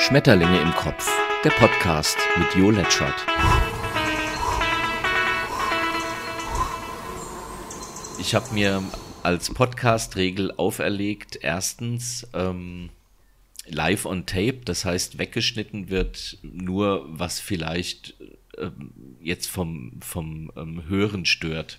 Schmetterlinge 0.00 0.62
im 0.62 0.72
Kopf, 0.72 1.06
der 1.44 1.50
Podcast 1.50 2.16
mit 2.38 2.54
Jo 2.54 2.70
Letschert. 2.70 3.26
Ich 8.18 8.34
habe 8.34 8.52
mir 8.54 8.82
als 9.22 9.52
Podcast-Regel 9.52 10.52
auferlegt, 10.56 11.38
erstens 11.42 12.26
ähm, 12.32 12.88
live 13.66 14.06
on 14.06 14.24
tape, 14.24 14.62
das 14.64 14.86
heißt 14.86 15.18
weggeschnitten 15.18 15.90
wird 15.90 16.38
nur, 16.42 17.04
was 17.06 17.38
vielleicht 17.38 18.14
ähm, 18.56 18.92
jetzt 19.20 19.48
vom, 19.48 20.00
vom 20.00 20.50
ähm, 20.56 20.88
Hören 20.88 21.26
stört. 21.26 21.78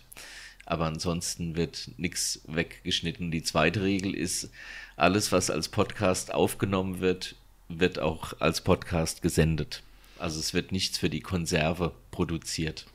Aber 0.68 0.86
ansonsten 0.86 1.56
wird 1.56 1.90
nichts 1.98 2.44
weggeschnitten. 2.48 3.32
Die 3.32 3.44
zweite 3.44 3.82
Regel 3.82 4.14
ist, 4.14 4.52
alles, 4.96 5.32
was 5.32 5.50
als 5.50 5.70
Podcast 5.70 6.32
aufgenommen 6.32 7.02
wird, 7.02 7.36
wird 7.80 8.00
auch 8.00 8.34
als 8.40 8.62
Podcast 8.62 9.22
gesendet. 9.22 9.84
Also 10.20 10.40
es 10.40 10.54
wird 10.54 10.72
nichts 10.72 10.98
für 10.98 11.10
die 11.10 11.22
Konserve 11.22 11.94
produziert. 12.12 12.86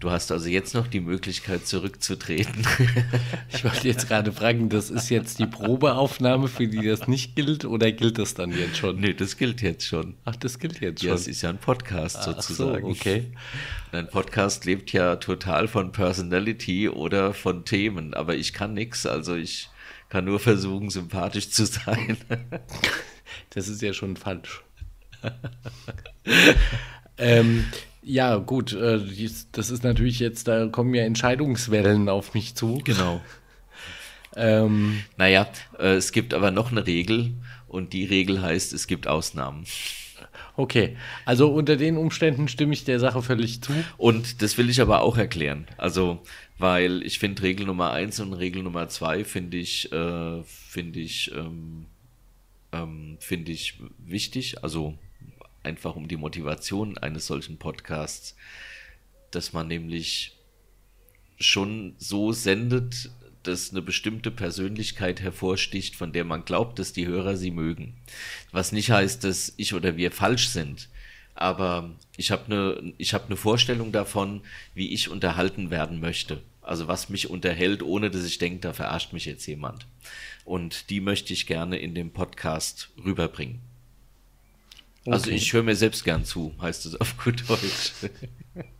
Du 0.00 0.10
hast 0.10 0.32
also 0.32 0.48
jetzt 0.48 0.74
noch 0.74 0.88
die 0.88 0.98
Möglichkeit 0.98 1.66
zurückzutreten. 1.66 2.66
Ich 3.48 3.64
wollte 3.64 3.86
jetzt 3.86 4.08
gerade 4.08 4.32
fragen, 4.32 4.68
das 4.68 4.90
ist 4.90 5.08
jetzt 5.08 5.38
die 5.38 5.46
Probeaufnahme, 5.46 6.48
für 6.48 6.66
die 6.66 6.84
das 6.84 7.06
nicht 7.06 7.36
gilt, 7.36 7.64
oder 7.64 7.92
gilt 7.92 8.18
das 8.18 8.34
dann 8.34 8.50
jetzt 8.50 8.78
schon? 8.78 8.98
Nee, 8.98 9.14
das 9.14 9.36
gilt 9.36 9.62
jetzt 9.62 9.86
schon. 9.86 10.14
Ach, 10.24 10.34
das 10.34 10.58
gilt 10.58 10.80
jetzt 10.80 11.00
schon. 11.00 11.10
Ja, 11.10 11.14
es 11.14 11.28
ist 11.28 11.42
ja 11.42 11.50
ein 11.50 11.58
Podcast 11.58 12.16
Ach 12.18 12.24
sozusagen. 12.24 12.86
So, 12.86 12.90
okay. 12.90 13.30
Ein 13.92 14.08
Podcast 14.08 14.64
lebt 14.64 14.92
ja 14.92 15.16
total 15.16 15.68
von 15.68 15.92
Personality 15.92 16.88
oder 16.88 17.34
von 17.34 17.64
Themen, 17.64 18.14
aber 18.14 18.34
ich 18.34 18.52
kann 18.52 18.74
nichts, 18.74 19.06
also 19.06 19.36
ich 19.36 19.68
kann 20.14 20.26
nur 20.26 20.38
versuchen, 20.38 20.90
sympathisch 20.90 21.50
zu 21.50 21.66
sein. 21.66 22.16
Das 23.50 23.68
ist 23.68 23.82
ja 23.82 23.92
schon 23.92 24.16
falsch. 24.16 24.62
ähm, 27.18 27.64
ja, 28.02 28.36
gut, 28.36 28.72
äh, 28.72 29.00
das 29.52 29.70
ist 29.70 29.82
natürlich 29.82 30.20
jetzt, 30.20 30.46
da 30.46 30.66
kommen 30.66 30.94
ja 30.94 31.04
Entscheidungswellen 31.04 32.08
auf 32.08 32.34
mich 32.34 32.54
zu. 32.54 32.80
Genau. 32.84 33.20
Ähm, 34.36 35.04
naja, 35.16 35.46
äh, 35.78 35.94
es 35.94 36.10
gibt 36.10 36.34
aber 36.34 36.50
noch 36.50 36.72
eine 36.72 36.84
Regel 36.88 37.34
und 37.68 37.92
die 37.92 38.04
Regel 38.04 38.42
heißt, 38.42 38.72
es 38.72 38.88
gibt 38.88 39.06
Ausnahmen. 39.06 39.64
Okay, 40.56 40.96
also 41.24 41.52
unter 41.52 41.76
den 41.76 41.96
Umständen 41.96 42.46
stimme 42.46 42.74
ich 42.74 42.84
der 42.84 43.00
Sache 43.00 43.22
völlig 43.22 43.60
zu. 43.60 43.72
Und 43.96 44.40
das 44.40 44.56
will 44.56 44.70
ich 44.70 44.80
aber 44.80 45.02
auch 45.02 45.16
erklären. 45.16 45.66
Also, 45.78 46.22
weil 46.58 47.02
ich 47.02 47.18
finde 47.18 47.42
Regel 47.42 47.66
Nummer 47.66 47.90
eins 47.90 48.20
und 48.20 48.32
Regel 48.32 48.62
Nummer 48.62 48.88
zwei 48.88 49.24
finde 49.24 49.56
ich, 49.56 49.90
äh, 49.92 50.42
finde 50.44 51.00
ich, 51.00 51.32
ähm, 51.34 51.86
ähm, 52.72 53.16
finde 53.18 53.50
ich 53.50 53.80
wichtig. 53.98 54.62
Also 54.62 54.96
einfach 55.64 55.96
um 55.96 56.06
die 56.06 56.16
Motivation 56.16 56.98
eines 56.98 57.26
solchen 57.26 57.58
Podcasts, 57.58 58.36
dass 59.32 59.52
man 59.52 59.66
nämlich 59.66 60.36
schon 61.40 61.94
so 61.98 62.30
sendet, 62.30 63.10
dass 63.46 63.70
eine 63.70 63.82
bestimmte 63.82 64.30
Persönlichkeit 64.30 65.20
hervorsticht, 65.20 65.96
von 65.96 66.12
der 66.12 66.24
man 66.24 66.44
glaubt, 66.44 66.78
dass 66.78 66.92
die 66.92 67.06
Hörer 67.06 67.36
sie 67.36 67.50
mögen. 67.50 67.94
Was 68.52 68.72
nicht 68.72 68.90
heißt, 68.90 69.24
dass 69.24 69.52
ich 69.56 69.74
oder 69.74 69.96
wir 69.96 70.10
falsch 70.10 70.48
sind. 70.48 70.88
Aber 71.34 71.90
ich 72.16 72.30
habe 72.30 72.44
eine 72.46 72.94
ich 72.98 73.12
habe 73.14 73.26
eine 73.26 73.36
Vorstellung 73.36 73.92
davon, 73.92 74.42
wie 74.74 74.92
ich 74.92 75.08
unterhalten 75.08 75.70
werden 75.70 76.00
möchte. 76.00 76.42
Also 76.62 76.88
was 76.88 77.08
mich 77.08 77.28
unterhält, 77.28 77.82
ohne 77.82 78.10
dass 78.10 78.24
ich 78.24 78.38
denke, 78.38 78.60
da 78.60 78.72
verarscht 78.72 79.12
mich 79.12 79.26
jetzt 79.26 79.46
jemand. 79.46 79.86
Und 80.44 80.90
die 80.90 81.00
möchte 81.00 81.32
ich 81.32 81.46
gerne 81.46 81.78
in 81.78 81.94
dem 81.94 82.12
Podcast 82.12 82.90
rüberbringen. 83.04 83.60
Also 85.06 85.30
ich 85.30 85.52
höre 85.52 85.62
mir 85.62 85.76
selbst 85.76 86.04
gern 86.04 86.24
zu, 86.24 86.54
heißt 86.60 86.86
es 86.86 86.98
auf 86.98 87.16
gut 87.22 87.48
Deutsch. 87.48 87.92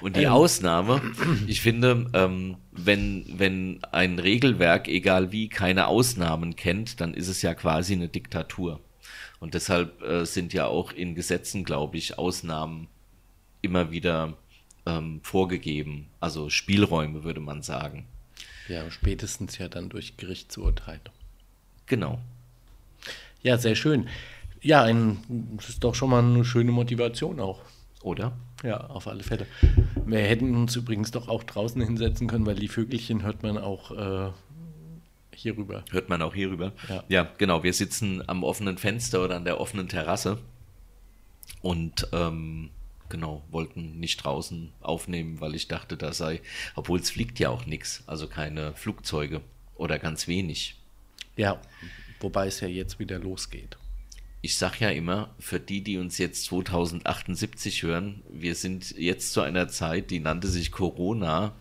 Und 0.00 0.16
die 0.16 0.24
ähm. 0.24 0.32
Ausnahme, 0.32 1.02
ich 1.46 1.60
finde, 1.60 2.10
ähm, 2.14 2.56
wenn, 2.70 3.26
wenn 3.36 3.84
ein 3.92 4.18
Regelwerk, 4.18 4.88
egal 4.88 5.30
wie, 5.30 5.48
keine 5.48 5.86
Ausnahmen 5.86 6.56
kennt, 6.56 7.00
dann 7.00 7.14
ist 7.14 7.28
es 7.28 7.42
ja 7.42 7.54
quasi 7.54 7.92
eine 7.92 8.08
Diktatur. 8.08 8.80
Und 9.40 9.54
deshalb 9.54 10.00
äh, 10.02 10.24
sind 10.24 10.52
ja 10.52 10.66
auch 10.66 10.92
in 10.92 11.14
Gesetzen, 11.14 11.64
glaube 11.64 11.98
ich, 11.98 12.18
Ausnahmen 12.18 12.88
immer 13.60 13.90
wieder 13.90 14.34
ähm, 14.86 15.20
vorgegeben. 15.22 16.08
Also 16.20 16.48
Spielräume, 16.48 17.24
würde 17.24 17.40
man 17.40 17.62
sagen. 17.62 18.06
Ja, 18.68 18.90
spätestens 18.90 19.58
ja 19.58 19.68
dann 19.68 19.88
durch 19.88 20.16
Gerichtsurteile. 20.16 21.00
Genau. 21.86 22.20
Ja, 23.42 23.58
sehr 23.58 23.74
schön. 23.74 24.08
Ja, 24.60 24.82
ein, 24.82 25.18
das 25.56 25.70
ist 25.70 25.84
doch 25.84 25.94
schon 25.94 26.10
mal 26.10 26.22
eine 26.22 26.44
schöne 26.44 26.70
Motivation 26.70 27.40
auch. 27.40 27.60
Oder? 28.02 28.32
Ja, 28.62 28.78
auf 28.88 29.06
alle 29.06 29.22
Fälle. 29.22 29.46
Wir 30.04 30.20
hätten 30.20 30.54
uns 30.56 30.76
übrigens 30.76 31.10
doch 31.10 31.28
auch 31.28 31.44
draußen 31.44 31.80
hinsetzen 31.80 32.26
können, 32.26 32.46
weil 32.46 32.56
die 32.56 32.68
Vögelchen 32.68 33.22
hört 33.22 33.42
man 33.42 33.58
auch 33.58 33.90
äh, 33.92 34.30
hier 35.34 35.56
rüber. 35.56 35.84
Hört 35.90 36.08
man 36.08 36.22
auch 36.22 36.34
hier 36.34 36.50
rüber? 36.50 36.72
Ja. 36.88 37.04
ja, 37.08 37.28
genau. 37.38 37.62
Wir 37.62 37.72
sitzen 37.72 38.22
am 38.28 38.42
offenen 38.44 38.78
Fenster 38.78 39.24
oder 39.24 39.36
an 39.36 39.44
der 39.44 39.60
offenen 39.60 39.88
Terrasse 39.88 40.38
und 41.60 42.08
ähm, 42.12 42.70
genau, 43.08 43.42
wollten 43.50 44.00
nicht 44.00 44.24
draußen 44.24 44.72
aufnehmen, 44.80 45.40
weil 45.40 45.54
ich 45.54 45.68
dachte, 45.68 45.96
da 45.96 46.12
sei, 46.12 46.40
obwohl 46.74 46.98
es 46.98 47.10
fliegt 47.10 47.38
ja 47.38 47.50
auch 47.50 47.66
nichts, 47.66 48.02
also 48.06 48.26
keine 48.26 48.74
Flugzeuge 48.74 49.42
oder 49.76 49.98
ganz 49.98 50.26
wenig. 50.26 50.76
Ja, 51.36 51.60
wobei 52.20 52.48
es 52.48 52.60
ja 52.60 52.68
jetzt 52.68 52.98
wieder 52.98 53.18
losgeht 53.18 53.76
ich 54.44 54.56
sage 54.56 54.78
ja 54.80 54.90
immer, 54.90 55.34
für 55.38 55.60
die, 55.60 55.82
die 55.82 55.98
uns 55.98 56.18
jetzt 56.18 56.44
2078 56.46 57.84
hören, 57.84 58.22
wir 58.28 58.56
sind 58.56 58.90
jetzt 58.98 59.32
zu 59.32 59.40
einer 59.40 59.68
Zeit, 59.68 60.10
die 60.10 60.18
nannte 60.18 60.48
sich 60.48 60.72
Corona. 60.72 61.54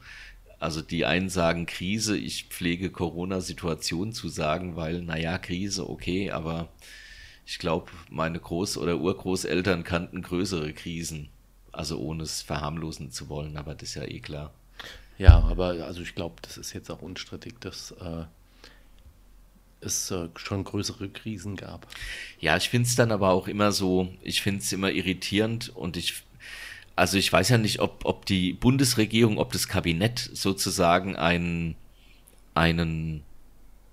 Also 0.60 0.82
die 0.82 1.06
einen 1.06 1.30
sagen 1.30 1.68
Krise, 1.68 2.18
ich 2.18 2.46
pflege 2.46 2.90
Corona-Situation 2.90 4.14
zu 4.14 4.30
sagen, 4.30 4.76
weil, 4.76 5.04
naja, 5.04 5.38
Krise, 5.38 5.88
okay, 5.88 6.32
aber 6.32 6.70
ich 7.46 7.60
glaube, 7.60 7.92
meine 8.10 8.40
Groß- 8.40 8.80
oder 8.80 9.00
Urgroßeltern 9.00 9.84
kannten 9.84 10.24
größere 10.24 10.74
Krisen. 10.74 11.30
Also 11.72 12.00
ohne 12.00 12.24
es 12.24 12.42
verharmlosen 12.42 13.12
zu 13.12 13.30
wollen, 13.30 13.58
aber 13.58 13.76
das 13.76 13.90
ist 13.90 13.96
ja 13.96 14.04
eh 14.06 14.20
klar. 14.20 14.54
Ja, 15.20 15.40
aber 15.40 15.86
also 15.86 16.02
ich 16.02 16.16
glaube, 16.16 16.36
das 16.42 16.58
ist 16.58 16.74
jetzt 16.74 16.90
auch 16.90 17.04
unstrittig, 17.04 17.60
dass 17.60 17.92
äh, 17.92 18.26
es 19.82 20.12
äh, 20.12 20.30
schon 20.36 20.64
größere 20.64 21.10
Krisen 21.10 21.56
gab. 21.56 21.88
Ja, 22.40 22.58
ich 22.58 22.70
finde 22.70 22.88
es 22.88 22.96
dann 22.96 23.12
aber 23.12 23.32
auch 23.32 23.48
immer 23.48 23.72
so, 23.72 24.12
ich 24.22 24.42
finde 24.42 24.62
es 24.62 24.72
immer 24.72 24.92
irritierend 24.92 25.70
und 25.70 25.98
ich, 25.98 26.24
also 26.96 27.18
ich 27.18 27.32
weiß 27.32 27.50
ja 27.50 27.58
nicht, 27.58 27.80
ob, 27.80 28.06
ob 28.06 28.26
die 28.26 28.54
Bundesregierung, 28.54 29.38
ob 29.38 29.52
das 29.52 29.68
Kabinett 29.68 30.20
sozusagen 30.34 31.16
einen, 31.16 31.76
einen, 32.54 33.24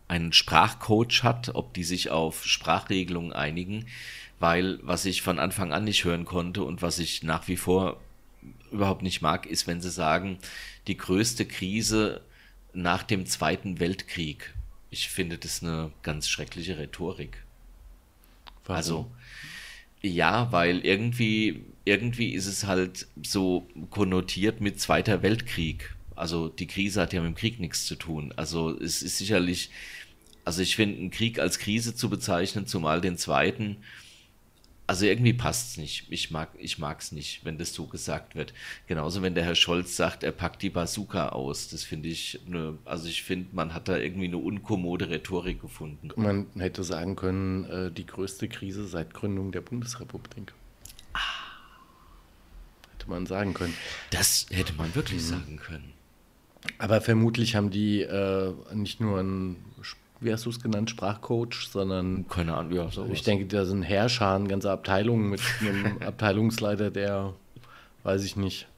einen 0.08 0.32
Sprachcoach 0.32 1.22
hat, 1.22 1.54
ob 1.54 1.74
die 1.74 1.84
sich 1.84 2.10
auf 2.10 2.44
Sprachregelungen 2.44 3.32
einigen, 3.32 3.86
weil 4.40 4.78
was 4.82 5.04
ich 5.04 5.22
von 5.22 5.38
Anfang 5.38 5.72
an 5.72 5.84
nicht 5.84 6.04
hören 6.04 6.24
konnte 6.24 6.62
und 6.62 6.82
was 6.82 6.98
ich 6.98 7.22
nach 7.22 7.48
wie 7.48 7.56
vor 7.56 8.00
überhaupt 8.70 9.02
nicht 9.02 9.22
mag, 9.22 9.46
ist, 9.46 9.66
wenn 9.66 9.80
sie 9.80 9.90
sagen, 9.90 10.38
die 10.86 10.96
größte 10.96 11.46
Krise 11.46 12.20
nach 12.72 13.02
dem 13.02 13.26
Zweiten 13.26 13.80
Weltkrieg 13.80 14.54
ich 14.90 15.08
finde 15.08 15.38
das 15.38 15.62
eine 15.62 15.92
ganz 16.02 16.28
schreckliche 16.28 16.78
Rhetorik. 16.78 17.42
Warum? 18.64 18.76
Also, 18.76 19.10
ja, 20.02 20.52
weil 20.52 20.80
irgendwie, 20.80 21.64
irgendwie 21.84 22.32
ist 22.32 22.46
es 22.46 22.64
halt 22.64 23.06
so 23.22 23.66
konnotiert 23.90 24.60
mit 24.60 24.80
Zweiter 24.80 25.22
Weltkrieg. 25.22 25.94
Also 26.14 26.48
die 26.48 26.66
Krise 26.66 27.00
hat 27.00 27.12
ja 27.12 27.20
mit 27.20 27.34
dem 27.34 27.34
Krieg 27.36 27.60
nichts 27.60 27.86
zu 27.86 27.96
tun. 27.96 28.32
Also 28.36 28.78
es 28.78 29.02
ist 29.02 29.18
sicherlich, 29.18 29.70
also 30.44 30.62
ich 30.62 30.76
finde, 30.76 30.98
einen 30.98 31.10
Krieg 31.10 31.38
als 31.38 31.58
Krise 31.58 31.94
zu 31.94 32.08
bezeichnen, 32.10 32.66
zumal 32.66 33.00
den 33.00 33.16
zweiten, 33.16 33.78
also 34.88 35.04
irgendwie 35.04 35.34
passt 35.34 35.72
es 35.72 35.76
nicht. 35.76 36.06
Ich 36.08 36.30
mag 36.30 36.48
ich 36.58 36.78
mag's 36.78 37.12
nicht, 37.12 37.44
wenn 37.44 37.58
das 37.58 37.74
so 37.74 37.86
gesagt 37.86 38.34
wird. 38.34 38.54
Genauso 38.86 39.20
wenn 39.20 39.34
der 39.34 39.44
Herr 39.44 39.54
Scholz 39.54 39.94
sagt, 39.96 40.22
er 40.22 40.32
packt 40.32 40.62
die 40.62 40.70
Bazooka 40.70 41.28
aus. 41.28 41.68
Das 41.68 41.84
finde 41.84 42.08
ich 42.08 42.40
eine, 42.46 42.78
also 42.86 43.06
ich 43.06 43.22
finde, 43.22 43.54
man 43.54 43.74
hat 43.74 43.88
da 43.88 43.98
irgendwie 43.98 44.28
eine 44.28 44.38
unkommode 44.38 45.10
Rhetorik 45.10 45.60
gefunden. 45.60 46.08
Man 46.16 46.46
hätte 46.56 46.84
sagen 46.84 47.16
können, 47.16 47.64
äh, 47.64 47.92
die 47.92 48.06
größte 48.06 48.48
Krise 48.48 48.88
seit 48.88 49.12
Gründung 49.12 49.52
der 49.52 49.60
Bundesrepublik. 49.60 50.54
Ah. 51.12 51.18
Hätte 52.94 53.10
man 53.10 53.26
sagen 53.26 53.52
können. 53.52 53.74
Das 54.10 54.46
hätte 54.50 54.72
man 54.72 54.94
wirklich 54.94 55.20
mhm. 55.20 55.26
sagen 55.26 55.56
können. 55.58 55.92
Aber 56.78 57.02
vermutlich 57.02 57.56
haben 57.56 57.70
die 57.70 58.00
äh, 58.00 58.54
nicht 58.72 59.00
nur 59.00 59.20
ein 59.20 59.56
wie 60.20 60.32
hast 60.32 60.46
du 60.46 60.50
es 60.50 60.60
genannt, 60.60 60.90
Sprachcoach, 60.90 61.68
sondern. 61.70 62.26
Keine 62.28 62.54
Ahnung, 62.54 62.72
ja, 62.72 62.90
sowas. 62.90 63.10
Ich 63.12 63.22
denke, 63.22 63.46
da 63.46 63.64
sind 63.64 63.82
Herrscher, 63.82 64.38
ganze 64.40 64.70
Abteilungen 64.70 65.30
mit 65.30 65.40
einem 65.60 65.98
Abteilungsleiter, 66.06 66.90
der, 66.90 67.34
weiß 68.02 68.24
ich 68.24 68.36
nicht, 68.36 68.68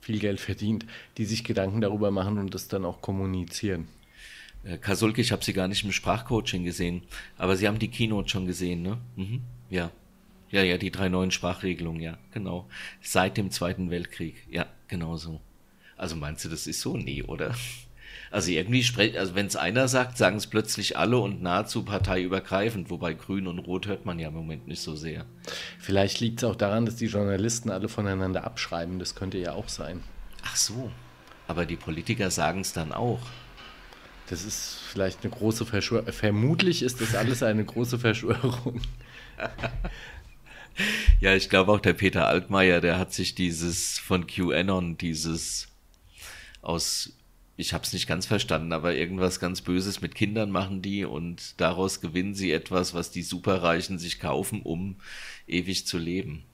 viel 0.00 0.18
Geld 0.18 0.40
verdient, 0.40 0.86
die 1.16 1.24
sich 1.24 1.44
Gedanken 1.44 1.80
darüber 1.80 2.10
machen 2.10 2.38
und 2.38 2.54
das 2.54 2.68
dann 2.68 2.84
auch 2.84 3.00
kommunizieren. 3.00 3.88
Äh, 4.64 4.78
Kasulke, 4.78 5.20
ich 5.20 5.32
habe 5.32 5.44
sie 5.44 5.52
gar 5.52 5.68
nicht 5.68 5.84
im 5.84 5.92
Sprachcoaching 5.92 6.64
gesehen, 6.64 7.02
aber 7.36 7.56
Sie 7.56 7.68
haben 7.68 7.78
die 7.78 7.90
Keynote 7.90 8.28
schon 8.28 8.46
gesehen, 8.46 8.82
ne? 8.82 8.98
Mhm. 9.16 9.42
Ja. 9.70 9.90
Ja, 10.50 10.62
ja, 10.62 10.78
die 10.78 10.90
drei 10.92 11.08
neuen 11.08 11.32
Sprachregelungen, 11.32 12.00
ja, 12.00 12.16
genau. 12.32 12.68
Seit 13.02 13.36
dem 13.36 13.50
Zweiten 13.50 13.90
Weltkrieg, 13.90 14.46
ja, 14.48 14.66
genau 14.88 15.16
so. 15.16 15.40
Also 15.96 16.16
meinst 16.16 16.44
du, 16.44 16.48
das 16.48 16.66
ist 16.66 16.80
so? 16.80 16.96
Nee, 16.96 17.22
oder? 17.22 17.54
Also 18.34 18.50
irgendwie 18.50 18.82
sprechen, 18.82 19.16
also 19.16 19.36
wenn 19.36 19.46
es 19.46 19.54
einer 19.54 19.86
sagt, 19.86 20.18
sagen 20.18 20.38
es 20.38 20.48
plötzlich 20.48 20.98
alle 20.98 21.18
und 21.18 21.40
nahezu 21.40 21.84
parteiübergreifend, 21.84 22.90
wobei 22.90 23.14
Grün 23.14 23.46
und 23.46 23.60
Rot 23.60 23.86
hört 23.86 24.06
man 24.06 24.18
ja 24.18 24.26
im 24.26 24.34
Moment 24.34 24.66
nicht 24.66 24.82
so 24.82 24.96
sehr. 24.96 25.24
Vielleicht 25.78 26.18
liegt 26.18 26.40
es 26.40 26.44
auch 26.44 26.56
daran, 26.56 26.84
dass 26.84 26.96
die 26.96 27.06
Journalisten 27.06 27.70
alle 27.70 27.88
voneinander 27.88 28.42
abschreiben. 28.42 28.98
Das 28.98 29.14
könnte 29.14 29.38
ja 29.38 29.52
auch 29.52 29.68
sein. 29.68 30.02
Ach 30.42 30.56
so. 30.56 30.90
Aber 31.46 31.64
die 31.64 31.76
Politiker 31.76 32.28
sagen 32.28 32.62
es 32.62 32.72
dann 32.72 32.90
auch. 32.90 33.20
Das 34.28 34.44
ist 34.44 34.80
vielleicht 34.88 35.22
eine 35.22 35.32
große 35.32 35.64
Verschwörung. 35.64 36.12
Vermutlich 36.12 36.82
ist 36.82 37.00
das 37.00 37.14
alles 37.14 37.44
eine 37.44 37.64
große 37.64 38.00
Verschwörung. 38.00 38.80
ja, 41.20 41.36
ich 41.36 41.48
glaube 41.48 41.70
auch 41.70 41.80
der 41.80 41.92
Peter 41.92 42.26
Altmaier, 42.26 42.80
der 42.80 42.98
hat 42.98 43.12
sich 43.12 43.36
dieses 43.36 44.00
von 44.00 44.26
QAnon, 44.26 44.98
dieses 44.98 45.68
aus, 46.62 47.12
ich 47.56 47.72
habe 47.72 47.84
es 47.84 47.92
nicht 47.92 48.06
ganz 48.06 48.26
verstanden, 48.26 48.72
aber 48.72 48.94
irgendwas 48.94 49.38
ganz 49.38 49.60
Böses 49.60 50.00
mit 50.00 50.14
Kindern 50.14 50.50
machen 50.50 50.82
die 50.82 51.04
und 51.04 51.60
daraus 51.60 52.00
gewinnen 52.00 52.34
sie 52.34 52.50
etwas, 52.50 52.94
was 52.94 53.10
die 53.10 53.22
Superreichen 53.22 53.98
sich 53.98 54.18
kaufen, 54.18 54.62
um 54.62 54.96
ewig 55.46 55.86
zu 55.86 55.98
leben. 55.98 56.44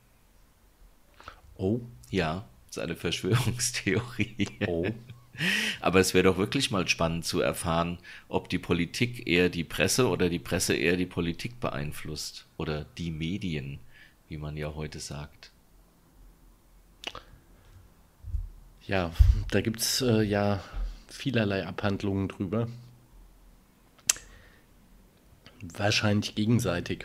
Oh. 1.56 1.80
Ja, 2.10 2.48
das 2.66 2.76
ist 2.76 2.82
eine 2.82 2.96
Verschwörungstheorie. 2.96 4.48
Oh. 4.66 4.86
Aber 5.80 6.00
es 6.00 6.12
wäre 6.12 6.24
doch 6.24 6.36
wirklich 6.36 6.70
mal 6.70 6.86
spannend 6.86 7.24
zu 7.24 7.40
erfahren, 7.40 7.98
ob 8.28 8.50
die 8.50 8.58
Politik 8.58 9.26
eher 9.26 9.48
die 9.48 9.64
Presse 9.64 10.08
oder 10.08 10.28
die 10.28 10.38
Presse 10.38 10.74
eher 10.74 10.96
die 10.96 11.06
Politik 11.06 11.60
beeinflusst. 11.60 12.46
Oder 12.58 12.84
die 12.98 13.10
Medien, 13.10 13.78
wie 14.28 14.36
man 14.36 14.56
ja 14.56 14.74
heute 14.74 15.00
sagt. 15.00 15.50
Ja, 18.86 19.12
da 19.50 19.60
gibt 19.60 19.80
es 19.80 20.02
äh, 20.02 20.22
ja 20.22 20.62
vielerlei 21.20 21.66
Abhandlungen 21.66 22.28
drüber. 22.28 22.68
Wahrscheinlich 25.60 26.34
gegenseitig. 26.34 27.04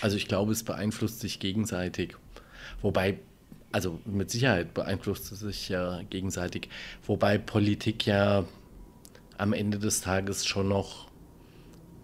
Also 0.00 0.16
ich 0.16 0.26
glaube, 0.26 0.50
es 0.50 0.64
beeinflusst 0.64 1.20
sich 1.20 1.38
gegenseitig. 1.38 2.16
Wobei 2.82 3.20
also 3.70 4.00
mit 4.04 4.32
Sicherheit 4.32 4.74
beeinflusst 4.74 5.30
es 5.30 5.38
sich 5.40 5.68
ja 5.68 6.02
gegenseitig. 6.10 6.68
Wobei 7.06 7.38
Politik 7.38 8.04
ja 8.04 8.44
am 9.38 9.52
Ende 9.52 9.78
des 9.78 10.00
Tages 10.00 10.44
schon 10.44 10.66
noch 10.68 11.06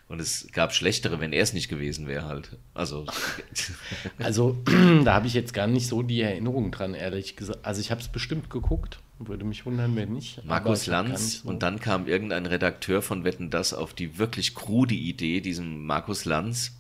Und 0.09 0.21
es 0.21 0.49
gab 0.53 0.75
schlechtere, 0.75 1.21
wenn 1.21 1.33
er 1.33 1.43
es 1.43 1.55
nicht 1.55 1.71
gewesen 1.71 2.07
wäre 2.07 2.27
halt. 2.27 2.59
Also, 2.75 3.07
also 4.19 4.59
da 5.05 5.15
habe 5.15 5.27
ich 5.27 5.33
jetzt 5.33 5.55
gar 5.55 5.67
nicht 5.67 5.87
so 5.87 6.03
die 6.03 6.21
Erinnerung 6.21 6.71
dran, 6.71 6.93
ehrlich 6.93 7.35
gesagt. 7.35 7.65
Also 7.65 7.81
ich 7.81 7.91
habe 7.91 8.03
es 8.03 8.09
bestimmt 8.09 8.51
geguckt, 8.51 8.99
würde 9.19 9.47
mich 9.47 9.65
wundern, 9.65 9.97
wenn 9.97 10.13
nicht. 10.13 10.45
Markus 10.45 10.87
Lanz 10.87 11.41
so 11.41 11.49
und 11.49 11.63
dann 11.63 11.81
kam 11.81 12.07
irgendein 12.09 12.45
Redakteur 12.45 13.01
von 13.01 13.25
Wetten 13.25 13.49
das 13.49 13.73
auf 13.73 13.95
die 13.95 14.19
wirklich 14.19 14.55
krude 14.55 14.95
Idee, 14.95 15.41
diesem 15.41 15.87
Markus 15.87 16.27
Lanz, 16.27 16.73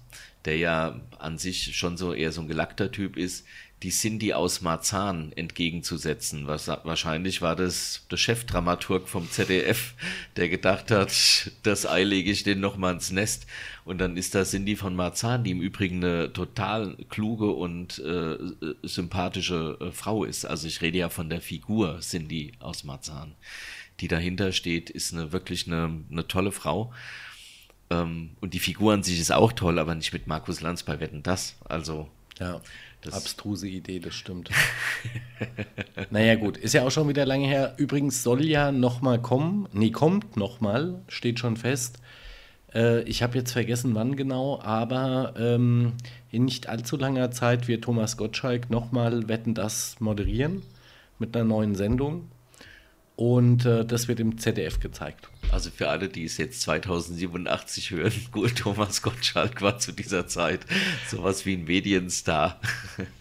der 0.44 0.56
ja 0.56 1.00
an 1.18 1.38
sich 1.38 1.76
schon 1.76 1.96
so 1.96 2.12
eher 2.12 2.32
so 2.32 2.40
ein 2.40 2.48
gelackter 2.48 2.90
Typ 2.90 3.16
ist, 3.16 3.44
die 3.82 3.90
Cindy 3.90 4.32
aus 4.32 4.60
Marzahn 4.60 5.32
entgegenzusetzen. 5.32 6.46
Was, 6.46 6.68
wahrscheinlich 6.68 7.42
war 7.42 7.56
das 7.56 8.06
der 8.10 8.16
Chefdramaturg 8.16 9.08
vom 9.08 9.28
ZDF, 9.30 9.94
der 10.36 10.48
gedacht 10.48 10.90
hat, 10.90 11.50
das 11.62 11.86
Ei 11.86 12.04
lege 12.04 12.30
ich 12.30 12.44
den 12.44 12.60
noch 12.60 12.76
mal 12.76 12.92
ins 12.92 13.10
Nest. 13.10 13.46
Und 13.84 13.98
dann 13.98 14.16
ist 14.16 14.34
da 14.34 14.44
Cindy 14.44 14.76
von 14.76 14.94
Marzahn, 14.94 15.42
die 15.42 15.50
im 15.50 15.60
Übrigen 15.60 15.96
eine 15.96 16.32
total 16.32 16.96
kluge 17.08 17.50
und 17.50 17.98
äh, 17.98 18.38
sympathische 18.82 19.78
äh, 19.80 19.90
Frau 19.90 20.24
ist. 20.24 20.44
Also 20.44 20.68
ich 20.68 20.80
rede 20.80 20.98
ja 20.98 21.08
von 21.08 21.28
der 21.28 21.40
Figur 21.40 21.98
Cindy 22.00 22.52
aus 22.60 22.84
Marzahn. 22.84 23.34
Die 24.00 24.08
dahinter 24.08 24.52
steht, 24.52 24.90
ist 24.90 25.12
eine 25.12 25.32
wirklich 25.32 25.66
eine, 25.66 26.04
eine 26.10 26.28
tolle 26.28 26.52
Frau. 26.52 26.92
Ähm, 27.92 28.30
und 28.40 28.54
die 28.54 28.58
Figur 28.58 28.94
an 28.94 29.02
sich 29.02 29.20
ist 29.20 29.32
auch 29.32 29.52
toll, 29.52 29.78
aber 29.78 29.94
nicht 29.94 30.12
mit 30.12 30.26
Markus 30.26 30.60
Lanz 30.60 30.82
bei 30.82 30.98
Wetten 30.98 31.22
das. 31.22 31.56
Also. 31.64 32.08
Ja, 32.38 32.60
das 33.02 33.14
abstruse 33.14 33.68
Idee, 33.68 33.98
das 33.98 34.14
stimmt. 34.14 34.50
naja, 36.10 36.36
gut, 36.36 36.56
ist 36.56 36.72
ja 36.72 36.84
auch 36.84 36.90
schon 36.90 37.08
wieder 37.08 37.26
lange 37.26 37.46
her. 37.46 37.74
Übrigens 37.76 38.22
soll 38.22 38.44
ja 38.44 38.72
nochmal 38.72 39.20
kommen, 39.20 39.68
nee, 39.72 39.90
kommt 39.90 40.36
nochmal, 40.36 41.02
steht 41.08 41.38
schon 41.38 41.56
fest. 41.56 41.98
Äh, 42.74 43.02
ich 43.02 43.22
habe 43.22 43.36
jetzt 43.36 43.52
vergessen, 43.52 43.94
wann 43.94 44.16
genau, 44.16 44.60
aber 44.62 45.34
ähm, 45.36 45.92
in 46.30 46.46
nicht 46.46 46.68
allzu 46.68 46.96
langer 46.96 47.30
Zeit 47.30 47.68
wird 47.68 47.84
Thomas 47.84 48.16
Gottschalk 48.16 48.70
nochmal 48.70 49.28
Wetten 49.28 49.54
das 49.54 49.96
moderieren 50.00 50.62
mit 51.18 51.36
einer 51.36 51.44
neuen 51.44 51.74
Sendung. 51.74 52.28
Und 53.14 53.66
äh, 53.66 53.84
das 53.84 54.08
wird 54.08 54.20
im 54.20 54.38
ZDF 54.38 54.80
gezeigt. 54.80 55.28
Also 55.50 55.70
für 55.70 55.90
alle, 55.90 56.08
die 56.08 56.24
es 56.24 56.38
jetzt 56.38 56.62
2087 56.62 57.90
hören, 57.90 58.12
gut, 58.32 58.56
Thomas 58.56 59.02
Gottschalk 59.02 59.60
war 59.60 59.78
zu 59.78 59.92
dieser 59.92 60.26
Zeit 60.26 60.60
sowas 61.08 61.44
wie 61.44 61.54
ein 61.54 61.64
Medienstar. 61.64 62.58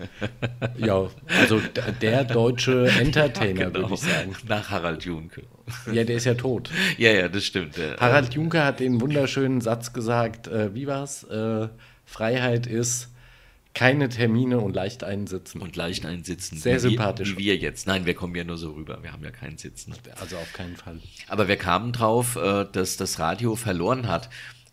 ja, 0.77 1.09
also 1.27 1.61
der 2.01 2.23
deutsche 2.23 2.87
Entertainer, 2.99 3.65
genau. 3.65 3.89
würde 3.89 3.93
ich 3.95 3.99
sagen. 3.99 4.35
Nach 4.47 4.69
Harald 4.69 5.03
Junke. 5.03 5.43
Ja, 5.91 6.05
der 6.05 6.15
ist 6.15 6.25
ja 6.25 6.35
tot. 6.35 6.69
Ja, 6.97 7.11
ja, 7.11 7.27
das 7.27 7.45
stimmt. 7.45 7.75
Harald 7.99 8.33
Junke 8.33 8.63
hat 8.63 8.79
den 8.79 9.01
wunderschönen 9.01 9.59
Satz 9.59 9.91
gesagt, 9.91 10.47
äh, 10.47 10.73
wie 10.73 10.87
war's? 10.87 11.23
Äh, 11.25 11.67
Freiheit 12.05 12.65
ist 12.65 13.10
keine 13.73 14.09
Termine 14.09 14.59
und 14.59 14.75
leicht 14.75 15.03
einsitzen. 15.03 15.61
Und 15.61 15.75
leicht 15.75 16.05
einsitzen. 16.05 16.57
Sehr 16.57 16.75
wie 16.75 16.79
sympathisch. 16.79 17.31
Wir, 17.31 17.37
wie 17.37 17.45
wir 17.45 17.57
jetzt. 17.57 17.87
Nein, 17.87 18.05
wir 18.05 18.13
kommen 18.13 18.35
ja 18.35 18.43
nur 18.43 18.57
so 18.57 18.71
rüber. 18.71 19.01
Wir 19.01 19.11
haben 19.13 19.23
ja 19.23 19.31
keinen 19.31 19.57
Sitzen. 19.57 19.93
Also 20.19 20.37
auf 20.37 20.51
keinen 20.53 20.75
Fall. 20.75 20.99
Aber 21.27 21.47
wir 21.47 21.57
kamen 21.57 21.93
drauf, 21.93 22.35
äh, 22.35 22.65
dass 22.71 22.97
das 22.97 23.19
Radio 23.19 23.55
verloren 23.55 24.07
hat. 24.07 24.29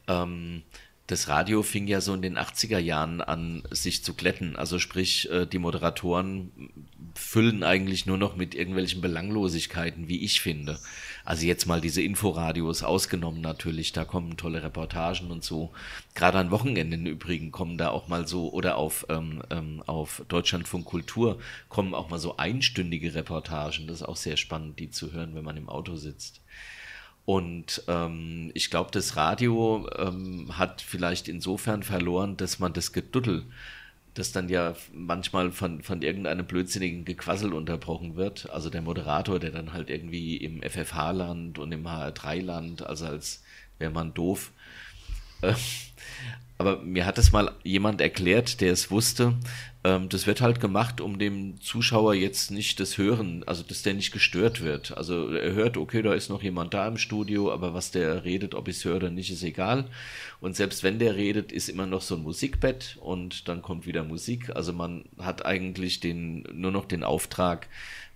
Ähm, 0.09 0.63
das 1.07 1.29
Radio 1.29 1.63
fing 1.63 1.87
ja 1.87 2.03
so 2.03 2.13
in 2.13 2.21
den 2.21 2.37
80er 2.37 2.79
Jahren 2.79 3.23
an, 3.23 3.63
sich 3.71 4.05
zu 4.05 4.15
glätten. 4.15 4.57
Also 4.57 4.79
sprich, 4.79 5.31
äh, 5.31 5.47
die 5.47 5.59
Moderatoren 5.59 6.51
füllen 7.15 7.63
eigentlich 7.63 8.05
nur 8.05 8.19
noch 8.19 8.37
mit 8.37 8.55
irgendwelchen 8.55 9.01
Belanglosigkeiten, 9.01 10.09
wie 10.09 10.23
ich 10.23 10.41
finde. 10.41 10.79
Also 11.29 11.45
jetzt 11.45 11.67
mal 11.67 11.83
diese 11.83 12.01
Inforadios 12.01 12.83
ausgenommen 12.83 13.43
natürlich, 13.43 13.93
da 13.93 14.07
kommen 14.07 14.39
tolle 14.39 14.63
Reportagen 14.63 15.31
und 15.31 15.45
so. 15.45 15.73
Gerade 16.15 16.39
an 16.39 16.51
Wochenenden 16.51 17.05
im 17.05 17.13
Übrigen 17.13 17.53
kommen 17.53 17.77
da 17.77 17.91
auch 17.91 18.09
mal 18.09 18.27
so, 18.27 18.51
oder 18.51 18.79
auf, 18.79 19.05
ähm, 19.11 19.43
ähm, 19.51 19.83
auf 19.87 20.23
Deutschlandfunk 20.29 20.87
Kultur 20.87 21.39
kommen 21.69 21.93
auch 21.93 22.09
mal 22.09 22.19
so 22.19 22.39
einstündige 22.39 23.15
Reportagen. 23.15 23.87
Das 23.87 23.97
ist 24.01 24.09
auch 24.09 24.17
sehr 24.17 24.39
spannend, 24.39 24.79
die 24.79 24.89
zu 24.89 25.13
hören, 25.13 25.35
wenn 25.35 25.45
man 25.45 25.59
im 25.59 25.69
Auto 25.69 25.97
sitzt. 25.97 26.41
Und 27.27 27.83
ähm, 27.89 28.51
ich 28.55 28.71
glaube, 28.71 28.91
das 28.91 29.15
Radio 29.17 29.87
ähm, 29.99 30.57
hat 30.57 30.81
vielleicht 30.81 31.29
insofern 31.29 31.83
verloren, 31.83 32.39
dass 32.39 32.59
man 32.59 32.73
das 32.73 32.95
Geduddel 32.95 33.45
das 34.19 34.33
dann 34.33 34.49
ja 34.49 34.75
manchmal 34.93 35.53
von, 35.53 35.83
von 35.83 36.03
irgendeinem 36.03 36.47
blödsinnigen 36.47 37.05
Gequassel 37.05 37.53
unterbrochen 37.53 38.17
wird. 38.17 38.51
Also 38.51 38.71
der 38.71 38.83
Moderator, 38.83 39.39
der 39.39 39.51
dann 39.51 39.73
halt 39.73 39.91
irgendwie 39.91 40.37
im 40.37 40.63
FFH-Land 40.63 41.59
und 41.59 41.73
im 41.73 41.87
HR3-Land, 41.87 42.83
also 42.83 43.07
als 43.07 43.43
wäre 43.79 43.93
man 43.93 44.15
doof. 44.15 44.53
Äh, 45.43 45.55
aber 46.59 46.81
mir 46.81 47.07
hat 47.07 47.19
das 47.19 47.31
mal 47.31 47.53
jemand 47.63 48.01
erklärt, 48.01 48.61
der 48.61 48.73
es 48.73 48.91
wusste. 48.91 49.35
Ähm, 49.85 50.09
das 50.09 50.27
wird 50.27 50.41
halt 50.41 50.61
gemacht, 50.61 51.01
um 51.01 51.21
dem 51.21 51.61
Zuschauer 51.61 52.15
jetzt 52.15 52.51
nicht 52.51 52.81
das 52.81 52.99
Hören, 52.99 53.45
also 53.47 53.63
dass 53.63 53.83
der 53.83 53.95
nicht 53.95 54.11
gestört 54.11 54.61
wird. 54.61 54.97
Also 54.97 55.29
er 55.31 55.53
hört, 55.53 55.77
okay, 55.77 56.03
da 56.03 56.15
ist 56.15 56.31
noch 56.31 56.43
jemand 56.43 56.75
da 56.75 56.89
im 56.89 56.99
Studio, 56.99 57.53
aber 57.53 57.75
was 57.75 57.93
der 57.93 58.25
redet, 58.25 58.57
ob 58.57 58.67
ich 58.67 58.79
es 58.79 58.85
höre 58.85 58.97
oder 58.97 59.11
nicht, 59.11 59.31
ist 59.31 59.45
egal. 59.45 59.85
Und 60.41 60.57
selbst 60.57 60.83
wenn 60.83 60.99
der 60.99 61.15
redet, 61.15 61.53
ist 61.53 61.69
immer 61.69 61.87
noch 61.87 62.03
so 62.03 62.17
ein 62.17 62.23
Musikbett 62.23 62.99
und 63.01 63.49
dann 63.49 63.63
kommt 63.63 63.87
wieder 63.87 64.03
Musik. 64.03 64.51
Also 64.55 64.73
man 64.73 65.05
hat 65.19 65.47
eigentlich 65.47 66.01
den, 66.01 66.43
nur 66.53 66.73
noch 66.73 66.87
den 66.87 67.05
Auftrag, 67.05 67.69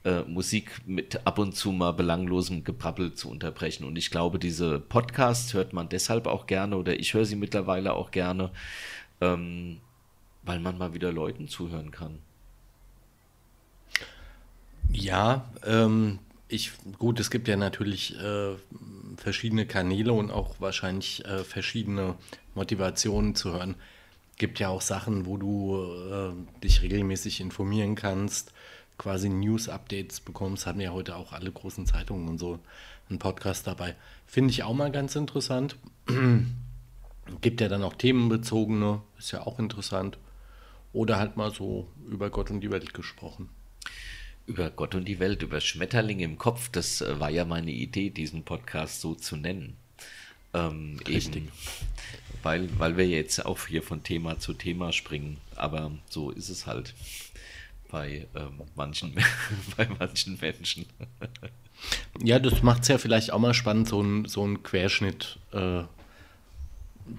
äh, 0.05 0.23
Musik 0.23 0.81
mit 0.85 1.27
ab 1.27 1.39
und 1.39 1.55
zu 1.55 1.71
mal 1.71 1.93
belanglosem 1.93 2.65
Gebrabbel 2.65 3.15
zu 3.15 3.31
unterbrechen. 3.31 3.85
Und 3.85 3.97
ich 3.97 4.11
glaube, 4.11 4.39
diese 4.41 4.81
Podcasts 4.81 5.55
hört 5.55 5.73
man 5.73 5.89
deshalb 5.89 6.27
auch 6.27 6.47
gerne 6.47 6.77
oder 6.77 6.99
ich 6.99 7.15
höre 7.15 7.25
sie 7.25 7.37
mittlerweile 7.37 7.93
auch 7.95 8.11
gerne, 8.11 8.51
ähm, 9.21 9.79
weil 10.43 10.59
man 10.59 10.77
mal 10.77 10.93
wieder 10.93 11.13
Leuten 11.13 11.47
zuhören 11.47 11.93
kann. 11.93 12.19
Ja, 14.91 15.49
ähm, 15.65 16.19
ich, 16.49 16.73
gut, 16.99 17.21
es 17.21 17.31
gibt 17.31 17.47
ja 17.47 17.57
natürlich 17.57 18.19
äh, 18.19 18.57
verschiedene 19.17 19.67
Kanäle 19.67 20.13
und 20.13 20.33
auch 20.33 20.57
wahrscheinlich 20.61 21.25
äh, 21.25 21.45
verschiedene 21.45 22.17
Motivationen 22.57 23.37
zu 23.37 23.53
hören. 23.53 23.77
Gibt 24.37 24.59
ja 24.59 24.69
auch 24.69 24.83
Sachen, 24.83 25.27
wo 25.27 25.37
du 25.37 25.77
äh, 26.11 26.61
dich 26.61 26.83
regelmäßig 26.83 27.41
informieren 27.41 27.95
kannst 27.95 28.53
quasi 28.99 29.29
News-Updates 29.29 30.21
bekommst, 30.21 30.67
haben 30.67 30.81
ja 30.81 30.93
heute 30.93 31.17
auch 31.17 31.33
alle 31.33 31.51
großen 31.51 31.87
Zeitungen 31.87 32.29
und 32.29 32.39
so 32.39 32.59
einen 33.09 33.19
Podcast 33.19 33.67
dabei. 33.67 33.95
Finde 34.27 34.51
ich 34.51 34.63
auch 34.63 34.75
mal 34.75 34.91
ganz 34.91 35.17
interessant. 35.17 35.77
Gibt 37.41 37.61
ja 37.61 37.69
dann 37.69 37.83
auch 37.83 37.95
themenbezogene, 37.95 39.03
ist 39.19 39.33
ja 39.33 39.47
auch 39.47 39.59
interessant. 39.59 40.19
Oder 40.93 41.19
halt 41.19 41.37
mal 41.37 41.53
so 41.53 41.89
über 42.09 42.31
Gott 42.31 42.51
und 42.51 42.61
die 42.61 42.71
Welt 42.71 42.93
gesprochen. 42.95 43.49
Über 44.47 44.71
Gott 44.71 44.95
und 44.95 45.07
die 45.07 45.21
Welt, 45.21 45.43
über 45.43 45.61
Schmetterlinge 45.61 46.25
im 46.25 46.37
Kopf, 46.37 46.69
das 46.69 47.01
äh, 47.01 47.19
war 47.21 47.31
ja 47.31 47.45
meine 47.45 47.71
Idee, 47.71 48.11
diesen 48.11 48.43
Podcast 48.43 49.01
so 49.01 49.15
zu 49.15 49.37
nennen. 49.37 49.77
Ähm, 50.53 50.99
Richtig. 51.07 51.45
Eben, 51.45 51.53
weil, 52.43 52.69
weil 52.79 52.97
wir 52.97 53.07
jetzt 53.07 53.47
auch 53.47 53.67
hier 53.67 53.83
von 53.83 54.03
Thema 54.03 54.39
zu 54.39 54.53
Thema 54.53 54.93
springen. 54.93 55.39
Aber 55.55 55.93
so 56.09 56.31
ist 56.31 56.49
es 56.49 56.67
halt 56.67 56.95
bei, 57.93 58.27
ähm, 58.35 58.63
manchen, 58.75 59.15
bei 59.77 59.87
manchen 59.99 60.37
Menschen. 60.41 60.87
ja, 62.25 62.41
das 62.41 62.63
macht 62.63 62.83
es 62.83 62.89
ja 62.89 62.99
vielleicht 62.99 63.33
auch 63.33 63.39
mal 63.39 63.55
spannend, 63.55 63.89
so 63.89 64.01
einen 64.01 64.25
so 64.25 64.45
Querschnitt 64.55 65.39
äh, 65.53 65.83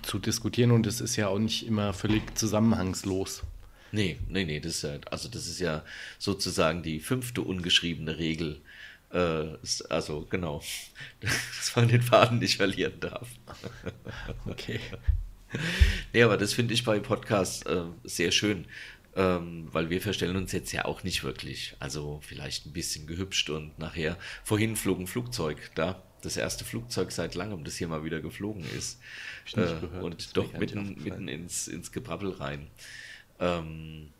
zu 0.01 0.19
diskutieren 0.19 0.71
und 0.71 0.85
es 0.87 0.99
ist 0.99 1.15
ja 1.15 1.27
auch 1.27 1.39
nicht 1.39 1.65
immer 1.65 1.93
völlig 1.93 2.37
zusammenhangslos. 2.37 3.43
Nee, 3.91 4.17
nee, 4.27 4.43
nee, 4.43 4.59
das 4.59 4.77
ist 4.77 4.81
ja, 4.81 4.97
also 5.11 5.29
das 5.29 5.47
ist 5.47 5.59
ja 5.59 5.83
sozusagen 6.17 6.81
die 6.81 6.99
fünfte 6.99 7.41
ungeschriebene 7.41 8.17
Regel. 8.17 8.59
Äh, 9.11 9.45
also 9.89 10.25
genau, 10.27 10.63
dass 11.21 11.75
man 11.75 11.87
den 11.87 12.01
Faden 12.01 12.39
nicht 12.39 12.57
verlieren 12.57 12.99
darf. 12.99 13.29
okay. 14.47 14.79
Nee, 16.13 16.23
aber 16.23 16.35
das 16.35 16.51
finde 16.51 16.73
ich 16.73 16.83
bei 16.83 16.97
Podcasts 16.97 17.61
äh, 17.67 17.83
sehr 18.03 18.31
schön 18.31 18.65
ähm, 19.15 19.67
weil 19.71 19.89
wir 19.89 20.01
verstellen 20.01 20.35
uns 20.35 20.51
jetzt 20.51 20.71
ja 20.71 20.85
auch 20.85 21.03
nicht 21.03 21.23
wirklich. 21.23 21.75
Also 21.79 22.19
vielleicht 22.23 22.65
ein 22.65 22.73
bisschen 22.73 23.07
gehübscht 23.07 23.49
und 23.49 23.77
nachher, 23.79 24.17
vorhin 24.43 24.75
flog 24.75 24.99
ein 24.99 25.07
Flugzeug 25.07 25.57
da, 25.75 26.01
das 26.21 26.37
erste 26.37 26.65
Flugzeug 26.65 27.11
seit 27.11 27.35
langem, 27.35 27.63
das 27.63 27.75
hier 27.75 27.87
mal 27.87 28.03
wieder 28.03 28.21
geflogen 28.21 28.63
ist. 28.77 28.99
Äh, 29.53 29.79
gehört, 29.81 30.03
und 30.03 30.37
doch 30.37 30.53
mitten, 30.53 31.03
mitten 31.03 31.27
ins, 31.27 31.67
ins 31.67 31.91
Gebrabbel 31.91 32.31
rein. 32.31 32.67
Ähm, 33.39 34.11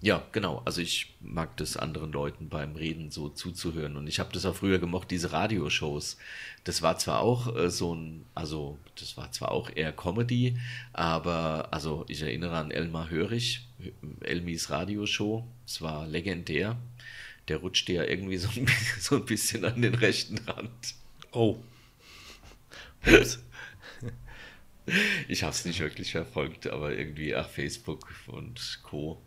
ja, 0.00 0.24
genau. 0.30 0.62
Also 0.64 0.80
ich 0.80 1.16
mag 1.20 1.56
das 1.56 1.76
anderen 1.76 2.12
Leuten 2.12 2.48
beim 2.48 2.76
Reden 2.76 3.10
so 3.10 3.28
zuzuhören. 3.28 3.96
Und 3.96 4.06
ich 4.06 4.20
habe 4.20 4.32
das 4.32 4.46
auch 4.46 4.54
früher 4.54 4.78
gemocht, 4.78 5.10
diese 5.10 5.32
Radioshows. 5.32 6.18
Das 6.62 6.82
war 6.82 6.98
zwar 6.98 7.20
auch 7.20 7.56
äh, 7.56 7.68
so 7.68 7.94
ein, 7.94 8.24
also 8.34 8.78
das 8.96 9.16
war 9.16 9.32
zwar 9.32 9.50
auch 9.50 9.70
eher 9.74 9.92
Comedy, 9.92 10.56
aber 10.92 11.68
also 11.72 12.04
ich 12.08 12.22
erinnere 12.22 12.56
an 12.56 12.70
Elmar 12.70 13.10
Hörig, 13.10 13.66
Elmis 14.20 14.70
Radioshow. 14.70 15.44
Es 15.66 15.82
war 15.82 16.06
legendär. 16.06 16.76
Der 17.48 17.56
rutschte 17.56 17.94
ja 17.94 18.04
irgendwie 18.04 18.36
so 18.36 18.48
ein, 18.54 18.68
so 19.00 19.16
ein 19.16 19.24
bisschen 19.24 19.64
an 19.64 19.82
den 19.82 19.94
rechten 19.94 20.38
Rand. 20.46 20.94
Oh. 21.32 21.56
Ups. 23.04 23.42
ich 25.28 25.42
habe 25.42 25.52
es 25.52 25.64
nicht 25.64 25.80
wirklich 25.80 26.12
verfolgt, 26.12 26.68
aber 26.68 26.94
irgendwie, 26.96 27.34
ach, 27.34 27.48
Facebook 27.48 28.08
und 28.28 28.78
Co 28.84 29.20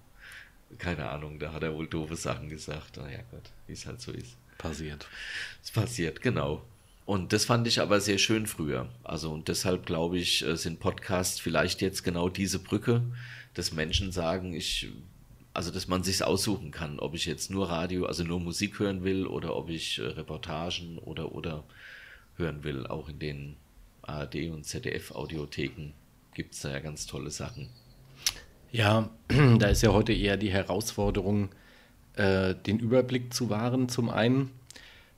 keine 0.78 1.10
Ahnung, 1.10 1.40
da 1.40 1.54
hat 1.54 1.64
er 1.64 1.74
wohl 1.74 1.88
doofe 1.88 2.16
Sachen 2.16 2.50
gesagt. 2.50 2.98
Na 2.98 3.12
ja, 3.12 3.20
Gott, 3.32 3.52
wie 3.68 3.74
es 3.74 3.86
halt 3.86 4.02
so 4.02 4.12
ist. 4.12 4.38
Passiert. 4.58 5.08
Es 5.64 5.72
passiert, 5.72 6.22
genau. 6.22 6.64
Und 7.06 7.34
das 7.34 7.46
fand 7.46 7.68
ich 7.68 7.82
aber 7.82 8.00
sehr 8.00 8.18
schön 8.18 8.46
früher. 8.46 8.90
Also, 9.04 9.32
und 9.32 9.48
deshalb 9.48 9.86
glaube 9.86 10.18
ich, 10.18 10.46
äh, 10.46 10.56
sind 10.56 10.80
Podcasts 10.80 11.40
vielleicht 11.40 11.82
jetzt 11.82 12.04
genau 12.04 12.30
diese 12.30 12.60
Brücke, 12.60 13.02
dass 13.54 13.74
Menschen 13.74 14.12
sagen, 14.12 14.54
ich, 14.54 14.90
also, 15.54 15.72
dass 15.72 15.88
man 15.88 16.04
sich 16.04 16.24
aussuchen 16.24 16.72
kann, 16.72 17.00
ob 17.00 17.16
ich 17.16 17.26
jetzt 17.26 17.50
nur 17.50 17.70
Radio, 17.70 18.06
also 18.06 18.24
nur 18.24 18.40
Musik 18.40 18.80
hören 18.80 19.04
will 19.04 19.26
oder 19.26 19.56
ob 19.56 19.70
ich 19.70 19.98
äh, 20.00 20.04
Reportagen 20.04 21.00
oder, 21.00 21.34
oder 21.34 21.64
hören 22.38 22.64
will. 22.64 22.88
Auch 22.88 23.10
in 23.10 23.20
den 23.20 23.58
ARD 24.04 24.50
und 24.52 24.66
ZDF 24.66 25.12
Audiotheken 25.12 25.94
gibt 26.34 26.54
es 26.54 26.62
da 26.62 26.72
ja 26.72 26.80
ganz 26.80 27.08
tolle 27.08 27.32
Sachen. 27.32 27.70
Ja, 28.72 29.10
da 29.28 29.68
ist 29.68 29.82
ja 29.82 29.92
heute 29.92 30.14
eher 30.14 30.38
die 30.38 30.50
Herausforderung, 30.52 31.50
äh, 32.16 32.56
den 32.56 32.80
Überblick 32.80 33.34
zu 33.34 33.50
wahren, 33.50 33.90
zum 33.90 34.10
einen 34.10 34.52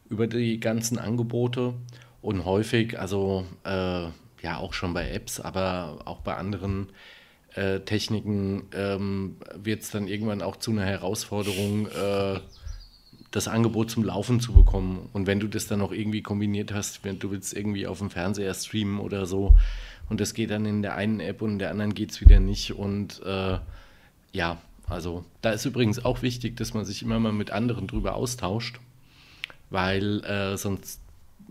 über 0.09 0.25
die 0.25 0.59
ganzen 0.59 0.97
Angebote 0.97 1.75
und 2.21 2.45
häufig, 2.45 2.99
also 2.99 3.45
äh, 3.63 4.05
ja 4.41 4.57
auch 4.57 4.73
schon 4.73 4.93
bei 4.93 5.11
Apps, 5.11 5.39
aber 5.39 5.99
auch 6.05 6.21
bei 6.21 6.35
anderen 6.35 6.87
äh, 7.53 7.79
Techniken 7.81 8.63
ähm, 8.73 9.37
wird 9.55 9.83
es 9.83 9.91
dann 9.91 10.07
irgendwann 10.07 10.41
auch 10.41 10.57
zu 10.57 10.71
einer 10.71 10.85
Herausforderung, 10.85 11.87
äh, 11.87 12.39
das 13.29 13.47
Angebot 13.47 13.89
zum 13.89 14.03
Laufen 14.03 14.39
zu 14.39 14.53
bekommen. 14.53 15.09
Und 15.13 15.25
wenn 15.27 15.39
du 15.39 15.47
das 15.47 15.67
dann 15.67 15.79
noch 15.79 15.91
irgendwie 15.91 16.21
kombiniert 16.21 16.73
hast, 16.73 17.03
wenn 17.03 17.19
du 17.19 17.31
willst 17.31 17.55
irgendwie 17.55 17.87
auf 17.87 17.99
dem 17.99 18.09
Fernseher 18.09 18.53
streamen 18.53 18.99
oder 18.99 19.25
so, 19.25 19.55
und 20.09 20.19
das 20.19 20.33
geht 20.33 20.51
dann 20.51 20.65
in 20.65 20.81
der 20.81 20.95
einen 20.95 21.19
App 21.19 21.41
und 21.41 21.53
in 21.53 21.59
der 21.59 21.71
anderen 21.71 21.93
geht 21.93 22.11
es 22.11 22.21
wieder 22.21 22.39
nicht. 22.39 22.73
Und 22.73 23.21
äh, 23.23 23.57
ja, 24.31 24.61
also 24.87 25.25
da 25.41 25.51
ist 25.51 25.65
übrigens 25.65 26.03
auch 26.03 26.21
wichtig, 26.21 26.57
dass 26.57 26.73
man 26.73 26.85
sich 26.85 27.01
immer 27.01 27.19
mal 27.19 27.31
mit 27.31 27.51
anderen 27.51 27.87
drüber 27.87 28.15
austauscht, 28.15 28.79
weil 29.69 30.23
äh, 30.25 30.57
sonst 30.57 31.01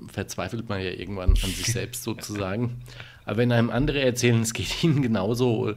verzweifelt 0.09 0.69
man 0.69 0.81
ja 0.81 0.91
irgendwann 0.91 1.31
an 1.31 1.37
sich 1.37 1.67
selbst 1.67 2.03
sozusagen. 2.05 2.83
Aber 3.25 3.39
wenn 3.39 3.53
einem 3.53 3.71
andere 3.71 4.01
erzählen, 4.01 4.41
es 4.41 4.53
geht 4.53 4.83
ihnen 4.83 5.03
genauso, 5.03 5.75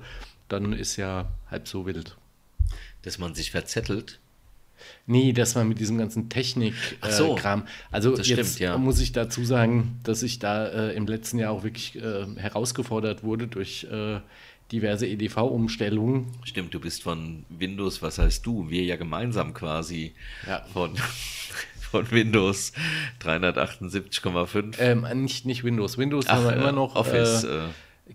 dann 0.48 0.74
ist 0.74 0.98
ja 0.98 1.32
halb 1.50 1.68
so 1.68 1.86
wild. 1.86 2.18
Dass 3.04 3.20
man 3.20 3.36
sich 3.36 3.52
verzettelt? 3.52 4.20
Nee, 5.06 5.34
das 5.34 5.56
war 5.56 5.64
mit 5.64 5.80
diesem 5.80 5.98
ganzen 5.98 6.30
Technik-Kram. 6.30 7.62
Äh, 7.62 8.02
so, 8.02 8.12
also 8.14 8.16
jetzt 8.16 8.26
stimmt, 8.26 8.60
ja. 8.60 8.78
muss 8.78 9.00
ich 9.00 9.12
dazu 9.12 9.44
sagen, 9.46 10.00
dass 10.04 10.24
ich 10.24 10.40
da 10.40 10.68
äh, 10.68 10.96
im 10.96 11.08
letzten 11.08 11.40
Jahr 11.40 11.52
auch 11.52 11.64
wirklich 11.64 11.96
äh, 11.96 12.26
herausgefordert 12.36 13.24
wurde 13.24 13.48
durch 13.48 13.86
äh, 13.92 14.20
diverse 14.72 15.08
EDV-Umstellungen. 15.08 16.28
Stimmt, 16.44 16.74
du 16.74 16.80
bist 16.80 17.04
von 17.04 17.46
Windows, 17.50 18.02
was 18.02 18.18
heißt 18.18 18.46
du? 18.46 18.70
Wir 18.70 18.84
ja 18.84 18.96
gemeinsam 18.96 19.54
quasi 19.54 20.14
ja. 20.48 20.64
von, 20.74 20.96
von 21.92 22.10
Windows 22.12 22.74
378,5. 23.22 24.80
Ähm, 24.80 25.06
nicht, 25.24 25.46
nicht 25.46 25.64
Windows. 25.64 25.98
Windows 25.98 26.26
Ach, 26.28 26.36
haben 26.36 26.46
wir 26.46 26.54
immer 26.54 26.72
noch. 26.72 26.96
Office. 26.96 27.46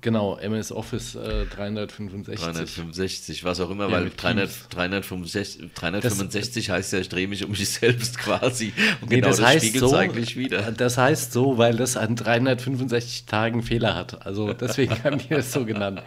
Genau, 0.01 0.37
MS 0.37 0.71
Office 0.71 1.17
äh, 1.17 1.47
365. 1.47 2.41
365, 2.41 3.43
was 3.43 3.59
auch 3.59 3.71
immer, 3.71 3.87
ja, 3.89 3.93
weil 3.93 4.11
300, 4.17 4.49
365, 4.71 5.73
365 5.75 6.67
das, 6.67 6.77
heißt 6.77 6.93
ja, 6.93 6.99
ich 7.01 7.09
drehe 7.09 7.27
mich 7.27 7.45
um 7.45 7.51
mich 7.51 7.69
selbst 7.69 8.17
quasi. 8.19 8.73
Und 9.01 9.11
nee, 9.11 9.17
genau 9.17 9.29
das, 9.29 9.39
das 9.39 9.47
heißt 9.47 9.77
so, 9.79 9.97
eigentlich 9.97 10.37
wieder. 10.37 10.71
Das 10.71 10.97
heißt 10.97 11.33
so, 11.33 11.59
weil 11.59 11.77
das 11.77 11.97
an 11.97 12.15
365 12.15 13.25
Tagen 13.27 13.65
Fehler 13.65 13.97
hat. 13.97 14.25
Also 14.25 14.53
deswegen 14.53 14.95
haben 15.03 15.19
die 15.19 15.29
das 15.29 15.53
so 15.53 15.65
genannt. 15.65 16.03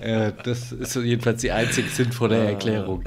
Äh, 0.00 0.32
das 0.42 0.72
ist 0.72 0.94
jedenfalls 0.94 1.42
die 1.42 1.52
einzig 1.52 1.90
sinnvolle 1.90 2.38
ah. 2.38 2.44
Erklärung. 2.44 3.04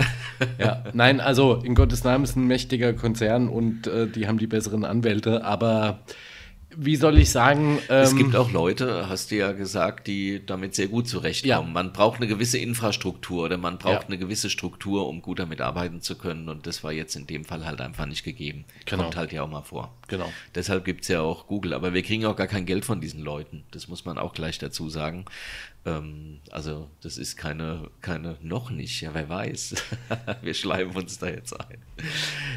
Ja, 0.60 0.84
nein, 0.94 1.22
also 1.22 1.56
in 1.56 1.74
Gottes 1.74 2.04
Namen 2.04 2.24
ist 2.24 2.36
ein 2.36 2.46
mächtiger 2.46 2.94
Konzern 2.94 3.48
und 3.48 3.88
äh, 3.88 4.08
die 4.08 4.28
haben 4.28 4.38
die 4.38 4.48
besseren 4.48 4.86
Anwälte, 4.86 5.44
aber 5.44 6.02
wie 6.78 6.96
soll 6.96 7.18
ich 7.18 7.30
sagen? 7.30 7.80
Ähm, 7.90 8.04
es 8.04 8.16
gibt 8.16 8.36
auch 8.36 8.52
Leute, 8.52 9.08
hast 9.10 9.32
du 9.32 9.36
ja 9.36 9.52
gesagt, 9.52 10.08
die 10.08 10.46
damit 10.46 10.76
sehr 10.76 10.88
gut 10.88 11.08
zurechtkommen. 11.08 11.50
Ja. 11.50 11.62
Man 11.62 11.94
braucht 11.94 12.18
eine 12.18 12.28
gewisse 12.28 12.58
Infrastruktur 12.58 13.46
oder 13.46 13.58
man 13.58 13.78
braucht 13.78 14.04
ja. 14.04 14.08
eine 14.08 14.18
gewisse 14.18 14.50
Struktur, 14.50 15.08
um 15.08 15.22
gut 15.22 15.40
damit 15.40 15.62
arbeiten 15.62 16.02
zu 16.02 16.18
können. 16.18 16.50
Und 16.50 16.68
das 16.68 16.84
war 16.84 16.92
jetzt 16.92 17.16
in 17.16 17.28
dem 17.28 17.46
Fall 17.46 17.66
halt 17.66 17.82
einfach 17.82 18.06
nicht 18.06 18.24
gegeben. 18.24 18.66
Genau. 18.86 19.04
Kommt 19.04 19.16
halt 19.16 19.32
ja 19.32 19.44
auch 19.44 19.50
mal 19.50 19.62
vor. 19.62 19.94
Genau. 20.08 20.32
Deshalb 20.56 20.86
gibt 20.86 21.02
es 21.02 21.08
ja 21.08 21.22
auch 21.22 21.48
Google. 21.48 21.74
Aber 21.74 21.94
wir 21.94 22.04
kriegen 22.04 22.26
auch 22.26 22.36
gar 22.36 22.48
kein 22.48 22.66
Geld 22.66 22.86
von 22.86 23.02
diesen 23.02 23.22
Leuten. 23.22 23.64
Das 23.72 23.88
muss 23.88 24.06
man 24.06 24.18
auch 24.18 24.34
gleich 24.34 24.58
dazu 24.58 24.90
sagen. 24.90 25.26
Ähm, 25.86 26.40
also, 26.52 26.90
das 27.02 27.18
ist 27.18 27.36
keine, 27.36 27.90
keine, 28.02 28.38
noch 28.42 28.70
nicht. 28.70 29.02
Ja, 29.02 29.14
wer 29.14 29.30
weiß. 29.30 29.76
wir 30.42 30.54
schleimen 30.54 30.96
uns 30.96 31.20
da 31.20 31.28
jetzt 31.28 31.60
ein. 31.60 31.78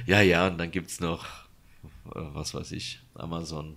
Ja, 0.07 0.21
ja, 0.21 0.47
und 0.47 0.59
dann 0.59 0.71
gibt 0.71 0.91
es 0.91 1.01
noch, 1.01 1.25
äh, 1.25 2.21
was 2.35 2.55
weiß 2.55 2.73
ich, 2.73 3.01
Amazon 3.15 3.77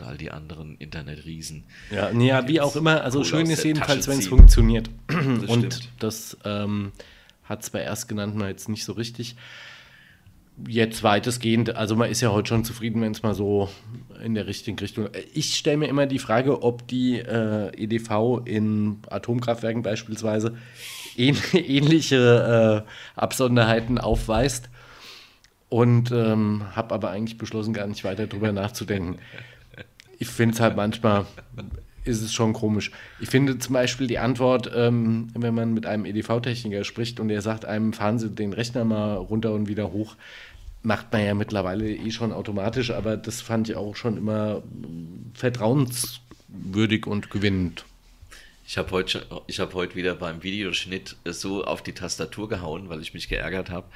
und 0.00 0.06
all 0.06 0.16
die 0.16 0.30
anderen 0.30 0.76
Internetriesen. 0.78 1.64
Ja, 1.90 2.12
nee, 2.12 2.28
ja 2.28 2.46
wie 2.48 2.60
auch 2.60 2.76
immer. 2.76 3.02
Also 3.02 3.24
schön 3.24 3.48
ist 3.50 3.64
jedenfalls, 3.64 4.08
wenn 4.08 4.18
es 4.18 4.28
funktioniert. 4.28 4.90
Das 5.06 5.16
und 5.50 5.74
stimmt. 5.74 5.88
das 5.98 6.36
ähm, 6.44 6.92
hat 7.44 7.62
es 7.62 7.70
bei 7.70 7.80
Erstgenannten 7.80 8.40
jetzt 8.40 8.68
nicht 8.68 8.84
so 8.84 8.92
richtig. 8.92 9.36
Jetzt 10.68 11.02
weitestgehend, 11.02 11.74
also 11.74 11.96
man 11.96 12.10
ist 12.10 12.20
ja 12.20 12.32
heute 12.32 12.48
schon 12.48 12.64
zufrieden, 12.66 13.00
wenn 13.00 13.12
es 13.12 13.22
mal 13.22 13.34
so 13.34 13.70
in 14.22 14.34
der 14.34 14.46
richtigen 14.46 14.78
Richtung. 14.78 15.08
Ich 15.32 15.56
stelle 15.56 15.78
mir 15.78 15.88
immer 15.88 16.04
die 16.04 16.18
Frage, 16.18 16.62
ob 16.62 16.86
die 16.86 17.18
äh, 17.18 17.70
EDV 17.82 18.42
in 18.44 18.98
Atomkraftwerken 19.08 19.82
beispielsweise 19.82 20.58
ähnliche 21.16 22.84
äh, 22.84 23.18
Absonderheiten 23.18 23.96
aufweist 23.96 24.68
und 25.70 26.10
ähm, 26.10 26.64
habe 26.72 26.94
aber 26.94 27.10
eigentlich 27.10 27.38
beschlossen, 27.38 27.72
gar 27.72 27.86
nicht 27.86 28.04
weiter 28.04 28.26
darüber 28.26 28.52
nachzudenken 28.52 29.18
ich 30.20 30.28
finde 30.28 30.54
es 30.54 30.60
halt 30.60 30.76
manchmal, 30.76 31.26
ist 32.04 32.22
es 32.22 32.32
schon 32.32 32.52
komisch. 32.52 32.92
Ich 33.18 33.30
finde 33.30 33.58
zum 33.58 33.72
Beispiel 33.72 34.06
die 34.06 34.18
Antwort, 34.18 34.70
ähm, 34.74 35.28
wenn 35.34 35.54
man 35.54 35.74
mit 35.74 35.86
einem 35.86 36.04
EDV-Techniker 36.04 36.84
spricht 36.84 37.18
und 37.18 37.30
er 37.30 37.42
sagt 37.42 37.64
einem, 37.64 37.92
fahren 37.92 38.18
Sie 38.18 38.30
den 38.30 38.52
Rechner 38.52 38.84
mal 38.84 39.14
runter 39.14 39.52
und 39.52 39.66
wieder 39.66 39.92
hoch, 39.92 40.16
macht 40.82 41.12
man 41.12 41.24
ja 41.24 41.34
mittlerweile 41.34 41.90
eh 41.90 42.10
schon 42.10 42.32
automatisch, 42.32 42.90
aber 42.90 43.16
das 43.16 43.40
fand 43.40 43.68
ich 43.68 43.76
auch 43.76 43.96
schon 43.96 44.16
immer 44.16 44.62
vertrauenswürdig 45.34 47.06
und 47.06 47.30
gewinnend. 47.30 47.84
Ich 48.66 48.78
habe 48.78 48.90
heute, 48.92 49.26
hab 49.30 49.74
heute 49.74 49.96
wieder 49.96 50.14
beim 50.14 50.42
Videoschnitt 50.42 51.16
so 51.24 51.64
auf 51.64 51.82
die 51.82 51.92
Tastatur 51.92 52.48
gehauen, 52.48 52.88
weil 52.88 53.00
ich 53.00 53.14
mich 53.14 53.28
geärgert 53.28 53.70
habe. 53.70 53.88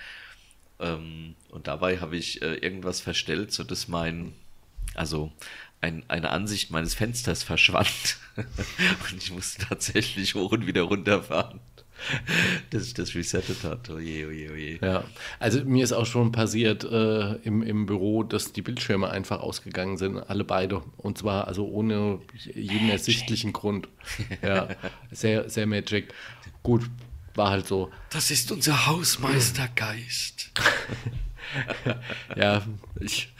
Ähm, 0.81 1.35
und 1.51 1.69
dabei 1.69 1.99
habe 1.99 2.17
ich 2.17 2.43
äh, 2.43 2.55
irgendwas 2.55 3.01
verstellt, 3.01 3.53
sodass 3.53 3.89
mein, 3.89 4.33
also 4.95 5.31
ein, 5.85 6.03
eine 6.09 6.31
Ansicht 6.31 6.71
meines 6.71 6.95
Fensters 6.95 7.43
verschwand. 7.43 8.17
und 8.37 9.19
ich 9.19 9.31
musste 9.31 9.67
tatsächlich 9.67 10.35
hoch 10.35 10.53
und 10.53 10.67
wieder 10.67 10.83
runterfahren. 10.83 11.61
Dass 12.71 12.87
ich 12.87 12.95
das 12.95 13.15
resettet 13.15 13.63
hat. 13.65 13.89
Oje, 13.89 14.27
oje, 14.27 14.51
oje. 14.51 14.79
Ja, 14.83 15.05
also 15.39 15.65
mir 15.65 15.85
ist 15.85 15.93
auch 15.93 16.07
schon 16.07 16.33
passiert 16.33 16.85
äh, 16.85 17.35
im, 17.37 17.63
im 17.63 17.87
Büro, 17.87 18.25
dass 18.25 18.53
die 18.53 18.63
Bildschirme 18.63 19.09
einfach 19.11 19.41
ausgegangen 19.41 19.97
sind, 19.97 20.19
alle 20.19 20.45
beide. 20.45 20.83
Und 20.97 21.19
zwar 21.19 21.47
also 21.47 21.67
ohne 21.67 22.19
jeden 22.55 22.91
ersichtlichen 22.91 23.53
Grund. 23.53 23.89
Ja, 24.43 24.69
sehr, 25.11 25.49
sehr 25.49 25.67
magic. 25.67 26.13
Gut, 26.63 26.83
war 27.35 27.51
halt 27.51 27.67
so. 27.67 27.91
Das 28.11 28.31
ist 28.31 28.53
unser 28.53 28.87
Hausmeistergeist. 28.87 30.53
ja, 32.37 32.63
ich. 33.01 33.33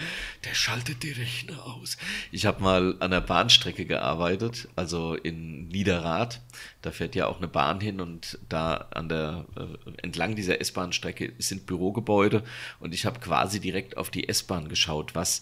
Der 0.45 0.55
schaltet 0.55 1.03
die 1.03 1.13
Rechner 1.13 1.65
aus. 1.65 1.97
Ich 2.31 2.45
habe 2.45 2.63
mal 2.63 2.97
an 3.01 3.11
der 3.11 3.21
Bahnstrecke 3.21 3.87
gearbeitet, 3.87 4.69
also 4.77 5.15
in 5.15 5.69
Niederrad. 5.69 6.41
Da 6.83 6.91
fährt 6.91 7.15
ja 7.15 7.27
auch 7.27 7.39
eine 7.39 7.49
Bahn 7.49 7.81
hin 7.81 8.01
und 8.01 8.39
da 8.49 8.89
an 8.91 9.09
der 9.09 9.47
äh, 9.57 9.91
entlang 10.03 10.37
dieser 10.37 10.61
S-Bahn-Strecke 10.61 11.33
sind 11.39 11.67
Bürogebäude 11.67 12.45
und 12.79 12.93
ich 12.93 13.07
habe 13.07 13.21
quasi 13.21 13.59
direkt 13.59 13.97
auf 13.97 14.11
die 14.11 14.29
S-Bahn 14.29 14.69
geschaut, 14.69 15.15
was 15.15 15.41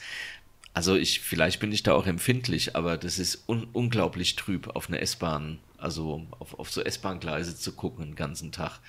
also 0.74 0.94
ich 0.96 1.20
vielleicht 1.20 1.60
bin 1.60 1.72
ich 1.72 1.82
da 1.82 1.92
auch 1.92 2.06
empfindlich, 2.06 2.76
aber 2.76 2.96
das 2.96 3.18
ist 3.18 3.48
un 3.48 3.66
unglaublich 3.72 4.36
trüb 4.36 4.74
auf 4.74 4.88
eine 4.88 5.00
S-Bahn, 5.00 5.58
also 5.76 6.26
auf, 6.38 6.58
auf 6.58 6.70
so 6.70 6.82
S-Bahn-Gleise 6.82 7.56
zu 7.56 7.72
gucken 7.72 8.06
den 8.06 8.14
ganzen 8.14 8.52
Tag. 8.52 8.80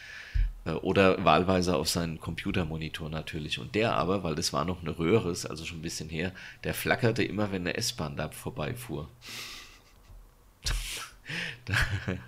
Äh, 0.66 0.72
oder 0.72 1.24
wahlweise 1.24 1.76
auf 1.76 1.90
seinen 1.90 2.20
Computermonitor 2.20 3.10
natürlich. 3.10 3.60
Und 3.60 3.76
der 3.76 3.96
aber, 3.96 4.24
weil 4.24 4.36
das 4.36 4.54
war 4.54 4.66
noch 4.66 4.82
eine 4.82 4.98
Röhre, 4.98 5.30
also 5.30 5.66
schon 5.66 5.80
ein 5.80 5.84
bisschen 5.84 6.10
her, 6.10 6.32
der 6.64 6.74
flackerte 6.74 7.24
immer, 7.24 7.52
wenn 7.52 7.62
eine 7.64 7.78
S-Bahn 7.78 8.16
da 8.16 8.30
vorbeifuhr. 8.30 9.08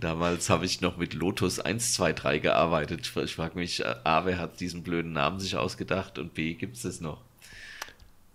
Damals 0.00 0.50
habe 0.50 0.66
ich 0.66 0.82
noch 0.82 0.98
mit 0.98 1.14
Lotus 1.14 1.58
123 1.58 2.42
gearbeitet. 2.42 3.10
Ich 3.24 3.34
frage 3.34 3.58
mich, 3.58 3.80
äh, 3.80 3.94
A, 4.04 4.24
wer 4.26 4.38
hat 4.38 4.60
diesen 4.60 4.82
blöden 4.82 5.12
Namen 5.12 5.40
sich 5.40 5.56
ausgedacht 5.56 6.18
und 6.18 6.34
B, 6.34 6.54
gibt 6.54 6.76
es 6.76 6.82
das 6.82 7.00
noch? 7.00 7.22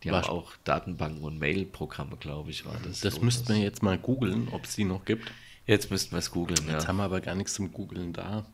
Die 0.03 0.11
War 0.11 0.23
haben 0.23 0.29
auch 0.29 0.51
Datenbanken 0.65 1.23
und 1.23 1.39
Mail-Programme, 1.39 2.17
glaube 2.17 2.49
ich, 2.51 2.65
war 2.65 2.75
das. 2.83 2.99
Das 2.99 3.21
müssten 3.21 3.53
wir 3.53 3.61
jetzt 3.61 3.81
mal 3.83 3.97
googeln, 3.97 4.49
ob 4.51 4.65
es 4.65 4.75
die 4.75 4.83
noch 4.83 5.05
gibt. 5.05 5.31
Jetzt 5.65 5.91
müssten 5.91 6.11
wir 6.11 6.19
es 6.19 6.31
googeln. 6.31 6.59
Jetzt 6.67 6.83
ja. 6.83 6.87
haben 6.89 6.97
wir 6.97 7.03
aber 7.03 7.21
gar 7.21 7.35
nichts 7.35 7.53
zum 7.53 7.71
Googeln 7.71 8.11
da. 8.11 8.45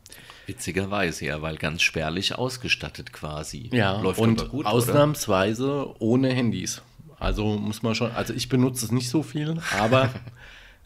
Witzigerweise, 0.46 1.24
ja, 1.24 1.42
weil 1.42 1.56
ganz 1.56 1.82
spärlich 1.82 2.36
ausgestattet 2.36 3.12
quasi. 3.12 3.68
Ja, 3.72 4.00
Läuft 4.00 4.20
und 4.20 4.48
gut, 4.48 4.64
ausnahmsweise 4.66 5.88
oder? 5.88 6.00
ohne 6.00 6.32
Handys. 6.32 6.82
Also 7.18 7.58
muss 7.58 7.82
man 7.82 7.94
schon, 7.94 8.12
also 8.12 8.32
ich 8.32 8.48
benutze 8.48 8.84
es 8.84 8.92
nicht 8.92 9.10
so 9.10 9.22
viel, 9.22 9.60
aber 9.78 10.10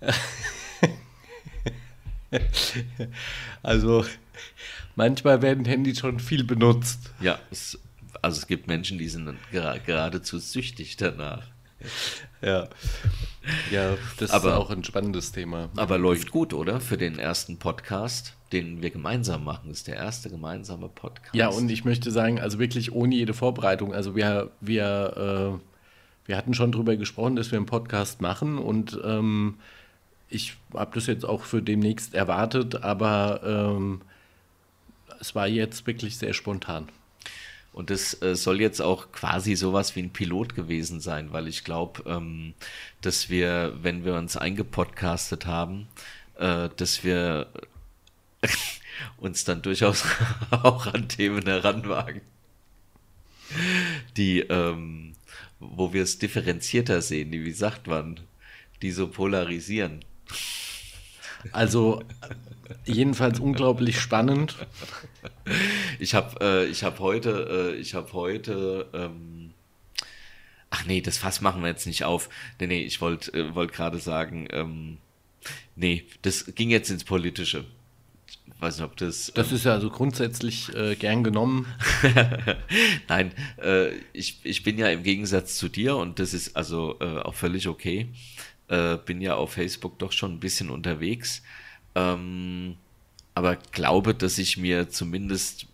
also 3.63 4.05
manchmal 4.97 5.43
werden 5.43 5.65
Handys 5.65 6.01
schon 6.01 6.19
viel 6.21 6.43
benutzt. 6.43 7.13
Ja, 7.21 7.39
es, 7.51 7.79
also 8.21 8.39
es 8.39 8.47
gibt 8.47 8.67
Menschen, 8.67 8.99
die 8.99 9.09
sind 9.09 9.37
geradezu 9.53 10.39
süchtig 10.39 10.97
danach. 10.97 11.54
Ja. 12.43 12.69
Ja, 13.71 13.97
das 14.19 14.31
aber, 14.31 14.51
ist 14.51 14.55
auch 14.57 14.71
ein 14.71 14.85
spannendes 14.85 15.33
Thema. 15.33 15.69
Aber 15.77 15.99
läuft 15.99 16.31
gut, 16.31 16.55
oder? 16.55 16.81
Für 16.81 16.97
den 16.97 17.19
ersten 17.19 17.59
Podcast, 17.59 18.35
den 18.53 18.83
wir 18.83 18.91
gemeinsam 18.91 19.45
machen. 19.45 19.69
Das 19.69 19.79
ist 19.79 19.89
der 19.89 19.97
erste 19.97 20.31
gemeinsame 20.31 20.89
Podcast. 20.89 21.35
Ja, 21.35 21.49
und 21.49 21.71
ich 21.71 21.85
möchte 21.85 22.11
sagen, 22.11 22.41
also 22.41 22.59
wirklich 22.59 22.93
ohne 22.93 23.15
jede 23.15 23.35
Vorbereitung. 23.35 23.95
Also 23.95 24.17
wir, 24.17 24.51
wir, 24.61 25.57
äh, 25.57 26.27
wir 26.27 26.37
hatten 26.37 26.55
schon 26.55 26.73
darüber 26.73 26.97
gesprochen, 26.97 27.37
dass 27.37 27.51
wir 27.51 27.59
einen 27.59 27.67
Podcast 27.67 28.21
machen 28.21 28.59
und 28.59 28.99
ähm, 29.05 29.57
ich 30.29 30.57
habe 30.75 30.93
das 30.95 31.07
jetzt 31.07 31.25
auch 31.25 31.43
für 31.43 31.63
demnächst 31.63 32.15
erwartet, 32.15 32.83
aber 32.83 33.41
ähm, 33.45 34.01
es 35.21 35.35
war 35.35 35.47
jetzt 35.47 35.87
wirklich 35.87 36.19
sehr 36.19 36.33
spontan. 36.33 36.89
Und 37.75 37.91
das 37.91 38.23
äh, 38.23 38.37
soll 38.37 38.61
jetzt 38.61 38.81
auch 38.81 39.11
quasi 39.11 39.57
sowas 39.57 39.97
wie 39.97 40.03
ein 40.03 40.13
Pilot 40.13 40.55
gewesen 40.55 41.01
sein, 41.01 41.33
weil 41.33 41.49
ich 41.49 41.65
glaube, 41.65 42.05
ähm, 42.07 42.55
dass 43.01 43.29
wir, 43.29 43.77
wenn 43.83 44.05
wir 44.05 44.15
uns 44.15 44.37
eingepodcastet 44.37 45.47
haben, 45.47 45.89
äh, 46.39 46.69
dass 46.77 47.03
wir 47.03 47.49
uns 49.17 49.43
dann 49.43 49.61
durchaus 49.61 50.05
auch 50.53 50.87
an 50.87 51.09
Themen 51.09 51.45
heranwagen, 51.47 52.21
die, 54.17 54.39
ähm, 54.39 55.15
wo 55.59 55.93
wir 55.93 56.05
es 56.05 56.21
differenzierter 56.21 57.03
sehen, 57.03 57.33
die, 57.33 57.45
wie 57.45 57.51
sagt 57.51 57.89
man, 57.89 58.21
die 58.83 58.93
so 58.93 59.09
polarisieren. 59.09 60.05
Also 61.51 62.05
jedenfalls 62.85 63.41
unglaublich 63.41 64.01
spannend. 64.01 64.57
Ich 65.99 66.15
habe 66.15 66.37
äh, 66.41 66.67
ich 66.67 66.85
hab 66.85 66.99
heute, 66.99 67.75
äh, 67.75 67.81
ich 67.81 67.95
habe 67.95 68.13
heute, 68.13 68.87
ähm, 68.93 69.53
ach 70.71 70.85
nee, 70.87 71.01
das 71.01 71.19
Fass 71.19 71.41
machen 71.41 71.63
wir 71.63 71.69
jetzt 71.69 71.87
nicht 71.87 72.05
auf. 72.05 72.29
Nee, 72.61 72.67
nee, 72.67 72.83
ich 72.83 73.01
wollte 73.01 73.33
äh, 73.33 73.55
wollt 73.55 73.73
gerade 73.73 73.99
sagen, 73.99 74.49
ähm, 74.51 74.99
nee, 75.77 76.05
das 76.23 76.55
ging 76.55 76.71
jetzt 76.71 76.91
ins 76.91 77.05
Politische. 77.05 77.65
Ich 78.47 78.61
weiß 78.61 78.77
nicht, 78.79 78.85
ob 78.85 78.97
das. 78.97 79.33
Das 79.35 79.51
ähm, 79.51 79.57
ist 79.57 79.65
ja 79.65 79.73
also 79.73 79.91
grundsätzlich 79.91 80.75
äh, 80.75 80.95
gern 80.95 81.25
genommen. 81.25 81.67
Nein, 83.09 83.33
äh, 83.63 83.91
ich, 84.13 84.41
ich 84.45 84.63
bin 84.63 84.79
ja 84.79 84.89
im 84.89 85.03
Gegensatz 85.03 85.57
zu 85.57 85.69
dir 85.69 85.97
und 85.97 86.19
das 86.19 86.35
ist 86.35 86.57
also 86.57 86.97
äh, 87.01 87.19
auch 87.19 87.35
völlig 87.35 87.69
okay 87.69 88.09
Äh, 88.67 88.97
bin 89.05 89.21
ja 89.21 89.35
auf 89.35 89.53
Facebook 89.53 89.99
doch 89.99 90.13
schon 90.13 90.33
ein 90.33 90.41
bisschen 90.41 90.71
unterwegs. 90.71 91.43
Ähm, 91.95 92.77
aber 93.35 93.57
glaube, 93.57 94.15
dass 94.15 94.39
ich 94.39 94.57
mir 94.57 94.89
zumindest 94.91 95.67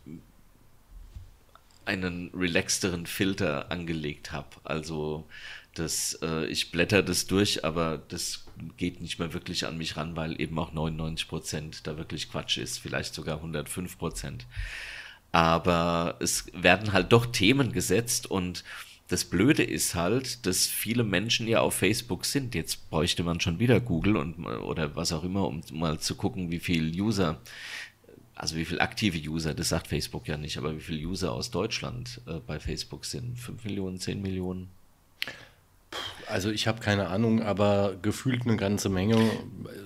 einen 1.85 2.31
relaxteren 2.35 3.07
Filter 3.07 3.71
angelegt 3.71 4.33
habe. 4.33 4.49
Also 4.65 5.27
das, 5.75 6.19
äh, 6.23 6.47
ich 6.47 6.71
blätter 6.71 7.03
das 7.03 7.27
durch, 7.27 7.65
aber 7.65 7.99
das 8.09 8.47
geht 8.77 9.01
nicht 9.01 9.19
mehr 9.19 9.33
wirklich 9.33 9.67
an 9.67 9.79
mich 9.79 9.97
ran, 9.97 10.17
weil 10.17 10.41
eben 10.41 10.59
auch 10.59 10.73
99 10.73 11.29
Prozent 11.29 11.87
da 11.87 11.97
wirklich 11.97 12.31
Quatsch 12.31 12.59
ist, 12.59 12.79
vielleicht 12.79 13.15
sogar 13.15 13.37
105 13.37 13.99
Prozent. 13.99 14.47
Aber 15.33 16.17
es 16.21 16.47
werden 16.53 16.93
halt 16.93 17.13
doch 17.13 17.27
Themen 17.27 17.73
gesetzt 17.73 18.29
und 18.29 18.65
das 19.11 19.25
Blöde 19.25 19.65
ist 19.65 19.97
halt, 19.97 20.47
dass 20.47 20.69
viele 20.69 21.03
Menschen 21.03 21.49
ja 21.49 21.61
auf 21.61 21.75
Facebook 21.75 22.25
sind. 22.25 22.55
Jetzt 22.55 22.89
bräuchte 22.91 23.25
man 23.25 23.41
schon 23.41 23.59
wieder 23.59 23.81
Google 23.81 24.17
und 24.17 24.47
oder 24.47 24.95
was 24.95 25.13
auch 25.13 25.25
immer, 25.25 25.49
um 25.49 25.63
mal 25.73 25.99
zu 25.99 26.15
gucken, 26.15 26.53
wie 26.53 26.61
viel 26.61 26.99
User, 26.99 27.41
also 28.37 28.55
wie 28.55 28.65
viel 28.65 28.81
aktive 28.81 29.19
User, 29.19 29.53
das 29.53 29.71
sagt 29.71 29.89
Facebook 29.89 30.29
ja 30.29 30.37
nicht, 30.37 30.59
aber 30.59 30.77
wie 30.77 30.81
viele 30.81 31.05
User 31.05 31.33
aus 31.33 31.51
Deutschland 31.51 32.21
äh, 32.29 32.35
bei 32.47 32.61
Facebook 32.61 33.05
sind. 33.05 33.37
5 33.37 33.65
Millionen, 33.65 33.99
10 33.99 34.23
Millionen? 34.23 34.69
Also 36.29 36.53
ich 36.53 36.69
habe 36.69 36.81
keine 36.81 37.09
Ahnung, 37.09 37.43
aber 37.43 37.97
gefühlt 38.01 38.47
eine 38.47 38.57
ganze 38.57 38.89
Menge, 38.91 39.19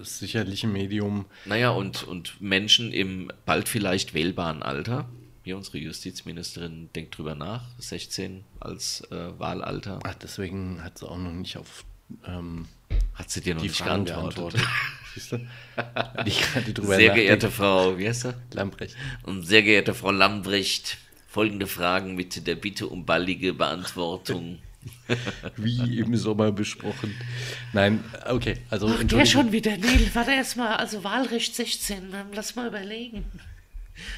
sicherlich 0.03 0.65
ein 0.65 0.73
Medium. 0.73 1.25
Naja, 1.47 1.71
und, 1.71 2.03
und 2.03 2.43
Menschen 2.43 2.93
im 2.93 3.33
bald 3.47 3.71
vielleicht 3.71 4.13
wählbaren 4.13 4.63
Alter, 4.63 5.09
wie 5.45 5.53
unsere 5.53 5.79
Justizministerin 5.79 6.91
denkt 6.95 7.17
drüber 7.17 7.35
nach, 7.35 7.63
16 7.79 8.45
als 8.61 9.03
äh, 9.11 9.39
Wahlalter. 9.39 10.01
Ach, 10.03 10.15
deswegen 10.15 10.83
hat 10.83 10.99
sie 10.99 11.09
auch 11.09 11.19
noch 11.19 11.33
nicht 11.33 11.57
auf 11.57 11.85
ähm, 12.27 12.67
hat 13.15 13.31
sie 13.31 13.41
dir 13.41 13.55
noch 13.55 13.63
die 13.63 13.69
nicht 13.69 13.79
Fragen 13.79 14.05
geantwortet. 14.05 14.61
beantwortet. 14.61 14.69
Siehst 15.15 16.79
du? 16.79 16.85
Sehr 16.87 17.15
geehrte 17.15 17.51
Frau, 17.51 17.97
wie 17.99 18.09
heißt 18.09 18.23
sie? 18.23 18.35
Lamprecht. 18.53 18.97
Und 19.23 19.45
sehr 19.45 19.63
geehrte 19.63 19.95
Frau 19.95 20.11
Lambrecht, 20.11 20.99
folgende 21.29 21.67
Fragen 21.67 22.15
mit 22.17 22.47
der 22.47 22.57
Bitte 22.57 22.89
um 22.89 23.07
baldige 23.07 23.55
Beantwortung. 23.55 24.59
Wie 25.57 26.01
im 26.01 26.15
Sommer 26.15 26.53
besprochen. 26.53 27.15
Nein, 27.73 28.05
okay, 28.27 28.59
also 28.69 28.87
Ach, 28.89 29.03
der 29.03 29.25
schon 29.25 29.51
wieder. 29.51 29.79
Nee, 29.79 30.11
warte 30.13 30.33
erst 30.33 30.59
mal. 30.59 30.77
Also 30.77 31.03
Wahlrecht 31.05 31.55
16. 31.55 32.13
ähm, 32.13 32.27
Lass 32.35 32.55
mal 32.55 32.69
überlegen. 32.69 33.25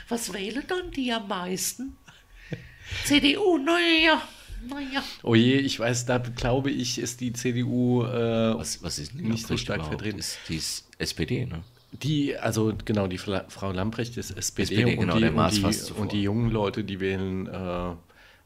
Was 0.09 0.33
wählen 0.33 0.65
dann 0.67 0.91
die 0.91 1.13
am 1.13 1.29
meisten? 1.29 1.97
CDU, 3.05 3.59
naja, 3.59 4.23
naja. 4.69 5.03
Oh 5.23 5.35
je, 5.35 5.57
ich 5.57 5.79
weiß, 5.79 6.07
da 6.07 6.19
glaube 6.19 6.71
ich, 6.71 6.99
ist 6.99 7.21
die 7.21 7.33
CDU 7.33 8.05
äh, 8.05 8.57
Was, 8.57 8.83
was 8.83 8.99
ist 8.99 9.15
denn 9.15 9.29
nicht 9.29 9.47
so 9.47 9.57
stark 9.57 9.79
überhaupt? 9.79 9.97
vertreten. 9.97 10.19
Ist, 10.19 10.39
die 10.49 10.57
ist 10.57 10.89
SPD, 10.99 11.47
ne? 11.47 11.63
Die, 11.93 12.37
also 12.37 12.75
genau, 12.85 13.07
die 13.07 13.19
Frau 13.19 13.73
Lamprecht 13.73 14.17
ist 14.17 14.31
SPD, 14.31 14.75
SPD, 14.75 14.95
und, 14.95 15.01
genau, 15.01 15.15
die, 15.15 15.21
der 15.21 15.31
und, 15.31 15.37
Maß 15.37 15.55
die, 15.55 15.93
und 15.93 16.13
die 16.13 16.23
jungen 16.23 16.51
Leute, 16.51 16.85
die 16.85 17.01
wählen, 17.01 17.47
äh, 17.47 17.95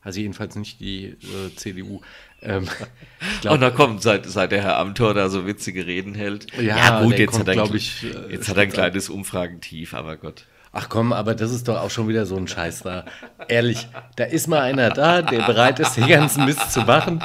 also 0.03 0.21
jedenfalls 0.21 0.57
nicht 0.57 0.81
die 0.81 1.07
äh, 1.07 1.55
CDU. 1.57 2.01
Ähm, 2.43 2.65
ich 2.65 3.51
Und 3.51 3.59
glaub, 3.59 3.61
da 3.61 3.71
kommt, 3.71 4.03
seit, 4.03 4.27
seit 4.27 4.53
der 4.53 4.63
Herr 4.63 4.79
Amthor 4.79 5.15
da 5.15 5.29
so 5.29 5.47
witzige 5.47 5.87
Reden 5.87 6.15
hält. 6.15 6.47
Ja, 6.61 7.01
der 7.07 7.27
kommt, 7.27 7.41
hat 7.41 7.49
er, 7.49 7.55
glaub 7.55 7.75
ich, 7.75 8.05
äh, 8.05 8.33
jetzt 8.33 8.49
hat 8.49 8.57
er 8.57 8.65
ein 8.65 8.71
kleines 8.71 9.09
Umfragentief, 9.09 9.95
aber 9.95 10.17
Gott. 10.17 10.45
Ach 10.73 10.89
komm, 10.89 11.13
aber 11.13 11.35
das 11.35 11.51
ist 11.53 11.67
doch 11.69 11.81
auch 11.81 11.91
schon 11.91 12.09
wieder 12.09 12.27
so 12.27 12.37
ein 12.37 12.47
Scheiß 12.49 12.83
da. 12.83 13.05
Ehrlich, 13.49 13.89
da 14.17 14.25
ist 14.25 14.47
mal 14.47 14.61
einer 14.61 14.91
da, 14.91 15.23
der 15.23 15.43
bereit 15.43 15.81
ist, 15.81 15.97
den 15.97 16.07
ganzen 16.09 16.45
Mist 16.45 16.73
zu 16.73 16.81
machen. 16.83 17.23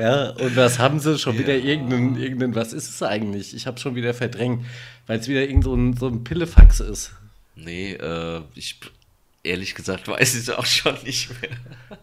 Ja, 0.00 0.30
und 0.30 0.56
was 0.56 0.78
haben 0.78 0.98
sie? 1.00 1.18
Schon 1.18 1.38
wieder 1.38 1.54
irgendeinen, 1.54 2.16
irgendeinen, 2.16 2.54
was 2.54 2.72
ist 2.72 2.88
es 2.88 3.02
eigentlich? 3.02 3.54
Ich 3.54 3.66
habe 3.66 3.78
schon 3.78 3.94
wieder 3.96 4.14
verdrängt, 4.14 4.64
weil 5.06 5.18
es 5.18 5.28
wieder 5.28 5.42
irgend 5.42 5.64
so 5.64 5.74
ein, 5.74 5.96
so 5.96 6.06
ein 6.08 6.24
Pillefax 6.24 6.80
ist. 6.80 7.12
Nee, 7.56 7.92
äh, 7.94 8.40
ich 8.54 8.78
ehrlich 9.42 9.74
gesagt 9.74 10.06
weiß 10.06 10.34
ich 10.34 10.40
es 10.42 10.50
auch 10.50 10.66
schon 10.66 10.94
nicht 11.04 11.30
mehr. 11.40 11.50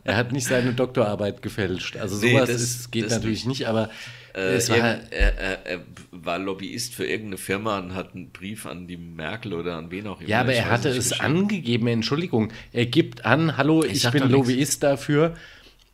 Er 0.03 0.17
hat 0.17 0.31
nicht 0.31 0.47
seine 0.47 0.73
Doktorarbeit 0.73 1.41
gefälscht. 1.41 1.95
Also 1.97 2.17
Nee, 2.17 2.33
sowas 2.33 2.49
das- 2.49 2.61
ist, 2.61 2.91
geht 2.91 3.09
natürlich 3.09 3.45
nicht, 3.45 3.67
aber 3.67 3.89
Äh, 4.37 4.69
war 4.69 4.77
er, 4.77 5.11
er, 5.11 5.37
er, 5.37 5.65
er 5.65 5.79
war 6.11 6.37
Lobbyist 6.37 6.93
für 6.93 7.05
irgendeine 7.05 7.37
Firma 7.37 7.79
und 7.79 7.95
hat 7.95 8.13
einen 8.13 8.29
Brief 8.29 8.67
an 8.67 8.87
die 8.87 8.97
Merkel 8.97 9.53
oder 9.53 9.75
an 9.75 9.89
wen 9.89 10.05
auch 10.05 10.19
immer. 10.19 10.29
ja, 10.29 10.41
aber 10.41 10.51
ich 10.51 10.59
er 10.59 10.69
hatte 10.69 10.89
es 10.89 11.09
geschrieben. 11.09 11.37
angegeben. 11.37 11.87
Entschuldigung, 11.87 12.53
er 12.71 12.85
gibt 12.85 13.25
an, 13.25 13.57
hallo, 13.57 13.83
ich, 13.83 14.01
sag 14.01 14.11
bin 14.11 14.21
doch 14.21 14.29
nix. 14.29 14.37
Lobbyist 14.37 14.83
dafür 14.83 15.35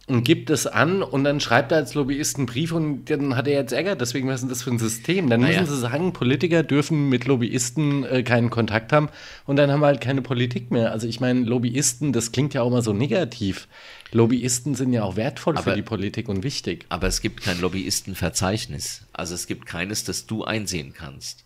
und 0.07 0.25
gibt 0.25 0.49
es 0.49 0.67
an 0.67 1.01
und 1.01 1.23
dann 1.23 1.39
schreibt 1.39 1.71
er 1.71 1.77
als 1.77 1.93
Lobbyist 1.93 2.35
einen 2.37 2.45
Brief 2.45 2.73
und 2.73 3.05
dann 3.09 3.37
hat 3.37 3.47
er 3.47 3.53
jetzt 3.53 3.71
Ärger. 3.71 3.95
Deswegen, 3.95 4.27
was 4.27 4.35
ist 4.35 4.41
denn 4.41 4.49
das 4.49 4.61
für 4.63 4.69
ein 4.71 4.77
System? 4.79 5.29
Dann 5.29 5.39
Naja. 5.41 5.61
müssen 5.61 5.73
sie 5.75 5.79
sagen, 5.79 6.11
Politiker 6.11 6.61
dürfen 6.61 7.07
mit 7.07 7.23
Lobbyisten 7.25 8.03
äh, 8.03 8.21
keinen 8.23 8.49
Kontakt 8.49 8.91
haben 8.91 9.07
und 9.45 9.55
dann 9.55 9.71
haben 9.71 9.79
wir 9.79 9.85
halt 9.87 10.01
keine 10.01 10.21
Politik 10.21 10.71
mehr. 10.71 10.91
Also 10.91 11.07
ich 11.07 11.21
meine, 11.21 11.39
Lobbyisten, 11.41 12.11
das 12.11 12.33
klingt 12.33 12.53
ja 12.53 12.63
auch 12.63 12.67
immer 12.67 12.81
so 12.81 12.91
negativ. 12.91 13.69
Lobbyisten 14.11 14.75
sind 14.75 14.91
ja 14.91 15.03
auch 15.03 15.15
wertvoll 15.15 15.53
für 15.55 15.59
Aber- 15.61 15.75
die 15.75 15.81
Politik 15.81 16.27
und 16.27 16.43
wichtig. 16.43 16.85
Aber 16.89 17.07
es 17.07 17.21
gibt 17.21 17.41
kein 17.41 17.59
Lobbyistenverzeichnis. 17.61 19.05
Also 19.13 19.33
es 19.35 19.47
gibt 19.47 19.65
keines, 19.65 20.03
das 20.03 20.25
du 20.25 20.43
einsehen 20.43 20.93
kannst. 20.93 21.42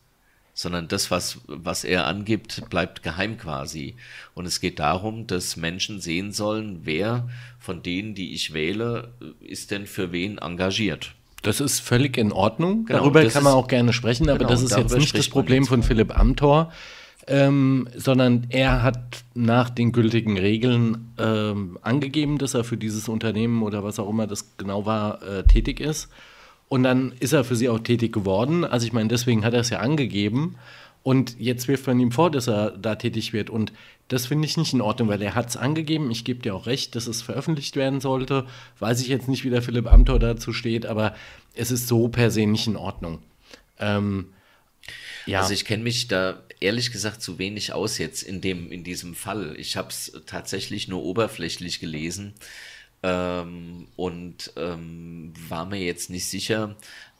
Sondern 0.59 0.87
das, 0.87 1.11
was, 1.11 1.37
was 1.45 1.83
er 1.83 2.07
angibt, 2.07 2.67
bleibt 2.71 3.03
geheim 3.03 3.37
quasi. 3.37 3.95
Und 4.33 4.47
es 4.47 4.59
geht 4.59 4.79
darum, 4.79 5.27
dass 5.27 5.55
Menschen 5.55 6.01
sehen 6.01 6.31
sollen, 6.31 6.79
wer 6.81 7.29
von 7.59 7.83
denen, 7.83 8.15
die 8.15 8.33
ich 8.33 8.53
wähle, 8.55 9.11
ist 9.39 9.69
denn 9.69 9.85
für 9.85 10.11
wen 10.11 10.39
engagiert. 10.39 11.13
Das 11.43 11.59
ist 11.59 11.79
völlig 11.79 12.17
in 12.17 12.31
Ordnung. 12.31 12.85
Genau, 12.85 13.01
darüber 13.01 13.23
kann 13.27 13.43
man 13.43 13.53
ist- 13.53 13.57
auch 13.57 13.67
gerne 13.67 13.93
sprechen, 13.93 14.29
aber 14.29 14.39
Genau, 14.39 14.49
das 14.49 14.63
ist 14.63 14.75
jetzt 14.75 14.97
nicht 14.97 15.15
das 15.15 15.29
Problem 15.29 15.67
von. 15.67 15.83
Philipp 15.83 16.17
Amthor, 16.17 16.71
ähm, 17.27 17.87
sondern 17.95 18.47
er 18.49 18.81
hat 18.81 19.23
nach 19.35 19.69
den 19.69 19.91
gültigen 19.91 20.39
Regeln 20.39 21.13
ähm, 21.19 21.77
angegeben, 21.83 22.39
dass 22.39 22.55
er 22.55 22.63
für 22.63 22.77
dieses 22.77 23.07
Unternehmen 23.09 23.61
oder 23.61 23.83
was 23.83 23.99
auch 23.99 24.09
immer 24.09 24.25
das 24.25 24.57
genau 24.57 24.87
war, 24.87 25.21
äh, 25.21 25.43
tätig 25.43 25.79
ist. 25.81 26.09
Und 26.69 26.84
dann 26.84 27.13
ist 27.19 27.34
er 27.34 27.43
für 27.43 27.56
sie 27.56 27.69
auch 27.69 27.80
tätig 27.80 28.12
geworden. 28.13 28.65
Also 28.65 28.86
ich 28.86 28.93
meine, 28.93 29.08
deswegen 29.08 29.45
hat 29.45 29.53
er 29.53 29.62
es 29.62 29.69
ja 29.69 29.80
angegeben. 29.80 30.56
Und 31.03 31.39
jetzt 31.39 31.69
wirft 31.69 31.88
man 31.88 31.99
ihm 31.99 32.12
vor, 32.12 32.30
dass 32.30 32.47
er 32.47 32.71
da 32.71 32.95
tätig 32.95 33.32
wird. 33.32 33.49
Und 33.49 33.71
das 34.10 34.25
finde 34.25 34.45
ich 34.45 34.58
nicht 34.58 34.73
in 34.73 34.82
Ordnung, 34.82 35.08
weil 35.08 35.21
er 35.21 35.36
hat 35.36 35.47
es 35.47 35.56
angegeben. 35.56 36.12
Ich 36.12 36.25
gebe 36.25 36.41
dir 36.41 36.53
auch 36.53 36.65
recht, 36.65 36.95
dass 36.95 37.08
es 37.08 37.21
veröffentlicht 37.21 37.77
werden 37.77 38.01
sollte. 38.01 38.45
Weiß 38.80 38.99
ich 38.99 39.08
jetzt 39.08 39.30
nicht, 39.30 39.45
wie 39.45 39.49
der 39.49 39.62
Philipp 39.62 39.89
Amthor 39.89 40.19
dazu 40.19 40.51
steht, 40.51 40.86
aber 40.86 41.15
es 41.53 41.71
ist 41.71 41.88
so 41.88 42.10
per 42.10 42.30
se 42.30 42.45
nicht 42.45 42.67
in 42.67 42.75
Ordnung. 42.75 43.19
Ähm, 43.80 44.34
ja, 45.25 45.41
Also 45.41 45.53
ich 45.53 45.63
kenne 45.63 45.84
mich 45.84 46.10
da 46.10 46.41
ehrlich 46.60 46.91
gesagt 46.91 47.21
zu 47.21 47.38
wenig 47.38 47.71
aus 47.71 47.97
jetzt 47.97 48.23
in 48.23 48.41
dem 48.41 48.71
in 48.71 48.84
diesem 48.84 49.15
Fall. 49.15 49.56
Ich 49.58 49.77
habe 49.77 49.89
es 49.89 50.12
tatsächlich 50.25 50.88
nur 50.88 51.03
oberflächlich 51.03 51.80
gelesen 51.80 52.34
und 53.95 54.53
ähm, 54.55 55.33
war 55.49 55.65
mir 55.65 55.79
jetzt 55.79 56.10
nicht 56.10 56.27
sicher, 56.27 56.75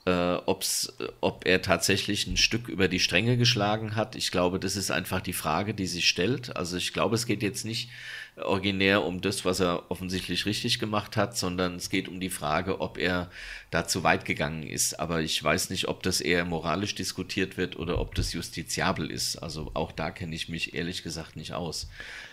äh, 0.08 0.40
ob's, 0.46 0.94
ob 1.20 1.46
er 1.46 1.62
tatsächlich 1.62 2.28
ein 2.28 2.38
Stück 2.38 2.70
über 2.70 2.88
die 2.88 3.02
Stränge 3.02 3.36
geschlagen 3.36 3.98
hat. 3.98 4.16
Ich 4.16 4.32
glaube, 4.32 4.58
das 4.58 4.78
ist 4.78 4.90
einfach 4.90 5.20
die 5.20 5.34
Frage, 5.34 5.74
die 5.74 5.86
sich 5.86 6.08
stellt. 6.08 6.56
Also 6.56 6.78
ich 6.78 6.94
glaube, 6.94 7.16
es 7.16 7.26
geht 7.26 7.44
jetzt 7.44 7.66
nicht 7.66 7.90
originär 8.38 9.04
um 9.04 9.20
das, 9.20 9.44
was 9.44 9.60
er 9.60 9.92
offensichtlich 9.92 10.46
richtig 10.46 10.80
gemacht 10.80 11.18
hat, 11.18 11.38
sondern 11.38 11.76
es 11.76 11.90
geht 11.90 12.08
um 12.08 12.22
die 12.22 12.30
Frage, 12.30 12.80
ob 12.80 12.98
er 12.98 13.30
da 13.70 13.86
zu 13.86 14.04
weit 14.04 14.24
gegangen 14.24 14.64
ist. 14.64 14.98
Aber 14.98 15.22
ich 15.22 15.44
weiß 15.44 15.72
nicht, 15.72 15.90
ob 15.90 16.04
das 16.04 16.22
eher 16.22 16.46
moralisch 16.46 16.96
diskutiert 16.96 17.58
wird 17.58 17.76
oder 17.76 18.00
ob 18.00 18.16
das 18.16 18.32
justiziabel 18.32 19.12
ist. 19.12 19.36
Also 19.38 19.72
auch 19.74 19.92
da 19.92 20.12
kenne 20.12 20.36
ich 20.36 20.48
mich 20.48 20.74
ehrlich 20.74 21.04
gesagt 21.04 21.36
nicht 21.36 21.52
aus. 21.52 21.90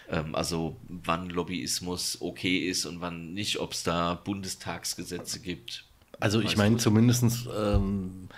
Ähm, 0.08 0.36
also 0.36 0.76
wann 0.88 1.28
Lobbyismus 1.28 2.18
okay 2.20 2.58
ist 2.58 2.86
und 2.86 3.00
wann 3.00 3.34
nicht, 3.34 3.58
ob 3.58 3.72
es 3.72 3.82
da 3.82 4.14
Bundestagsgesetze 4.14 5.40
gibt. 5.40 5.86
Also 6.20 6.40
ich 6.40 6.56
meine, 6.56 6.76
zumindest 6.76 7.48
ähm, 7.56 8.28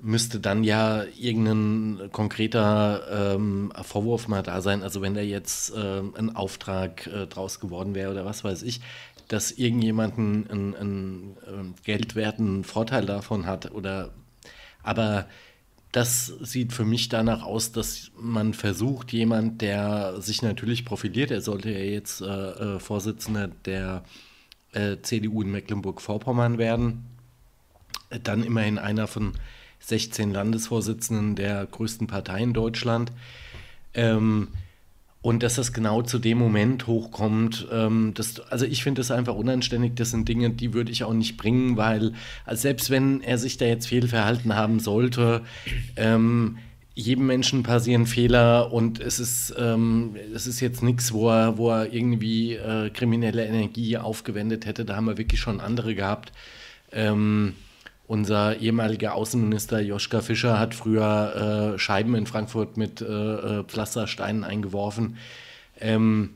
müsste 0.00 0.40
dann 0.40 0.64
ja 0.64 1.04
irgendein 1.18 2.10
konkreter 2.12 3.34
ähm, 3.34 3.72
Vorwurf 3.82 4.28
mal 4.28 4.42
da 4.42 4.60
sein. 4.60 4.82
Also 4.82 5.02
wenn 5.02 5.14
da 5.14 5.20
jetzt 5.20 5.72
ähm, 5.76 6.14
ein 6.16 6.36
Auftrag 6.36 7.06
äh, 7.06 7.26
draus 7.26 7.60
geworden 7.60 7.94
wäre 7.94 8.10
oder 8.10 8.24
was 8.24 8.44
weiß 8.44 8.62
ich, 8.62 8.80
dass 9.28 9.50
irgendjemand 9.50 10.18
einen, 10.18 10.50
einen, 10.50 10.76
einen 10.76 11.36
ähm, 11.48 11.74
geldwerten 11.84 12.64
Vorteil 12.64 13.06
davon 13.06 13.46
hat 13.46 13.72
oder 13.72 14.10
aber 14.82 15.26
das 15.90 16.26
sieht 16.26 16.72
für 16.72 16.84
mich 16.84 17.08
danach 17.08 17.42
aus, 17.42 17.72
dass 17.72 18.10
man 18.20 18.54
versucht, 18.54 19.12
jemand, 19.12 19.62
der 19.62 20.20
sich 20.20 20.42
natürlich 20.42 20.84
profiliert, 20.84 21.30
er 21.30 21.40
sollte 21.40 21.70
ja 21.70 21.78
jetzt 21.78 22.20
äh, 22.20 22.26
äh, 22.26 22.78
Vorsitzender 22.78 23.48
der 23.48 24.04
äh, 24.04 24.25
CDU 25.02 25.42
in 25.42 25.50
Mecklenburg-Vorpommern 25.50 26.58
werden, 26.58 27.04
äh, 28.10 28.18
dann 28.22 28.42
immerhin 28.42 28.78
einer 28.78 29.06
von 29.06 29.32
16 29.80 30.32
Landesvorsitzenden 30.32 31.34
der 31.36 31.66
größten 31.66 32.06
Partei 32.06 32.40
in 32.42 32.52
Deutschland. 32.52 33.12
Ähm, 33.94 34.48
Und 35.22 35.42
dass 35.42 35.56
das 35.56 35.72
genau 35.72 36.02
zu 36.02 36.20
dem 36.20 36.38
Moment 36.38 36.86
hochkommt, 36.86 37.66
ähm, 37.72 38.12
das, 38.14 38.38
also 38.48 38.64
ich 38.64 38.84
finde 38.84 39.00
das 39.00 39.10
einfach 39.10 39.34
unanständig. 39.34 39.96
Das 39.96 40.10
sind 40.12 40.28
Dinge, 40.28 40.50
die 40.50 40.72
würde 40.72 40.92
ich 40.92 41.02
auch 41.02 41.14
nicht 41.14 41.36
bringen, 41.36 41.76
weil 41.76 42.12
also 42.44 42.62
selbst 42.62 42.90
wenn 42.90 43.22
er 43.22 43.36
sich 43.36 43.56
da 43.56 43.64
jetzt 43.64 43.88
fehlverhalten 43.88 44.54
haben 44.54 44.78
sollte, 44.78 45.42
ähm, 45.96 46.58
jedem 46.96 47.26
Menschen 47.26 47.62
passieren 47.62 48.06
Fehler 48.06 48.72
und 48.72 49.00
es 49.00 49.20
ist, 49.20 49.54
ähm, 49.58 50.16
es 50.34 50.46
ist 50.46 50.60
jetzt 50.60 50.82
nichts, 50.82 51.12
wo 51.12 51.28
er, 51.30 51.58
wo 51.58 51.70
er 51.70 51.92
irgendwie 51.92 52.54
äh, 52.54 52.88
kriminelle 52.88 53.44
Energie 53.44 53.98
aufgewendet 53.98 54.64
hätte. 54.64 54.86
Da 54.86 54.96
haben 54.96 55.04
wir 55.04 55.18
wirklich 55.18 55.38
schon 55.38 55.60
andere 55.60 55.94
gehabt. 55.94 56.32
Ähm, 56.90 57.52
unser 58.06 58.58
ehemaliger 58.60 59.14
Außenminister 59.14 59.80
Joschka 59.80 60.22
Fischer 60.22 60.58
hat 60.58 60.74
früher 60.74 61.74
äh, 61.74 61.78
Scheiben 61.78 62.14
in 62.14 62.26
Frankfurt 62.26 62.78
mit 62.78 63.02
äh, 63.02 63.04
äh, 63.04 63.64
Pflastersteinen 63.64 64.42
eingeworfen. 64.42 65.18
Ähm, 65.78 66.35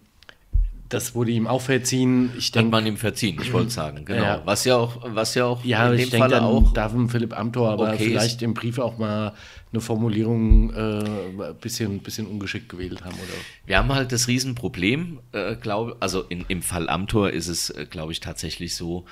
das 0.90 1.14
wurde 1.14 1.31
ihm 1.31 1.46
auch 1.46 1.62
verziehen. 1.62 2.31
Ich 2.37 2.50
denk, 2.50 2.66
Hat 2.66 2.72
man 2.72 2.87
ihm 2.87 2.96
verziehen, 2.96 3.38
ich 3.40 3.53
wollte 3.53 3.70
sagen, 3.70 4.05
genau. 4.05 4.22
Ja. 4.22 4.42
Was 4.44 4.64
ja 4.64 4.76
auch, 4.76 4.98
was 5.03 5.35
ja 5.35 5.46
auch 5.46 5.64
ja, 5.64 5.90
in 5.90 5.96
dem 5.96 6.09
ich 6.09 6.14
Falle 6.14 6.35
denke, 6.35 6.46
auch 6.46 6.72
darf 6.72 6.92
Philipp 7.09 7.38
Amthor 7.38 7.70
aber 7.70 7.92
okay 7.92 8.05
vielleicht 8.05 8.42
im 8.42 8.55
Brief 8.55 8.79
auch 8.79 8.98
mal 8.98 9.33
eine 9.72 9.81
Formulierung 9.81 10.70
äh, 10.74 10.79
ein 10.79 11.57
bisschen, 11.61 12.00
bisschen 12.00 12.26
ungeschickt 12.26 12.68
gewählt 12.68 13.05
haben. 13.05 13.14
Oder? 13.14 13.33
Wir 13.66 13.79
haben 13.79 13.94
halt 13.94 14.11
das 14.12 14.26
Riesenproblem, 14.26 15.20
äh, 15.33 15.55
glaube 15.57 15.96
also 16.00 16.22
in, 16.22 16.44
im 16.48 16.61
Fall 16.61 16.88
Amthor 16.88 17.31
ist 17.31 17.46
es, 17.46 17.70
äh, 17.70 17.87
glaube 17.88 18.12
ich, 18.12 18.20
tatsächlich 18.20 18.74
so, 18.74 19.05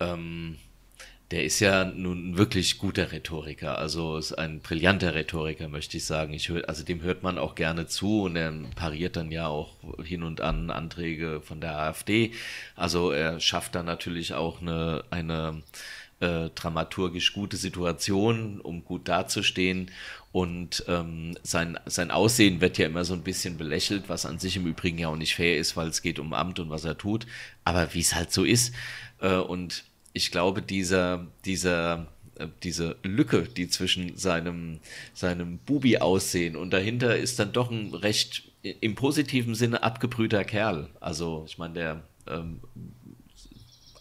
ähm, 0.00 0.56
der 1.30 1.44
ist 1.44 1.60
ja 1.60 1.84
nun 1.84 2.36
wirklich 2.36 2.78
guter 2.78 3.12
Rhetoriker, 3.12 3.78
also 3.78 4.16
ist 4.16 4.32
ein 4.32 4.60
brillanter 4.60 5.14
Rhetoriker, 5.14 5.68
möchte 5.68 5.96
ich 5.96 6.04
sagen. 6.04 6.32
Ich 6.32 6.48
hör, 6.48 6.68
also 6.68 6.82
dem 6.82 7.02
hört 7.02 7.22
man 7.22 7.38
auch 7.38 7.54
gerne 7.54 7.86
zu 7.86 8.22
und 8.22 8.34
er 8.34 8.52
pariert 8.74 9.16
dann 9.16 9.30
ja 9.30 9.46
auch 9.46 9.76
hin 10.02 10.24
und 10.24 10.40
an 10.40 10.70
Anträge 10.70 11.40
von 11.40 11.60
der 11.60 11.78
AfD. 11.78 12.32
Also 12.74 13.12
er 13.12 13.38
schafft 13.38 13.76
dann 13.76 13.86
natürlich 13.86 14.34
auch 14.34 14.60
eine, 14.60 15.04
eine 15.10 15.62
äh, 16.18 16.50
dramaturgisch 16.50 17.32
gute 17.32 17.56
Situation, 17.56 18.60
um 18.60 18.84
gut 18.84 19.06
dazustehen. 19.08 19.90
Und 20.32 20.84
ähm, 20.88 21.36
sein, 21.42 21.78
sein 21.86 22.10
Aussehen 22.10 22.60
wird 22.60 22.76
ja 22.78 22.86
immer 22.86 23.04
so 23.04 23.14
ein 23.14 23.22
bisschen 23.22 23.56
belächelt, 23.56 24.08
was 24.08 24.26
an 24.26 24.38
sich 24.38 24.56
im 24.56 24.66
Übrigen 24.66 24.98
ja 24.98 25.08
auch 25.08 25.16
nicht 25.16 25.34
fair 25.34 25.56
ist, 25.58 25.76
weil 25.76 25.88
es 25.88 26.02
geht 26.02 26.18
um 26.18 26.32
Amt 26.32 26.58
und 26.58 26.70
was 26.70 26.84
er 26.84 26.98
tut. 26.98 27.26
Aber 27.64 27.94
wie 27.94 28.00
es 28.00 28.14
halt 28.14 28.32
so 28.32 28.44
ist. 28.44 28.74
Äh, 29.20 29.36
und 29.36 29.84
ich 30.12 30.30
glaube, 30.30 30.62
dieser, 30.62 31.26
dieser, 31.44 32.08
äh, 32.36 32.48
diese 32.62 32.96
Lücke, 33.02 33.42
die 33.42 33.68
zwischen 33.68 34.16
seinem, 34.16 34.80
seinem 35.14 35.58
Bubi-Aussehen 35.58 36.56
und 36.56 36.70
dahinter 36.70 37.16
ist 37.16 37.38
dann 37.38 37.52
doch 37.52 37.70
ein 37.70 37.94
recht 37.94 38.50
im 38.62 38.94
positiven 38.94 39.54
Sinne 39.54 39.82
abgebrühter 39.82 40.44
Kerl. 40.44 40.90
Also, 41.00 41.44
ich 41.46 41.58
meine, 41.58 41.74
der 41.74 42.02
ähm, 42.26 42.60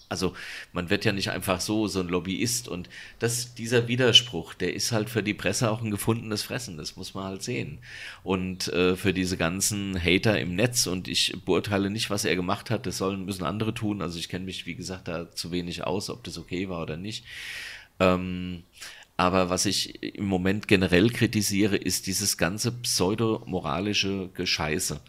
also 0.09 0.33
man 0.73 0.89
wird 0.89 1.05
ja 1.05 1.11
nicht 1.11 1.29
einfach 1.29 1.61
so 1.61 1.87
so 1.87 1.99
ein 2.01 2.07
Lobbyist 2.07 2.67
und 2.67 2.89
das 3.19 3.53
dieser 3.53 3.87
Widerspruch, 3.87 4.53
der 4.55 4.73
ist 4.73 4.91
halt 4.91 5.09
für 5.09 5.23
die 5.23 5.33
Presse 5.35 5.69
auch 5.69 5.81
ein 5.81 5.91
gefundenes 5.91 6.41
Fressen, 6.43 6.77
das 6.77 6.95
muss 6.95 7.13
man 7.13 7.25
halt 7.25 7.43
sehen. 7.43 7.79
Und 8.23 8.67
äh, 8.69 8.95
für 8.95 9.13
diese 9.13 9.37
ganzen 9.37 10.03
Hater 10.03 10.39
im 10.39 10.55
Netz 10.55 10.87
und 10.87 11.07
ich 11.07 11.37
beurteile 11.45 11.89
nicht, 11.89 12.09
was 12.09 12.25
er 12.25 12.35
gemacht 12.35 12.69
hat, 12.71 12.85
das 12.85 12.97
sollen 12.97 13.25
müssen 13.25 13.43
andere 13.43 13.73
tun. 13.73 14.01
Also 14.01 14.19
ich 14.19 14.29
kenne 14.29 14.45
mich 14.45 14.65
wie 14.65 14.75
gesagt 14.75 15.07
da 15.07 15.31
zu 15.31 15.51
wenig 15.51 15.83
aus, 15.85 16.09
ob 16.09 16.23
das 16.23 16.37
okay 16.37 16.69
war 16.69 16.81
oder 16.81 16.97
nicht. 16.97 17.25
Ähm, 17.99 18.63
aber 19.17 19.49
was 19.49 19.65
ich 19.65 20.01
im 20.01 20.25
Moment 20.25 20.67
generell 20.67 21.09
kritisiere, 21.09 21.75
ist 21.75 22.07
dieses 22.07 22.37
ganze 22.37 22.71
pseudomoralische 22.71 24.29
Gescheiße 24.33 25.01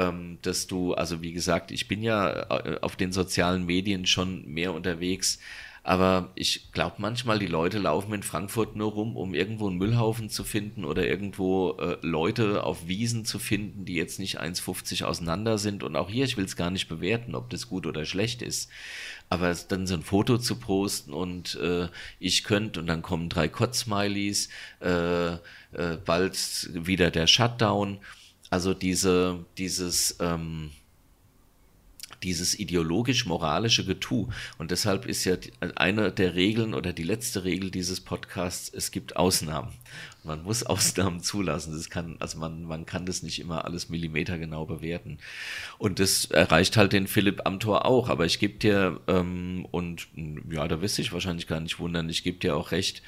ähm, 0.00 0.38
dass 0.42 0.66
du, 0.66 0.94
also 0.94 1.22
wie 1.22 1.32
gesagt, 1.32 1.70
ich 1.70 1.86
bin 1.86 2.02
ja 2.02 2.30
äh, 2.50 2.78
auf 2.80 2.96
den 2.96 3.12
sozialen 3.12 3.66
Medien 3.66 4.06
schon 4.06 4.46
mehr 4.46 4.72
unterwegs, 4.72 5.38
aber 5.82 6.30
ich 6.34 6.72
glaube 6.72 6.96
manchmal, 6.98 7.38
die 7.38 7.46
Leute 7.46 7.78
laufen 7.78 8.12
in 8.12 8.22
Frankfurt 8.22 8.76
nur 8.76 8.92
rum, 8.92 9.16
um 9.16 9.34
irgendwo 9.34 9.66
einen 9.66 9.78
Müllhaufen 9.78 10.28
zu 10.28 10.44
finden 10.44 10.84
oder 10.84 11.06
irgendwo 11.06 11.72
äh, 11.78 11.96
Leute 12.02 12.64
auf 12.64 12.86
Wiesen 12.86 13.24
zu 13.24 13.38
finden, 13.38 13.86
die 13.86 13.94
jetzt 13.94 14.18
nicht 14.18 14.40
1,50 14.40 15.04
auseinander 15.04 15.56
sind. 15.56 15.82
Und 15.82 15.96
auch 15.96 16.10
hier, 16.10 16.26
ich 16.26 16.36
will 16.36 16.44
es 16.44 16.56
gar 16.56 16.70
nicht 16.70 16.88
bewerten, 16.88 17.34
ob 17.34 17.48
das 17.48 17.68
gut 17.68 17.86
oder 17.86 18.04
schlecht 18.04 18.42
ist. 18.42 18.70
Aber 19.30 19.54
dann 19.68 19.86
so 19.86 19.94
ein 19.94 20.02
Foto 20.02 20.36
zu 20.36 20.56
posten 20.56 21.14
und 21.14 21.54
äh, 21.56 21.88
ich 22.18 22.44
könnte 22.44 22.80
und 22.80 22.86
dann 22.86 23.00
kommen 23.00 23.28
drei 23.30 23.48
Kotz-Smileys, 23.48 24.48
äh, 24.80 25.32
äh, 25.32 25.96
bald 26.04 26.68
wieder 26.74 27.10
der 27.10 27.26
Shutdown 27.26 27.98
also 28.50 28.74
diese, 28.74 29.44
dieses, 29.56 30.16
ähm, 30.20 30.70
dieses 32.22 32.58
ideologisch-moralische 32.58 33.84
Getue. 33.84 34.28
Und 34.58 34.70
deshalb 34.70 35.06
ist 35.06 35.24
ja 35.24 35.36
eine 35.76 36.12
der 36.12 36.34
Regeln 36.34 36.74
oder 36.74 36.92
die 36.92 37.02
letzte 37.02 37.44
Regel 37.44 37.70
dieses 37.70 38.00
Podcasts, 38.00 38.70
es 38.74 38.90
gibt 38.90 39.16
Ausnahmen. 39.16 39.72
Man 40.22 40.42
muss 40.42 40.62
Ausnahmen 40.66 41.20
zulassen. 41.20 41.72
Das 41.72 41.88
kann, 41.88 42.16
also 42.18 42.38
man, 42.38 42.64
man 42.64 42.84
kann 42.86 43.06
das 43.06 43.22
nicht 43.22 43.38
immer 43.38 43.64
alles 43.64 43.88
millimetergenau 43.88 44.66
bewerten. 44.66 45.18
Und 45.78 45.98
das 45.98 46.26
erreicht 46.26 46.76
halt 46.76 46.92
den 46.92 47.06
Philipp 47.06 47.46
Amthor 47.46 47.86
auch. 47.86 48.08
Aber 48.08 48.26
ich 48.26 48.38
gebe 48.38 48.58
dir, 48.58 49.00
ähm, 49.06 49.66
und 49.70 50.08
ja, 50.50 50.68
da 50.68 50.82
wirst 50.82 50.98
du 50.98 51.02
dich 51.02 51.12
wahrscheinlich 51.12 51.46
gar 51.46 51.60
nicht 51.60 51.78
wundern, 51.78 52.08
ich 52.08 52.22
gebe 52.22 52.38
dir 52.38 52.56
auch 52.56 52.72
recht, 52.72 53.02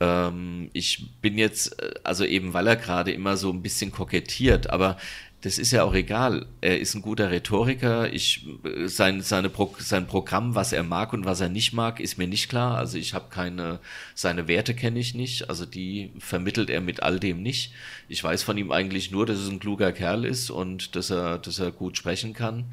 ähm, 0.00 0.70
ich 0.72 1.06
bin 1.20 1.38
jetzt, 1.38 1.80
äh, 1.80 1.94
also 2.04 2.24
eben 2.24 2.52
weil 2.52 2.66
er 2.66 2.76
gerade 2.76 3.12
immer 3.12 3.36
so 3.36 3.50
ein 3.50 3.62
bisschen 3.62 3.92
kokettiert, 3.92 4.70
aber 4.70 4.96
das 5.44 5.58
ist 5.58 5.72
ja 5.72 5.84
auch 5.84 5.92
egal. 5.92 6.46
Er 6.62 6.80
ist 6.80 6.94
ein 6.94 7.02
guter 7.02 7.30
Rhetoriker. 7.30 8.10
Ich, 8.10 8.46
äh, 8.64 8.88
sein, 8.88 9.20
seine 9.20 9.50
Pro, 9.50 9.74
sein 9.78 10.06
Programm, 10.06 10.54
was 10.54 10.72
er 10.72 10.82
mag 10.82 11.12
und 11.12 11.26
was 11.26 11.42
er 11.42 11.50
nicht 11.50 11.74
mag, 11.74 12.00
ist 12.00 12.16
mir 12.16 12.26
nicht 12.26 12.48
klar. 12.48 12.78
Also 12.78 12.96
ich 12.96 13.12
habe 13.12 13.26
keine, 13.28 13.78
seine 14.14 14.48
Werte 14.48 14.74
kenne 14.74 14.98
ich 14.98 15.14
nicht. 15.14 15.50
Also 15.50 15.66
die 15.66 16.12
vermittelt 16.18 16.70
er 16.70 16.80
mit 16.80 17.02
all 17.02 17.20
dem 17.20 17.42
nicht. 17.42 17.74
Ich 18.08 18.24
weiß 18.24 18.42
von 18.42 18.56
ihm 18.56 18.72
eigentlich 18.72 19.10
nur, 19.10 19.26
dass 19.26 19.44
er 19.44 19.52
ein 19.52 19.60
kluger 19.60 19.92
Kerl 19.92 20.24
ist 20.24 20.48
und 20.48 20.96
dass 20.96 21.10
er, 21.10 21.38
dass 21.38 21.58
er 21.58 21.72
gut 21.72 21.98
sprechen 21.98 22.32
kann. 22.32 22.72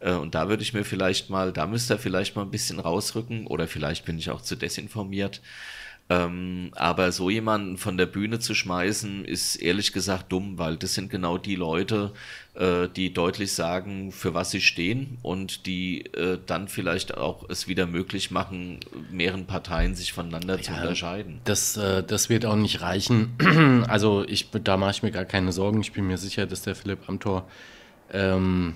Äh, 0.00 0.12
und 0.12 0.34
da 0.34 0.50
würde 0.50 0.62
ich 0.62 0.74
mir 0.74 0.84
vielleicht 0.84 1.30
mal, 1.30 1.52
da 1.52 1.66
müsste 1.66 1.94
er 1.94 1.98
vielleicht 1.98 2.36
mal 2.36 2.42
ein 2.42 2.50
bisschen 2.50 2.80
rausrücken 2.80 3.46
oder 3.46 3.66
vielleicht 3.66 4.04
bin 4.04 4.18
ich 4.18 4.28
auch 4.28 4.42
zu 4.42 4.56
desinformiert. 4.56 5.40
Ähm, 6.10 6.72
aber 6.74 7.12
so 7.12 7.30
jemanden 7.30 7.78
von 7.78 7.96
der 7.96 8.06
Bühne 8.06 8.40
zu 8.40 8.52
schmeißen, 8.52 9.24
ist 9.24 9.54
ehrlich 9.54 9.92
gesagt 9.92 10.32
dumm, 10.32 10.58
weil 10.58 10.76
das 10.76 10.94
sind 10.94 11.08
genau 11.08 11.38
die 11.38 11.54
Leute, 11.54 12.12
äh, 12.54 12.88
die 12.88 13.12
deutlich 13.12 13.52
sagen, 13.52 14.10
für 14.10 14.34
was 14.34 14.50
sie 14.50 14.60
stehen 14.60 15.18
und 15.22 15.66
die 15.66 16.04
äh, 16.06 16.36
dann 16.44 16.66
vielleicht 16.66 17.16
auch 17.16 17.48
es 17.48 17.68
wieder 17.68 17.86
möglich 17.86 18.32
machen, 18.32 18.80
mehreren 19.12 19.46
Parteien 19.46 19.94
sich 19.94 20.12
voneinander 20.12 20.56
ja, 20.56 20.62
zu 20.62 20.72
unterscheiden. 20.72 21.40
Das, 21.44 21.76
äh, 21.76 22.02
das 22.02 22.28
wird 22.28 22.44
auch 22.44 22.56
nicht 22.56 22.80
reichen. 22.80 23.84
also 23.88 24.24
ich, 24.26 24.50
da 24.50 24.76
mache 24.76 24.90
ich 24.90 25.02
mir 25.04 25.12
gar 25.12 25.26
keine 25.26 25.52
Sorgen. 25.52 25.80
Ich 25.80 25.92
bin 25.92 26.08
mir 26.08 26.18
sicher, 26.18 26.44
dass 26.46 26.62
der 26.62 26.74
Philipp 26.74 27.08
Amthor 27.08 27.46
ähm, 28.12 28.74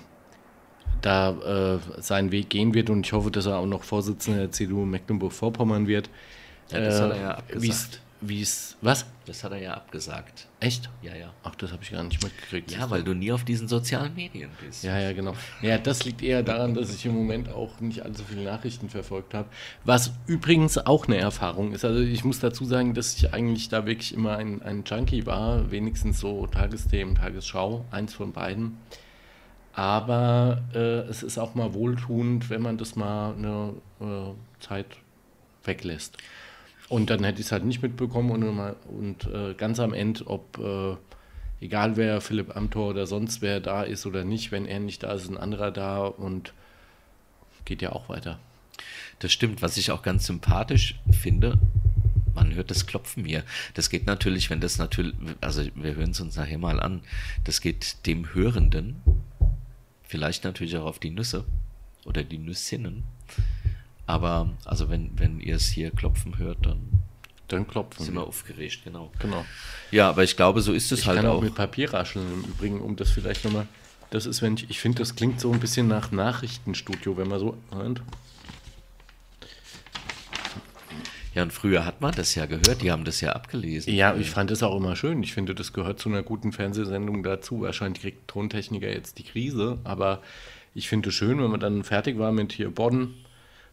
da 1.01 1.31
äh, 1.75 2.01
seinen 2.01 2.31
Weg 2.31 2.49
gehen 2.49 2.73
wird 2.73 2.89
und 2.89 3.05
ich 3.05 3.11
hoffe, 3.11 3.29
dass 3.29 3.45
er 3.45 3.57
auch 3.57 3.65
noch 3.65 3.83
Vorsitzender 3.83 4.39
der 4.39 4.51
CDU 4.51 4.85
Mecklenburg-Vorpommern 4.85 5.87
wird. 5.87 6.09
Ja, 6.71 6.79
das 6.79 6.99
äh, 6.99 7.01
hat 7.01 7.11
er 7.11 7.21
ja 7.21 7.31
abgesagt. 7.31 8.01
Wie 8.21 8.41
es, 8.41 8.77
was? 8.81 9.05
Das 9.25 9.43
hat 9.43 9.51
er 9.51 9.59
ja 9.59 9.73
abgesagt. 9.73 10.47
Echt? 10.59 10.89
Ja, 11.01 11.15
ja. 11.15 11.33
Ach, 11.43 11.53
das 11.55 11.71
habe 11.71 11.83
ich 11.83 11.91
gar 11.91 12.03
nicht 12.03 12.23
mitgekriegt. 12.23 12.71
Ja, 12.71 12.89
weil 12.89 13.03
du 13.03 13.13
nie 13.13 13.31
auf 13.31 13.43
diesen 13.43 13.67
sozialen 13.67 14.15
Medien 14.15 14.49
bist. 14.63 14.83
Ja, 14.83 14.97
ja, 14.97 15.13
genau. 15.13 15.33
Ja, 15.61 15.77
das 15.77 16.05
liegt 16.05 16.23
eher 16.23 16.41
daran, 16.41 16.73
dass 16.73 16.93
ich 16.93 17.05
im 17.05 17.13
Moment 17.13 17.49
auch 17.49 17.79
nicht 17.81 18.03
allzu 18.03 18.23
viele 18.23 18.43
Nachrichten 18.43 18.89
verfolgt 18.89 19.33
habe. 19.33 19.49
Was 19.83 20.11
übrigens 20.27 20.77
auch 20.77 21.07
eine 21.07 21.17
Erfahrung 21.17 21.73
ist. 21.73 21.83
Also 21.85 21.99
ich 21.99 22.23
muss 22.23 22.39
dazu 22.39 22.65
sagen, 22.65 22.93
dass 22.93 23.15
ich 23.15 23.33
eigentlich 23.33 23.69
da 23.69 23.85
wirklich 23.85 24.13
immer 24.13 24.37
ein, 24.37 24.61
ein 24.61 24.83
Junkie 24.85 25.25
war. 25.25 25.69
Wenigstens 25.69 26.19
so 26.19 26.47
Tagesthemen, 26.47 27.15
Tagesschau, 27.15 27.85
eins 27.91 28.13
von 28.13 28.31
beiden. 28.31 28.77
Aber 29.73 30.63
äh, 30.73 31.09
es 31.09 31.21
ist 31.21 31.37
auch 31.37 31.53
mal 31.53 31.73
wohltuend, 31.73 32.49
wenn 32.49 32.61
man 32.61 32.77
das 32.77 32.95
mal 32.95 33.33
eine 33.33 33.73
äh, 33.99 34.63
Zeit 34.63 34.87
weglässt. 35.65 36.17
Und 36.87 37.09
dann 37.09 37.23
hätte 37.23 37.39
ich 37.39 37.47
es 37.47 37.51
halt 37.51 37.65
nicht 37.65 37.81
mitbekommen 37.81 38.31
und, 38.31 38.75
und 38.87 39.33
äh, 39.33 39.53
ganz 39.55 39.79
am 39.79 39.93
Ende, 39.93 40.27
ob, 40.27 40.59
äh, 40.59 40.95
egal 41.63 41.97
wer 41.97 42.21
Philipp 42.21 42.55
Amthor 42.55 42.89
oder 42.89 43.07
sonst 43.07 43.41
wer 43.41 43.59
da 43.59 43.83
ist 43.83 44.05
oder 44.05 44.23
nicht, 44.23 44.51
wenn 44.51 44.65
er 44.65 44.79
nicht 44.79 45.03
da 45.03 45.13
ist, 45.13 45.23
ist 45.23 45.29
ein 45.29 45.37
anderer 45.37 45.71
da 45.71 46.05
und 46.05 46.53
geht 47.65 47.81
ja 47.81 47.91
auch 47.91 48.09
weiter. 48.09 48.39
Das 49.19 49.31
stimmt, 49.31 49.61
was 49.61 49.77
ich 49.77 49.91
auch 49.91 50.03
ganz 50.03 50.27
sympathisch 50.27 50.99
finde, 51.11 51.57
man 52.35 52.53
hört 52.53 52.69
das 52.69 52.85
Klopfen 52.85 53.23
hier. 53.25 53.43
Das 53.73 53.89
geht 53.89 54.05
natürlich, 54.05 54.49
wenn 54.49 54.59
das 54.59 54.77
natürlich, 54.77 55.15
also 55.41 55.63
wir 55.73 55.95
hören 55.95 56.11
es 56.11 56.19
uns 56.19 56.35
nachher 56.35 56.57
mal 56.57 56.79
an, 56.79 57.01
das 57.45 57.61
geht 57.61 58.05
dem 58.05 58.33
Hörenden, 58.33 59.01
vielleicht 60.03 60.43
natürlich 60.43 60.77
auch 60.77 60.85
auf 60.85 60.99
die 60.99 61.11
Nüsse 61.11 61.45
oder 62.05 62.23
die 62.23 62.37
Nüssinnen, 62.37 63.03
aber 64.07 64.49
also 64.65 64.89
wenn, 64.89 65.17
wenn 65.17 65.39
ihr 65.39 65.55
es 65.55 65.67
hier 65.67 65.91
klopfen 65.91 66.37
hört, 66.37 66.65
dann 66.65 67.01
Dann 67.47 67.67
klopfen 67.67 68.05
Sind 68.05 68.15
wir 68.15 68.23
aufgeregt, 68.23 68.81
genau. 68.83 69.11
Genau. 69.19 69.45
Ja, 69.91 70.09
aber 70.09 70.23
ich 70.23 70.35
glaube, 70.35 70.61
so 70.61 70.73
ist 70.73 70.91
es 70.91 71.01
Ich 71.01 71.07
halt 71.07 71.21
kann 71.21 71.27
auch 71.27 71.41
mit 71.41 71.55
Papier 71.55 71.93
rascheln 71.93 72.25
im 72.33 72.49
Übrigen, 72.49 72.81
um 72.81 72.95
das 72.95 73.11
vielleicht 73.11 73.45
nochmal. 73.45 73.67
Das 74.09 74.25
ist, 74.25 74.41
wenn 74.41 74.55
ich, 74.55 74.69
ich 74.69 74.79
finde, 74.79 74.99
das 74.99 75.15
klingt 75.15 75.39
so 75.39 75.51
ein 75.51 75.59
bisschen 75.59 75.87
nach 75.87 76.11
Nachrichtenstudio, 76.11 77.17
wenn 77.17 77.27
man 77.27 77.39
so. 77.39 77.57
Moment. 77.71 78.01
Ja, 81.33 81.43
und 81.43 81.51
früher 81.51 81.85
hat 81.85 81.99
man 81.99 82.15
das 82.15 82.33
ja 82.33 82.45
gehört, 82.45 82.81
die 82.81 82.91
haben 82.91 83.03
das 83.03 83.19
ja 83.19 83.33
abgelesen. 83.33 83.93
Ja, 83.93 84.15
ich 84.15 84.29
fand 84.29 84.51
das 84.51 84.63
auch 84.63 84.77
immer 84.77 84.95
schön. 84.95 85.21
Ich 85.21 85.33
finde, 85.33 85.53
das 85.53 85.73
gehört 85.73 85.99
zu 85.99 86.07
einer 86.07 86.23
guten 86.23 86.53
Fernsehsendung 86.53 87.23
dazu. 87.23 87.61
Wahrscheinlich 87.61 88.01
kriegt 88.01 88.27
Tontechniker 88.29 88.87
jetzt 88.87 89.17
die 89.17 89.23
Krise, 89.23 89.79
aber 89.83 90.21
ich 90.73 90.87
finde 90.87 91.09
es 91.09 91.15
schön, 91.15 91.41
wenn 91.43 91.51
man 91.51 91.59
dann 91.59 91.83
fertig 91.83 92.17
war 92.17 92.31
mit 92.31 92.53
hier 92.53 92.69
Bonn, 92.69 93.15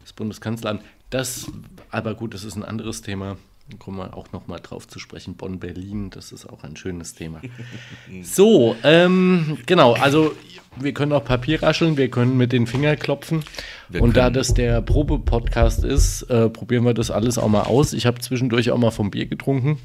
das 0.03 0.13
Bundeskanzleramt. 0.13 0.83
Das, 1.11 1.47
aber 1.91 2.15
gut, 2.15 2.35
das 2.35 2.45
ist 2.45 2.57
ein 2.57 2.65
anderes 2.65 3.03
Thema. 3.03 3.37
Da 3.71 3.77
kommen 3.77 3.99
wir 3.99 4.17
auch 4.17 4.33
nochmal 4.33 4.61
drauf 4.61 4.89
zu 4.89 4.99
sprechen. 4.99 5.35
Bonn, 5.35 5.59
Berlin, 5.59 6.11
das 6.11 6.33
ist 6.33 6.47
auch 6.47 6.65
ein 6.65 6.77
schönes 6.77 7.15
Thema. 7.15 7.41
so, 8.23 8.77
ähm, 8.83 9.59
genau, 9.67 9.95
also 9.95 10.35
wir 10.77 10.95
können 10.95 11.13
auch 11.13 11.25
Papier 11.25 11.63
rascheln, 11.63 11.97
wir 11.97 12.11
können 12.11 12.37
mit 12.37 12.53
den 12.53 12.67
Fingern 12.67 12.99
klopfen. 12.99 13.45
Wir 13.89 14.03
Und 14.03 14.17
da 14.17 14.31
das 14.31 14.55
der 14.55 14.81
Probe-Podcast 14.81 15.85
ist, 15.85 16.23
äh, 16.23 16.49
probieren 16.49 16.85
wir 16.85 16.95
das 16.95 17.11
alles 17.11 17.39
auch 17.39 17.49
mal 17.49 17.63
aus. 17.63 17.93
Ich 17.93 18.07
habe 18.07 18.21
zwischendurch 18.21 18.71
auch 18.71 18.79
mal 18.79 18.91
vom 18.91 19.11
Bier 19.11 19.27
getrunken. 19.27 19.79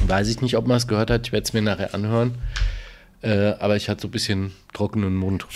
Weiß 0.00 0.28
ich 0.28 0.40
nicht, 0.40 0.56
ob 0.56 0.66
man 0.66 0.76
es 0.76 0.86
gehört 0.86 1.10
hat. 1.10 1.26
Ich 1.26 1.32
werde 1.32 1.44
es 1.44 1.52
mir 1.52 1.62
nachher 1.62 1.94
anhören. 1.94 2.34
Äh, 3.22 3.54
aber 3.58 3.76
ich 3.76 3.88
hatte 3.88 4.02
so 4.02 4.08
ein 4.08 4.12
bisschen 4.12 4.52
trockenen 4.72 5.16
Mund. 5.16 5.46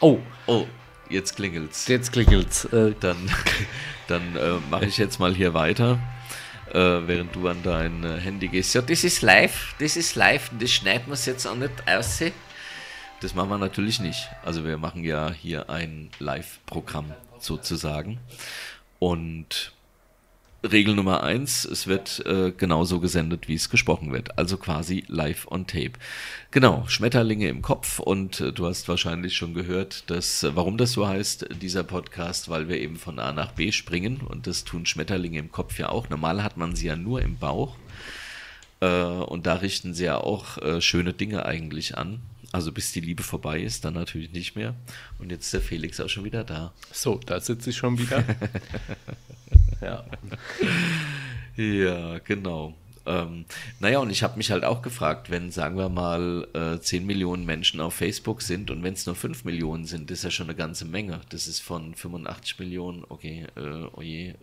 Oh, 0.00 0.18
Oh, 0.46 0.66
jetzt 1.08 1.36
klingelt's. 1.36 1.86
jetzt 1.88 2.12
klingelt's. 2.12 2.64
Äh, 2.66 2.94
Dann, 3.00 3.16
dann 4.06 4.36
äh, 4.36 4.54
mache 4.70 4.86
ich 4.86 4.96
jetzt 4.98 5.18
mal 5.18 5.34
hier 5.34 5.54
weiter, 5.54 5.98
äh, 6.72 6.74
während 6.78 7.34
du 7.34 7.48
an 7.48 7.62
dein 7.62 8.04
äh, 8.04 8.18
Handy 8.20 8.48
gehst. 8.48 8.74
Ja, 8.74 8.82
das 8.82 9.04
ist 9.04 9.22
live, 9.22 9.74
das 9.78 9.96
ist 9.96 10.14
live, 10.14 10.50
das 10.58 10.70
schneiden 10.70 11.06
wir 11.08 11.16
jetzt 11.16 11.46
auch 11.46 11.56
nicht 11.56 11.72
aus. 11.86 12.22
Das 13.20 13.34
machen 13.34 13.50
wir 13.50 13.58
natürlich 13.58 13.98
nicht. 14.00 14.28
Also 14.44 14.64
wir 14.64 14.78
machen 14.78 15.02
ja 15.02 15.32
hier 15.32 15.68
ein 15.68 16.10
Live-Programm 16.20 17.12
sozusagen. 17.40 18.18
Und 19.00 19.72
Regel 20.64 20.96
Nummer 20.96 21.22
eins, 21.22 21.64
es 21.64 21.86
wird 21.86 22.24
äh, 22.26 22.50
genauso 22.50 22.98
gesendet, 22.98 23.46
wie 23.46 23.54
es 23.54 23.70
gesprochen 23.70 24.12
wird. 24.12 24.36
Also 24.38 24.56
quasi 24.56 25.04
live 25.06 25.46
on 25.50 25.68
tape. 25.68 25.92
Genau, 26.50 26.84
Schmetterlinge 26.88 27.48
im 27.48 27.62
Kopf 27.62 28.00
und 28.00 28.40
äh, 28.40 28.52
du 28.52 28.66
hast 28.66 28.88
wahrscheinlich 28.88 29.36
schon 29.36 29.54
gehört, 29.54 30.10
dass, 30.10 30.42
äh, 30.42 30.56
warum 30.56 30.76
das 30.76 30.92
so 30.92 31.06
heißt, 31.06 31.46
dieser 31.62 31.84
Podcast, 31.84 32.48
weil 32.48 32.68
wir 32.68 32.78
eben 32.78 32.96
von 32.96 33.20
A 33.20 33.32
nach 33.32 33.52
B 33.52 33.70
springen 33.70 34.20
und 34.20 34.48
das 34.48 34.64
tun 34.64 34.84
Schmetterlinge 34.84 35.38
im 35.38 35.52
Kopf 35.52 35.78
ja 35.78 35.90
auch. 35.90 36.08
Normal 36.08 36.42
hat 36.42 36.56
man 36.56 36.74
sie 36.74 36.86
ja 36.86 36.96
nur 36.96 37.22
im 37.22 37.36
Bauch 37.36 37.76
äh, 38.80 38.86
und 38.88 39.46
da 39.46 39.54
richten 39.54 39.94
sie 39.94 40.06
ja 40.06 40.18
auch 40.18 40.58
äh, 40.58 40.80
schöne 40.80 41.12
Dinge 41.12 41.46
eigentlich 41.46 41.96
an. 41.96 42.20
Also 42.50 42.72
bis 42.72 42.92
die 42.92 43.00
Liebe 43.00 43.22
vorbei 43.22 43.60
ist, 43.60 43.84
dann 43.84 43.94
natürlich 43.94 44.32
nicht 44.32 44.56
mehr. 44.56 44.74
Und 45.18 45.30
jetzt 45.30 45.44
ist 45.44 45.52
der 45.52 45.60
Felix 45.60 46.00
auch 46.00 46.08
schon 46.08 46.24
wieder 46.24 46.44
da. 46.44 46.72
so, 46.92 47.20
da 47.26 47.40
sitze 47.40 47.70
ich 47.70 47.76
schon 47.76 47.98
wieder. 47.98 48.24
ja. 49.80 50.04
Ja, 51.56 52.18
genau. 52.20 52.74
Ähm, 53.04 53.46
naja, 53.80 54.00
und 54.00 54.10
ich 54.10 54.22
habe 54.22 54.36
mich 54.36 54.50
halt 54.50 54.64
auch 54.64 54.82
gefragt, 54.82 55.30
wenn, 55.30 55.50
sagen 55.50 55.76
wir 55.78 55.88
mal, 55.88 56.46
äh, 56.52 56.78
10 56.78 57.06
Millionen 57.06 57.46
Menschen 57.46 57.80
auf 57.80 57.94
Facebook 57.94 58.42
sind 58.42 58.70
und 58.70 58.82
wenn 58.82 58.92
es 58.92 59.06
nur 59.06 59.16
5 59.16 59.44
Millionen 59.44 59.86
sind, 59.86 60.10
ist 60.10 60.24
ja 60.24 60.30
schon 60.30 60.46
eine 60.46 60.56
ganze 60.56 60.84
Menge. 60.84 61.20
Das 61.30 61.48
ist 61.48 61.60
von 61.60 61.94
85 61.94 62.58
Millionen, 62.58 63.04
okay, 63.08 63.46
äh, 63.56 63.86
oje, 63.94 64.36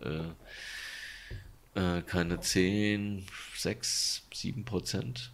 äh, 1.74 1.80
äh, 1.80 2.02
keine 2.02 2.40
10, 2.40 3.24
6, 3.54 4.26
7 4.34 4.64
Prozent 4.64 5.30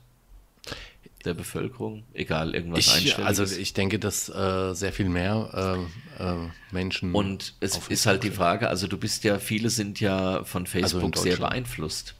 der 1.24 1.34
Bevölkerung. 1.34 2.04
Egal, 2.14 2.54
irgendwas 2.54 2.80
Ich, 2.80 2.92
Einstelliges. 2.92 3.40
also 3.40 3.56
ich 3.56 3.72
denke, 3.74 3.98
dass 3.98 4.28
äh, 4.28 4.74
sehr 4.74 4.92
viel 4.92 5.08
mehr 5.08 5.78
äh, 6.18 6.22
äh, 6.22 6.36
Menschen. 6.70 7.14
Und 7.14 7.54
es 7.60 7.78
ist 7.88 8.06
halt 8.06 8.22
die 8.24 8.30
Frage, 8.30 8.68
also 8.68 8.86
du 8.86 8.98
bist 8.98 9.24
ja, 9.24 9.38
viele 9.38 9.70
sind 9.70 10.00
ja 10.00 10.44
von 10.44 10.66
Facebook 10.66 11.16
sehr 11.16 11.32
Deutschland. 11.32 11.50
beeinflusst. 11.52 12.14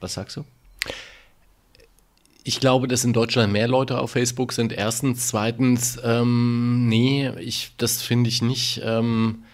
Was 0.00 0.14
sagst 0.14 0.36
du? 0.36 0.44
Ich 2.46 2.60
glaube, 2.60 2.88
dass 2.88 3.04
in 3.04 3.14
Deutschland 3.14 3.52
mehr 3.52 3.68
Leute 3.68 3.98
auf 3.98 4.10
Facebook 4.10 4.52
sind. 4.52 4.70
Erstens, 4.72 5.28
zweitens, 5.28 5.98
ähm, 6.04 6.88
nee, 6.88 7.30
ich, 7.40 7.72
das 7.78 8.02
finde 8.02 8.28
ich 8.28 8.42
nicht. 8.42 8.82
Ähm, 8.84 9.44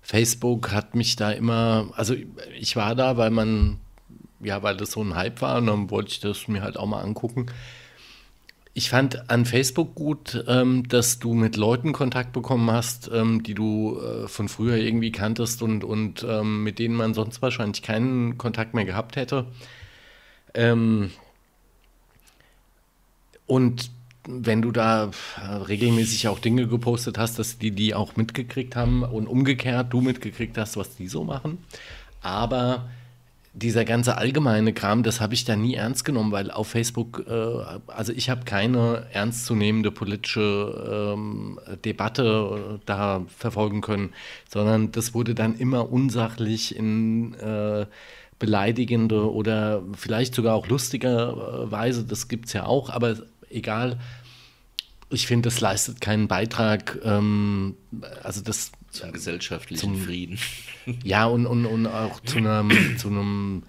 Facebook 0.00 0.72
hat 0.72 0.94
mich 0.94 1.16
da 1.16 1.30
immer, 1.30 1.92
also 1.94 2.16
ich 2.58 2.74
war 2.74 2.94
da, 2.94 3.18
weil 3.18 3.30
man, 3.30 3.78
ja, 4.42 4.62
weil 4.62 4.76
das 4.76 4.92
so 4.92 5.02
ein 5.02 5.14
Hype 5.14 5.40
war 5.40 5.58
und 5.58 5.66
dann 5.66 5.90
wollte 5.90 6.10
ich 6.10 6.20
das 6.20 6.48
mir 6.48 6.62
halt 6.62 6.76
auch 6.76 6.86
mal 6.86 7.00
angucken. 7.00 7.46
Ich 8.74 8.88
fand 8.88 9.30
an 9.30 9.44
Facebook 9.44 9.94
gut, 9.94 10.44
ähm, 10.48 10.88
dass 10.88 11.18
du 11.18 11.34
mit 11.34 11.56
Leuten 11.56 11.92
Kontakt 11.92 12.32
bekommen 12.32 12.70
hast, 12.70 13.10
ähm, 13.12 13.42
die 13.42 13.52
du 13.52 14.00
äh, 14.00 14.28
von 14.28 14.48
früher 14.48 14.76
irgendwie 14.76 15.12
kanntest 15.12 15.60
und, 15.60 15.84
und 15.84 16.24
ähm, 16.26 16.62
mit 16.64 16.78
denen 16.78 16.94
man 16.94 17.12
sonst 17.12 17.42
wahrscheinlich 17.42 17.82
keinen 17.82 18.38
Kontakt 18.38 18.72
mehr 18.72 18.86
gehabt 18.86 19.16
hätte. 19.16 19.46
Ähm, 20.54 21.10
und 23.46 23.90
wenn 24.26 24.62
du 24.62 24.70
da 24.70 25.10
äh, 25.36 25.46
regelmäßig 25.46 26.28
auch 26.28 26.38
Dinge 26.38 26.66
gepostet 26.66 27.18
hast, 27.18 27.38
dass 27.38 27.58
die 27.58 27.72
die 27.72 27.94
auch 27.94 28.16
mitgekriegt 28.16 28.76
haben 28.76 29.02
und 29.02 29.26
umgekehrt 29.26 29.92
du 29.92 30.00
mitgekriegt 30.00 30.56
hast, 30.56 30.76
was 30.76 30.96
die 30.96 31.08
so 31.08 31.24
machen. 31.24 31.58
Aber 32.22 32.88
dieser 33.54 33.84
ganze 33.84 34.16
allgemeine 34.16 34.72
Kram, 34.72 35.02
das 35.02 35.20
habe 35.20 35.34
ich 35.34 35.44
da 35.44 35.56
nie 35.56 35.74
ernst 35.74 36.04
genommen, 36.04 36.32
weil 36.32 36.50
auf 36.50 36.68
Facebook, 36.68 37.24
äh, 37.28 37.32
also 37.86 38.12
ich 38.12 38.30
habe 38.30 38.44
keine 38.44 39.06
ernstzunehmende 39.12 39.90
politische 39.90 41.14
ähm, 41.14 41.60
Debatte 41.84 42.76
äh, 42.76 42.78
da 42.86 43.24
verfolgen 43.36 43.82
können, 43.82 44.10
sondern 44.48 44.90
das 44.92 45.12
wurde 45.12 45.34
dann 45.34 45.56
immer 45.58 45.92
unsachlich 45.92 46.74
in 46.74 47.34
äh, 47.34 47.86
beleidigende 48.38 49.30
oder 49.30 49.82
vielleicht 49.96 50.34
sogar 50.34 50.54
auch 50.54 50.66
lustiger 50.68 51.66
äh, 51.66 51.70
Weise, 51.70 52.04
das 52.04 52.28
gibt 52.28 52.46
es 52.46 52.54
ja 52.54 52.64
auch, 52.64 52.90
aber 52.90 53.16
egal. 53.50 53.98
Ich 55.10 55.26
finde, 55.26 55.48
das 55.48 55.60
leistet 55.60 56.00
keinen 56.00 56.26
Beitrag. 56.26 56.98
Ähm, 57.04 57.76
also 58.22 58.40
das 58.40 58.72
Zum 58.92 59.12
gesellschaftlichen 59.12 59.96
Frieden. 59.96 60.38
ja, 61.02 61.24
und, 61.26 61.46
und, 61.46 61.66
und 61.66 61.86
auch 61.86 62.20
zu 62.20 62.38
einem, 62.38 62.70
zu 62.98 63.08
einem, 63.08 63.62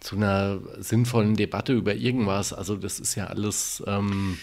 zu 0.00 0.16
einer 0.16 0.60
sinnvollen 0.78 1.34
Debatte 1.34 1.72
über 1.72 1.94
irgendwas. 1.94 2.52
Also 2.52 2.76
das 2.76 3.00
ist 3.00 3.14
ja 3.14 3.26
alles. 3.26 3.82
Ähm, 3.86 4.38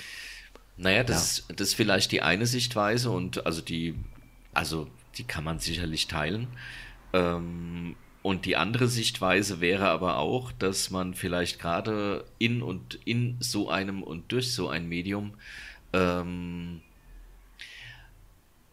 Naja, 0.76 1.04
das, 1.04 1.46
das 1.56 1.70
ist 1.70 1.74
vielleicht 1.76 2.12
die 2.12 2.22
eine 2.24 2.48
Sichtweise 2.48 3.12
und 3.12 3.46
also 3.46 3.62
die, 3.62 3.96
also 4.54 4.88
die 5.18 5.24
kann 5.24 5.44
man 5.44 5.60
sicherlich 5.60 6.08
teilen. 6.08 6.48
Ähm, 7.14 7.96
und 8.24 8.46
die 8.46 8.56
andere 8.56 8.88
Sichtweise 8.88 9.62
wäre 9.62 9.90
aber 9.90 10.18
auch, 10.18 10.52
dass 10.54 10.90
man 10.90 11.14
vielleicht 11.14 11.60
gerade 11.60 12.26
in 12.40 12.64
und 12.64 12.98
in 13.06 13.38
so 13.40 13.70
einem 13.70 14.02
und 14.02 14.32
durch 14.32 14.54
so 14.54 14.70
ein 14.70 14.88
Medium, 14.88 15.34
ähm, 15.92 16.82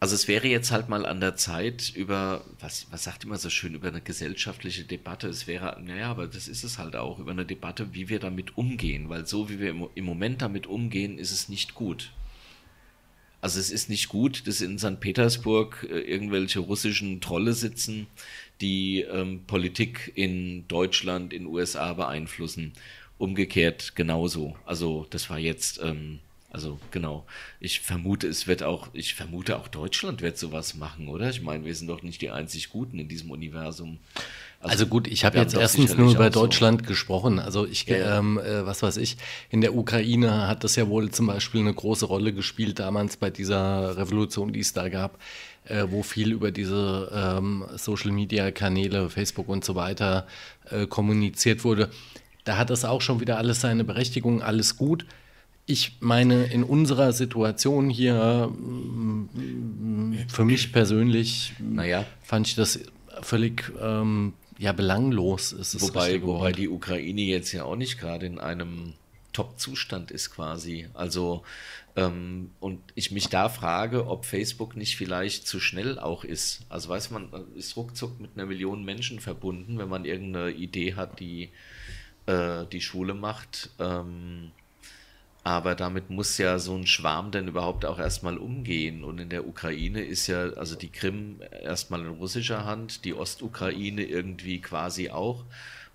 also 0.01 0.15
es 0.15 0.29
wäre 0.29 0.49
jetzt 0.49 0.73
halt 0.73 0.89
mal 0.89 1.05
an 1.05 1.21
der 1.21 1.37
Zeit 1.37 1.93
über, 1.95 2.43
was, 2.59 2.87
was 2.91 3.05
sagt 3.05 3.25
immer 3.25 3.37
so 3.37 3.51
schön, 3.51 3.75
über 3.75 3.89
eine 3.89 4.01
gesellschaftliche 4.01 4.85
Debatte. 4.85 5.29
Es 5.29 5.47
wäre, 5.47 5.79
naja, 5.85 6.11
aber 6.11 6.27
das 6.27 6.49
ist 6.49 6.65
es 6.65 6.79
halt 6.79 6.97
auch, 6.97 7.19
über 7.19 7.33
eine 7.33 7.45
Debatte, 7.45 7.93
wie 7.93 8.09
wir 8.09 8.19
damit 8.19 8.57
umgehen, 8.57 9.11
weil 9.11 9.27
so 9.27 9.51
wie 9.51 9.61
wir 9.61 9.69
im, 9.69 9.89
im 9.95 10.05
Moment 10.07 10.41
damit 10.41 10.67
umgehen, 10.67 11.19
ist 11.19 11.33
es 11.33 11.51
nicht 11.51 11.75
gut. 11.75 12.13
Also 13.43 13.61
es 13.61 13.71
ist 13.71 13.91
nicht 13.91 14.09
gut, 14.09 14.47
dass 14.47 14.63
in 14.63 14.79
St. 14.79 15.01
Petersburg 15.01 15.87
äh, 15.91 16.01
irgendwelche 16.01 16.61
russischen 16.61 17.21
Trolle 17.21 17.53
sitzen, 17.53 18.07
die 18.63 19.03
ähm, 19.03 19.45
Politik 19.47 20.13
in 20.15 20.67
Deutschland, 20.67 21.35
in 21.35 21.45
USA 21.45 21.93
beeinflussen. 21.93 22.73
Umgekehrt 23.19 23.97
genauso. 23.97 24.57
Also 24.65 25.07
das 25.11 25.29
war 25.29 25.39
jetzt, 25.39 25.79
ähm, 25.83 26.21
also 26.51 26.79
genau. 26.91 27.25
Ich 27.61 27.81
vermute, 27.81 28.27
es 28.27 28.47
wird 28.47 28.63
auch, 28.63 28.89
ich 28.93 29.15
vermute 29.15 29.57
auch 29.57 29.69
Deutschland 29.69 30.21
wird 30.21 30.37
sowas 30.37 30.75
machen, 30.75 31.09
oder? 31.09 31.31
Ich 31.31 31.43
meine, 31.43 31.65
wir 31.65 31.75
sind 31.75 31.87
doch 31.89 32.03
nicht 32.03 32.21
die 32.23 32.31
einzig 32.31 32.71
Guten 32.71 32.99
in 32.99 33.09
diesem 33.09 33.31
Universum. 33.31 33.99
also 34.61 34.87
gut, 34.87 35.07
ich 35.07 35.25
habe 35.25 35.39
jetzt 35.39 35.55
erstens 35.55 35.97
nur 35.97 36.11
über 36.11 36.27
auch 36.29 36.33
so- 36.33 36.41
Deutschland 36.41 36.87
gesprochen. 36.87 37.39
Also 37.39 37.67
ich, 37.67 37.87
ja. 37.87 38.19
Ähm, 38.19 38.39
äh, 38.39 38.67
was 38.67 38.83
weiß 38.83 38.97
ich, 38.97 39.17
in 39.51 39.61
der 39.61 39.75
Ukraine 39.77 40.49
hat 40.49 40.65
das 40.65 40.77
ja 40.77 40.89
wohl 40.89 41.11
zum 41.11 41.29
Beispiel 41.29 41.61
eine 41.61 41.73
große 41.73 42.07
Rolle 42.07 42.33
gespielt 42.33 42.79
damals 42.81 43.17
bei 43.17 43.31
dieser 43.31 43.97
Revolution, 43.97 44.53
die 44.53 44.61
es 44.61 44.73
da 44.73 44.89
gab, 44.89 45.19
äh, 45.67 45.85
wo 45.89 46.03
viel 46.03 46.33
über 46.33 46.51
diese 46.51 47.11
ähm, 47.15 47.65
Social-Media-Kanäle, 47.77 49.09
Facebook 49.09 49.49
und 49.49 49.65
so 49.65 49.75
weiter 49.77 50.27
äh, 50.71 50.87
kommuniziert 50.87 51.63
wurde. 51.65 51.91
Da 52.45 52.57
hat 52.57 52.71
das 52.71 52.85
auch 52.85 53.01
schon 53.03 53.21
wieder 53.21 53.39
alles 53.39 53.61
seine 53.61 53.85
Berechtigung, 53.85 54.43
alles 54.43 54.77
gut. 54.77 55.07
Ich 55.67 55.99
meine, 56.01 56.45
in 56.45 56.65
unserer 56.65 57.13
Situation 57.13 57.91
hier, 57.91 58.49
mm, 58.49 60.27
für 60.29 60.45
mich 60.45 60.73
persönlich, 60.73 61.53
Naja. 61.59 62.05
fand 62.23 62.49
ich 62.49 62.55
das 62.55 62.81
völlig 63.23 63.73
ähm, 63.81 64.33
ja, 64.59 64.73
belanglos. 64.73 65.53
Ist 65.53 65.81
Wobei, 65.81 66.23
wobei 66.23 66.53
die 66.53 66.69
Ukraine 66.69 67.23
jetzt 67.23 67.53
ja 67.53 67.65
auch 67.65 67.77
nicht 67.77 67.99
gerade 67.99 68.27
in 68.27 68.39
einem 68.39 68.95
Top-Zustand 69.33 70.11
ist 70.11 70.31
quasi. 70.31 70.89
Also, 70.93 71.43
ähm, 71.97 72.51
und 72.61 72.81
ich 72.95 73.11
mich 73.11 73.29
da 73.29 73.49
frage, 73.49 74.07
ob 74.07 74.25
Facebook 74.25 74.77
nicht 74.77 74.97
vielleicht 74.97 75.47
zu 75.47 75.61
schnell 75.61 75.99
auch 75.99 76.25
ist. 76.25 76.63
Also 76.69 76.89
weiß 76.89 77.11
man, 77.11 77.31
man 77.31 77.45
ist 77.55 77.77
ruckzuck 77.77 78.21
mit 78.21 78.33
einer 78.35 78.47
Million 78.47 78.85
Menschen 78.85 79.21
verbunden, 79.21 79.79
wenn 79.79 79.89
man 79.89 80.05
irgendeine 80.05 80.51
Idee 80.51 80.95
hat, 80.95 81.21
die 81.21 81.51
äh, 82.27 82.67
die 82.73 82.81
Schule 82.81 83.15
macht. 83.15 83.71
Ähm, 83.79 84.51
aber 85.43 85.75
damit 85.75 86.11
muss 86.11 86.37
ja 86.39 86.59
so 86.59 86.75
ein 86.75 86.87
Schwarm 86.87 87.31
denn 87.31 87.49
überhaupt 87.49 87.85
auch 87.87 87.99
erstmal 87.99 88.37
umgehen. 88.37 89.05
Und 89.05 89.19
in 89.19 89.29
der 89.31 89.47
Ukraine 89.47 90.03
ist 90.03 90.27
ja, 90.27 90.51
also 90.51 90.77
die 90.77 90.91
Krim 90.91 91.41
erstmal 91.63 92.01
in 92.01 92.09
russischer 92.09 92.65
Hand, 92.65 93.05
die 93.05 93.15
Ostukraine 93.15 94.03
irgendwie 94.05 94.61
quasi 94.61 95.11
auch. 95.11 95.45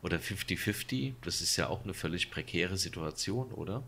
Oder 0.02 0.18
50-50. 0.18 1.14
Das 1.24 1.41
ist 1.41 1.56
ja 1.58 1.68
auch 1.68 1.84
eine 1.84 1.93
völlig 1.93 2.30
prekäre 2.32 2.78
Situation, 2.78 3.52
oder? 3.52 3.82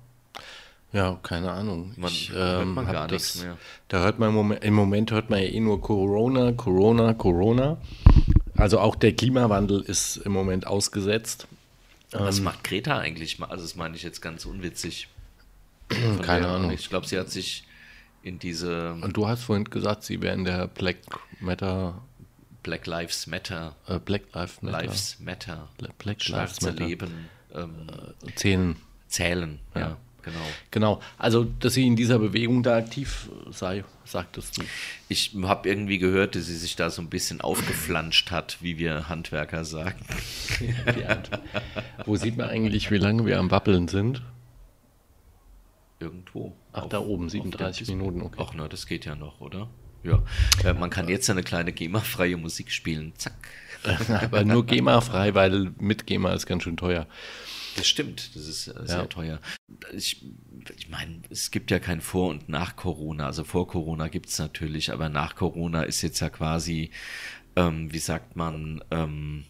Ja, 0.93 1.19
keine 1.21 1.51
Ahnung. 1.51 1.93
Man- 1.97 2.11
ich, 2.11 2.31
hört 2.31 2.63
ähm, 2.63 2.73
man 2.73 2.87
hab 2.87 2.93
gar 2.93 3.07
das, 3.07 3.21
nichts 3.21 3.43
mehr. 3.43 3.57
Da 3.87 4.03
hört 4.03 4.19
man 4.19 4.29
im 4.29 4.35
Moment, 4.35 4.63
im 4.63 4.73
Moment 4.73 5.11
hört 5.11 5.29
man 5.29 5.39
ja 5.39 5.45
eh 5.45 5.59
nur 5.59 5.81
Corona, 5.81 6.53
Corona, 6.53 7.13
Corona. 7.13 7.77
Also 8.55 8.79
auch 8.79 8.95
der 8.95 9.13
Klimawandel 9.13 9.81
ist 9.81 10.17
im 10.17 10.31
Moment 10.31 10.65
ausgesetzt. 10.65 11.47
Was 12.11 12.39
macht 12.41 12.63
Greta 12.63 12.97
eigentlich 12.97 13.37
mal? 13.37 13.47
Also, 13.47 13.63
das 13.63 13.75
meine 13.75 13.95
ich 13.95 14.03
jetzt 14.03 14.21
ganz 14.21 14.45
unwitzig. 14.45 15.09
Von 15.89 16.21
Keine 16.25 16.41
der- 16.45 16.49
Ahnung. 16.55 16.71
Ich 16.71 16.89
glaube, 16.89 17.07
sie 17.07 17.17
hat 17.19 17.29
sich 17.29 17.63
in 18.23 18.39
diese 18.39 18.93
Und 18.93 19.15
du 19.15 19.27
hast 19.27 19.43
vorhin 19.43 19.65
gesagt, 19.65 20.03
sie 20.03 20.21
wäre 20.21 20.33
in 20.35 20.43
der 20.43 20.67
Black 20.67 20.97
Matter, 21.39 22.01
Black 22.63 22.85
Lives 22.85 23.27
Matter, 23.27 23.75
äh, 23.87 23.99
Black 23.99 24.23
Lives 24.33 24.61
Matter, 24.61 24.81
Lives 24.83 25.17
Matter, 25.19 25.69
Black 25.77 26.03
Lives 26.05 26.23
schwarze 26.25 26.65
Matter. 26.71 26.85
Leben 26.85 27.29
ähm, 27.55 27.87
zählen. 28.35 28.75
zählen. 29.07 29.59
Ja, 29.75 29.79
Ja. 29.81 29.97
genau. 30.23 30.45
Genau. 30.71 31.01
Also, 31.17 31.45
dass 31.45 31.75
sie 31.75 31.87
in 31.87 31.95
dieser 31.95 32.19
Bewegung 32.19 32.63
da 32.63 32.75
aktiv 32.75 33.29
sei, 33.51 33.85
sagtest 34.03 34.57
du. 34.57 34.63
Ich 35.07 35.31
habe 35.43 35.69
irgendwie 35.69 35.97
gehört, 35.97 36.35
dass 36.35 36.47
sie 36.47 36.57
sich 36.57 36.75
da 36.75 36.89
so 36.89 37.01
ein 37.01 37.09
bisschen 37.09 37.39
aufgeflanscht 37.39 38.31
hat, 38.31 38.57
wie 38.61 38.77
wir 38.77 39.07
Handwerker 39.07 39.63
sagen. 39.63 39.99
Wo 42.05 42.15
sieht 42.17 42.35
man 42.35 42.49
eigentlich, 42.49 42.91
wie 42.91 42.97
lange 42.97 43.25
wir 43.25 43.39
am 43.39 43.51
Wappeln 43.51 43.87
sind? 43.87 44.21
Irgendwo. 45.99 46.55
Ach, 46.73 46.85
da 46.87 46.99
oben, 46.99 47.25
auf 47.25 47.31
37 47.31 47.87
dem 47.87 47.87
Display. 47.87 47.95
Minuten, 47.95 48.21
okay. 48.21 48.43
Ach, 48.45 48.53
na, 48.55 48.67
das 48.67 48.85
geht 48.85 49.05
ja 49.05 49.15
noch, 49.15 49.41
oder? 49.41 49.69
Ja. 50.03 50.23
Äh, 50.63 50.73
man 50.73 50.89
kann 50.89 51.09
jetzt 51.09 51.29
eine 51.29 51.43
kleine 51.43 51.73
GEMA-freie 51.73 52.37
Musik 52.37 52.71
spielen. 52.71 53.13
Zack. 53.17 53.33
Aber 54.21 54.43
nur 54.43 54.65
GEMA-frei, 54.65 55.33
weil 55.33 55.71
mit 55.79 56.05
GEMA 56.07 56.33
ist 56.33 56.45
ganz 56.45 56.63
schön 56.63 56.77
teuer. 56.77 57.07
Das 57.75 57.87
stimmt, 57.87 58.35
das 58.35 58.47
ist 58.47 58.67
äh, 58.67 58.73
sehr 58.85 58.97
Ja. 58.99 59.05
teuer. 59.05 59.39
Ich, 59.93 60.25
ich 60.77 60.89
meine, 60.89 61.21
es 61.29 61.51
gibt 61.51 61.69
ja 61.71 61.79
kein 61.79 62.01
Vor- 62.01 62.29
und 62.29 62.47
nach 62.49 62.75
Corona. 62.75 63.25
Also 63.27 63.43
vor 63.43 63.67
Corona 63.67 64.07
gibt 64.07 64.29
es 64.29 64.39
natürlich, 64.39 64.91
aber 64.91 65.09
nach 65.09 65.35
Corona 65.35 65.83
ist 65.83 66.01
jetzt 66.01 66.19
ja 66.19 66.29
quasi, 66.29 66.91
ähm, 67.55 67.91
wie 67.91 67.99
sagt 67.99 68.35
man, 68.35 68.83
ähm, 68.91 69.45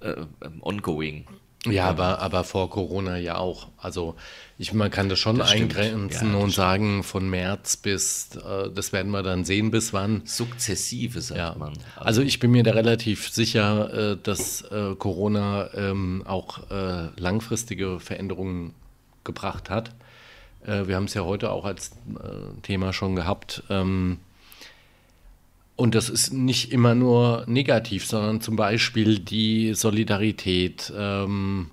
äh, 0.00 0.24
ähm, 0.44 0.62
ongoing. 0.62 1.26
Ja, 1.66 1.86
aber, 1.88 2.18
aber 2.20 2.44
vor 2.44 2.68
Corona 2.70 3.16
ja 3.16 3.36
auch. 3.36 3.68
Also 3.78 4.14
ich, 4.58 4.72
man 4.72 4.90
kann 4.90 5.08
das 5.08 5.18
schon 5.18 5.38
Das 5.38 5.50
eingrenzen 5.50 6.32
Ja, 6.32 6.38
und 6.38 6.50
sagen, 6.50 7.02
von 7.02 7.28
März 7.28 7.76
bis, 7.76 8.36
äh, 8.36 8.70
das 8.74 8.92
werden 8.92 9.10
wir 9.12 9.22
dann 9.22 9.44
sehen, 9.44 9.70
bis 9.70 9.92
wann. 9.92 10.22
Sukzessive, 10.24 11.20
sagt 11.20 11.38
Ja. 11.38 11.54
man. 11.58 11.72
Also 11.96 12.22
ich 12.22 12.38
bin 12.38 12.50
mir 12.50 12.62
da 12.62 12.72
relativ 12.72 13.28
sicher, 13.30 14.12
äh, 14.12 14.16
dass 14.22 14.62
äh, 14.62 14.94
Corona 14.96 15.70
ähm, 15.74 16.22
auch 16.26 16.70
äh, 16.70 17.08
langfristige 17.18 17.98
Veränderungen 17.98 18.74
gebracht 19.24 19.70
hat. 19.70 19.90
Äh, 20.66 20.86
wir 20.86 20.96
haben 20.96 21.04
es 21.04 21.14
ja 21.14 21.22
heute 21.22 21.50
auch 21.50 21.64
als 21.64 21.92
äh, 22.14 22.60
Thema 22.62 22.92
schon 22.92 23.16
gehabt. 23.16 23.62
Ähm, 23.70 24.18
und 25.76 25.94
das 25.94 26.08
ist 26.08 26.32
nicht 26.32 26.72
immer 26.72 26.94
nur 26.94 27.44
negativ, 27.46 28.06
sondern 28.06 28.40
zum 28.40 28.56
Beispiel 28.56 29.18
die 29.18 29.74
Solidarität. 29.74 30.92
Ähm, 30.96 31.70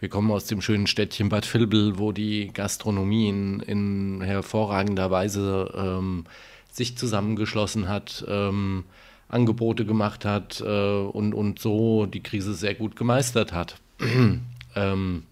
wir 0.00 0.08
kommen 0.08 0.30
aus 0.30 0.46
dem 0.46 0.60
schönen 0.60 0.86
Städtchen 0.86 1.28
Bad 1.28 1.52
Vilbel, 1.52 1.98
wo 1.98 2.12
die 2.12 2.50
Gastronomie 2.52 3.28
in, 3.28 3.60
in 3.60 4.20
hervorragender 4.20 5.10
Weise 5.10 5.72
ähm, 5.76 6.24
sich 6.70 6.98
zusammengeschlossen 6.98 7.88
hat, 7.88 8.24
ähm, 8.28 8.84
Angebote 9.28 9.84
gemacht 9.86 10.24
hat 10.24 10.60
äh, 10.60 10.64
und, 10.64 11.32
und 11.32 11.58
so 11.58 12.06
die 12.06 12.22
Krise 12.22 12.52
sehr 12.54 12.74
gut 12.74 12.96
gemeistert 12.96 13.52
hat. 13.52 13.80
ähm, 14.74 15.22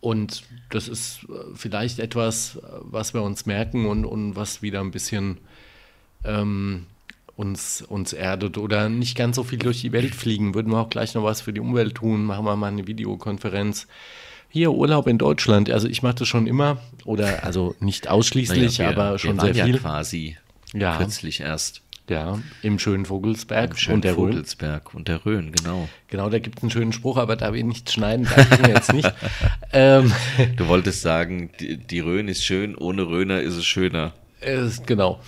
Und 0.00 0.44
das 0.70 0.88
ist 0.88 1.24
äh, 1.24 1.54
vielleicht 1.54 1.98
etwas, 1.98 2.56
äh, 2.56 2.60
was 2.82 3.14
wir 3.14 3.22
uns 3.22 3.46
merken 3.46 3.86
und, 3.86 4.04
und 4.04 4.36
was 4.36 4.62
wieder 4.62 4.80
ein 4.80 4.92
bisschen 4.92 5.38
ähm, 6.24 6.86
uns, 7.36 7.82
uns 7.82 8.12
erdet 8.12 8.58
oder 8.58 8.88
nicht 8.88 9.16
ganz 9.16 9.36
so 9.36 9.44
viel 9.44 9.58
durch 9.58 9.80
die 9.80 9.92
Welt 9.92 10.14
fliegen. 10.14 10.54
Würden 10.54 10.72
wir 10.72 10.78
auch 10.78 10.90
gleich 10.90 11.14
noch 11.14 11.22
was 11.24 11.40
für 11.40 11.52
die 11.52 11.60
Umwelt 11.60 11.94
tun, 11.94 12.24
machen 12.24 12.44
wir 12.44 12.56
mal 12.56 12.66
eine 12.68 12.86
Videokonferenz. 12.86 13.86
Hier 14.50 14.72
Urlaub 14.72 15.06
in 15.06 15.18
Deutschland. 15.18 15.70
Also 15.70 15.88
ich 15.88 16.02
mache 16.02 16.16
das 16.16 16.28
schon 16.28 16.46
immer 16.46 16.78
oder 17.04 17.44
also 17.44 17.74
nicht 17.80 18.08
ausschließlich, 18.08 18.78
Naja, 18.78 18.90
wir- 18.96 18.98
aber 19.02 19.18
schon 19.18 19.38
sehr 19.38 19.54
waren 19.56 19.64
viel. 19.66 19.74
Ja, 19.74 19.80
quasi 19.80 20.36
Ja. 20.74 20.96
kürzlich 20.96 21.40
erst. 21.40 21.82
Ja, 22.10 22.38
im 22.62 22.78
schönen 22.78 23.04
Vogelsberg 23.04 23.72
Im 23.72 23.76
schönen 23.76 23.94
und 23.96 24.04
der 24.04 24.16
Rhön. 24.16 24.32
Vogelsberg 24.32 24.94
und 24.94 25.08
der 25.08 25.26
Rhön, 25.26 25.52
genau. 25.52 25.90
Genau, 26.08 26.30
da 26.30 26.38
gibt 26.38 26.56
es 26.56 26.62
einen 26.62 26.70
schönen 26.70 26.92
Spruch, 26.94 27.18
aber 27.18 27.36
da 27.36 27.52
wir 27.52 27.62
nicht 27.62 27.92
schneiden, 27.92 28.24
darf 28.24 28.50
ich 28.50 28.58
ihn 28.66 28.74
jetzt 28.74 28.92
nicht. 28.94 29.12
ähm, 29.74 30.10
Du 30.56 30.68
wolltest 30.68 31.02
sagen, 31.02 31.50
die, 31.60 31.76
die 31.76 32.00
Rhön 32.00 32.28
ist 32.28 32.42
schön, 32.42 32.74
ohne 32.74 33.02
Rhöner 33.06 33.42
ist 33.42 33.56
es 33.56 33.66
schöner. 33.66 34.14
ist, 34.40 34.86
genau. 34.86 35.20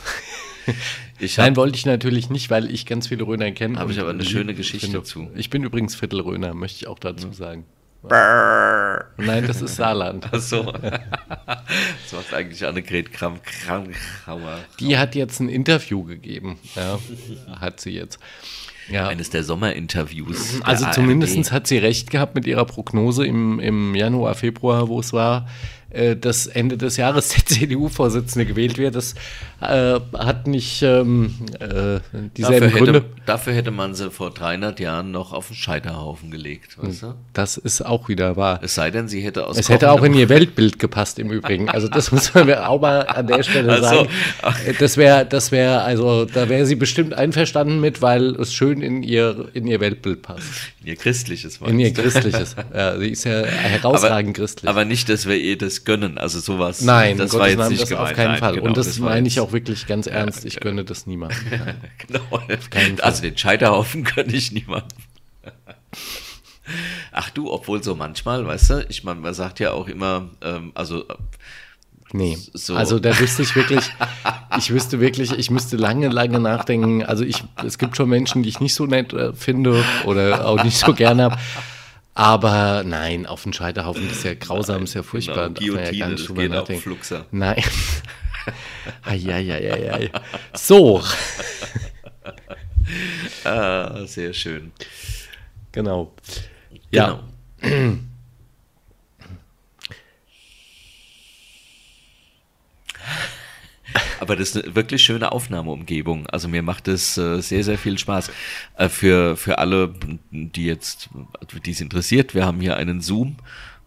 Ich 1.23 1.37
Nein, 1.37 1.51
hab, 1.51 1.57
wollte 1.57 1.77
ich 1.77 1.85
natürlich 1.85 2.31
nicht, 2.31 2.49
weil 2.49 2.71
ich 2.71 2.87
ganz 2.87 3.09
viele 3.09 3.25
Röner 3.25 3.51
kenne. 3.51 3.79
Hab 3.79 3.91
ich 3.91 4.01
aber 4.01 4.09
eine 4.09 4.25
schöne 4.25 4.55
Geschichte 4.55 4.87
finde. 4.87 5.03
zu. 5.03 5.31
Ich 5.35 5.51
bin 5.51 5.63
übrigens 5.63 5.95
Viertelröner, 5.95 6.55
möchte 6.55 6.79
ich 6.79 6.87
auch 6.87 6.99
dazu 6.99 7.31
sagen. 7.33 7.67
Nein, 8.03 9.47
das 9.47 9.61
ist 9.61 9.77
Saarland. 9.77 10.27
Ach 10.33 10.41
so. 10.41 10.73
das 10.73 12.13
macht 12.13 12.33
eigentlich 12.33 12.65
Annegret 12.65 13.13
Kram 13.13 13.39
Kramhauer. 13.43 14.61
Die 14.79 14.97
hat 14.97 15.15
jetzt 15.15 15.41
ein 15.41 15.51
Interview 15.51 16.05
gegeben. 16.05 16.59
Ja, 16.75 16.99
hat 17.61 17.81
sie 17.81 17.91
jetzt. 17.91 18.19
Ja. 18.91 19.07
Eines 19.07 19.31
der 19.31 19.45
Sommerinterviews. 19.45 20.63
Also 20.63 20.87
zumindest 20.91 21.53
hat 21.53 21.67
sie 21.67 21.79
recht 21.79 22.11
gehabt 22.11 22.35
mit 22.35 22.47
ihrer 22.47 22.65
Prognose 22.65 23.25
im, 23.27 23.61
im 23.61 23.95
Januar, 23.95 24.35
Februar, 24.35 24.89
wo 24.89 24.99
es 24.99 25.13
war, 25.13 25.47
äh, 25.91 26.17
dass 26.17 26.47
Ende 26.47 26.77
des 26.77 26.97
Jahres 26.97 27.29
der 27.35 27.45
CDU-Vorsitzende 27.47 28.47
gewählt 28.47 28.79
wird. 28.79 28.95
Das 28.95 29.15
äh, 29.61 29.99
hat 30.15 30.47
nicht 30.47 30.83
ähm, 30.83 31.35
äh, 31.59 32.01
dieselben 32.37 32.67
Dafür 32.67 32.69
Gründe. 32.71 32.93
hätte, 32.95 33.05
dafür 33.27 33.53
hätte 33.53 33.71
man 33.71 33.95
sie 33.95 34.11
vor 34.11 34.31
300 34.31 34.81
Jahren 34.81 35.11
noch 35.11 35.33
auf 35.33 35.49
den 35.49 35.57
Scheiterhaufen 35.57 36.31
gelegt. 36.31 36.77
Weißt 36.83 37.03
du? 37.03 37.15
Das 37.33 37.57
ist 37.57 37.83
auch 37.85 38.09
wieder 38.09 38.37
wahr. 38.37 38.61
Es 38.63 38.75
sei 38.75 38.91
denn, 38.91 39.09
sie 39.09 39.21
hätte 39.21 39.47
aus 39.47 39.59
Es 39.59 39.69
hätte 39.69 39.91
auch 39.91 40.03
in 40.03 40.15
ihr 40.15 40.29
Weltbild 40.29 40.79
gepasst 40.79 41.19
im 41.19 41.31
Übrigen. 41.31 41.69
Also 41.69 41.89
das 41.89 42.13
muss 42.13 42.33
man 42.35 42.47
mir 42.47 42.69
auch 42.69 42.81
mal 42.81 43.07
an 43.07 43.27
der 43.27 43.43
Stelle 43.43 43.73
Ach 43.73 43.77
so. 43.77 43.83
sagen. 43.83 44.09
Das 44.79 44.97
wäre, 44.97 45.27
das 45.27 45.53
wäre, 45.53 45.83
also 45.83 46.25
da 46.25 46.49
wäre 46.49 46.67
sie 46.67 46.77
bestimmt 46.77 47.15
einverstanden 47.15 47.81
mit, 47.81 48.01
weil 48.03 48.37
es 48.37 48.53
schön 48.53 48.81
in 48.83 49.03
ihr, 49.03 49.49
in 49.55 49.67
ihr 49.67 49.81
Weltbild 49.81 50.23
passt. 50.23 50.43
In 50.81 50.87
ihr 50.87 50.97
christliches 50.97 51.59
In 51.59 51.79
ihr 51.79 51.93
christliches. 51.93 52.57
Ja, 52.73 52.99
sie 52.99 53.11
ist 53.11 53.25
ja 53.25 53.45
herausragend 53.45 54.35
christlich. 54.35 54.69
Aber 54.69 54.87
nicht, 54.87 55.09
dass 55.11 55.27
wir 55.27 55.37
ihr 55.37 55.59
das 55.59 55.85
gönnen. 55.85 56.17
Also 56.17 56.41
sowas. 56.41 56.81
Nein, 56.81 57.19
das 57.19 57.35
um 57.35 57.41
war 57.41 57.49
Gottes 57.49 57.51
jetzt 57.51 57.59
Namen, 57.59 57.71
nicht 57.73 57.83
das 57.83 57.89
gemeint. 57.91 58.09
auf 58.09 58.17
keinen 58.17 58.31
Nein, 58.31 58.39
Fall. 58.39 58.55
genau, 58.55 58.67
Und 58.67 58.77
das, 58.77 59.01
war 59.01 59.11
meine 59.11 59.29
ich 59.29 59.41
auch 59.41 59.53
wirklich 59.53 59.87
ganz 59.87 60.07
ernst. 60.07 60.45
Ich 60.47 60.59
gönne 60.59 60.85
das 60.85 61.07
niemandem. 61.07 61.39
Genau. 62.07 62.21
keinen 62.71 62.97
Fall. 62.97 63.05
Also 63.05 63.23
den 63.23 63.37
Scheiterhaufen 63.37 64.05
gönne 64.17 64.33
ich 64.33 64.53
niemandem. 64.53 64.99
Ach 67.13 67.31
du, 67.31 67.51
obwohl 67.53 67.83
so 67.83 67.95
manchmal, 67.95 68.47
weißt 68.47 68.71
du, 68.71 68.87
ich 68.89 69.05
meine, 69.05 69.21
man 69.21 69.35
sagt 69.35 69.61
ja 69.61 69.73
auch 69.73 69.89
immer, 69.89 70.31
ähm, 70.41 70.73
also 70.75 71.05
Nee. 72.13 72.37
So. 72.55 72.75
Also 72.75 72.99
da 72.99 73.19
wüsste 73.19 73.43
ich 73.43 73.55
wirklich, 73.55 73.85
ich 74.59 74.71
wüsste 74.73 75.01
wirklich, 75.01 75.33
ich 75.33 75.51
müsste 75.51 75.77
lange, 75.77 76.09
lange 76.09 76.41
nachdenken. 76.41 77.05
Also 77.05 77.25
ich, 77.25 77.45
es 77.65 77.79
gibt 77.79 77.97
schon 77.97 78.09
Menschen, 78.09 78.43
die 78.43 78.49
ich 78.49 78.61
nicht 78.61 78.75
so 78.75 78.87
nett 78.87 79.13
äh, 79.13 79.33
finde 79.33 79.85
oder 80.05 80.47
auch 80.47 80.63
nicht 80.65 80.77
so 80.79 80.93
gerne 80.95 81.25
habe. 81.25 81.39
Aber 82.15 82.83
nein, 82.85 83.27
auf 83.27 83.45
den 83.45 83.53
Scheiterhaufen 83.53 84.09
das 84.09 84.19
ist 84.19 84.25
ja 84.25 84.35
grausam, 84.35 84.83
ist 84.85 84.95
ja 84.95 85.03
furchtbar. 85.03 85.51
Genau, 85.51 85.61
ja 85.61 85.91
Guillotine, 85.91 86.09
nicht 86.09 86.29
das 86.29 86.37
geht 86.37 86.51
nachdenken. 86.51 86.83
Fluxer. 86.83 87.27
Nein. 87.31 87.63
Eieieiei. 89.05 90.11
So, 90.55 91.03
Ah, 93.45 94.05
sehr 94.07 94.33
schön. 94.33 94.73
genau. 95.73 96.13
Ja, 96.91 97.21
Genau. 97.61 97.99
Aber 104.31 104.37
das 104.37 104.55
ist 104.55 104.65
eine 104.65 104.77
wirklich 104.77 105.03
schöne 105.03 105.33
Aufnahmeumgebung. 105.33 106.29
Also 106.29 106.47
mir 106.47 106.63
macht 106.63 106.87
es 106.87 107.19
äh, 107.19 107.41
sehr, 107.41 107.65
sehr 107.65 107.77
viel 107.77 107.99
Spaß. 107.99 108.31
Äh, 108.77 108.89
für, 108.89 109.37
für 109.37 109.59
alle, 109.59 109.93
die 110.31 110.67
jetzt, 110.67 111.11
die 111.65 111.73
es 111.73 111.81
interessiert, 111.81 112.33
wir 112.33 112.47
haben 112.47 112.61
hier 112.61 112.77
einen 112.77 113.01
Zoom. 113.01 113.39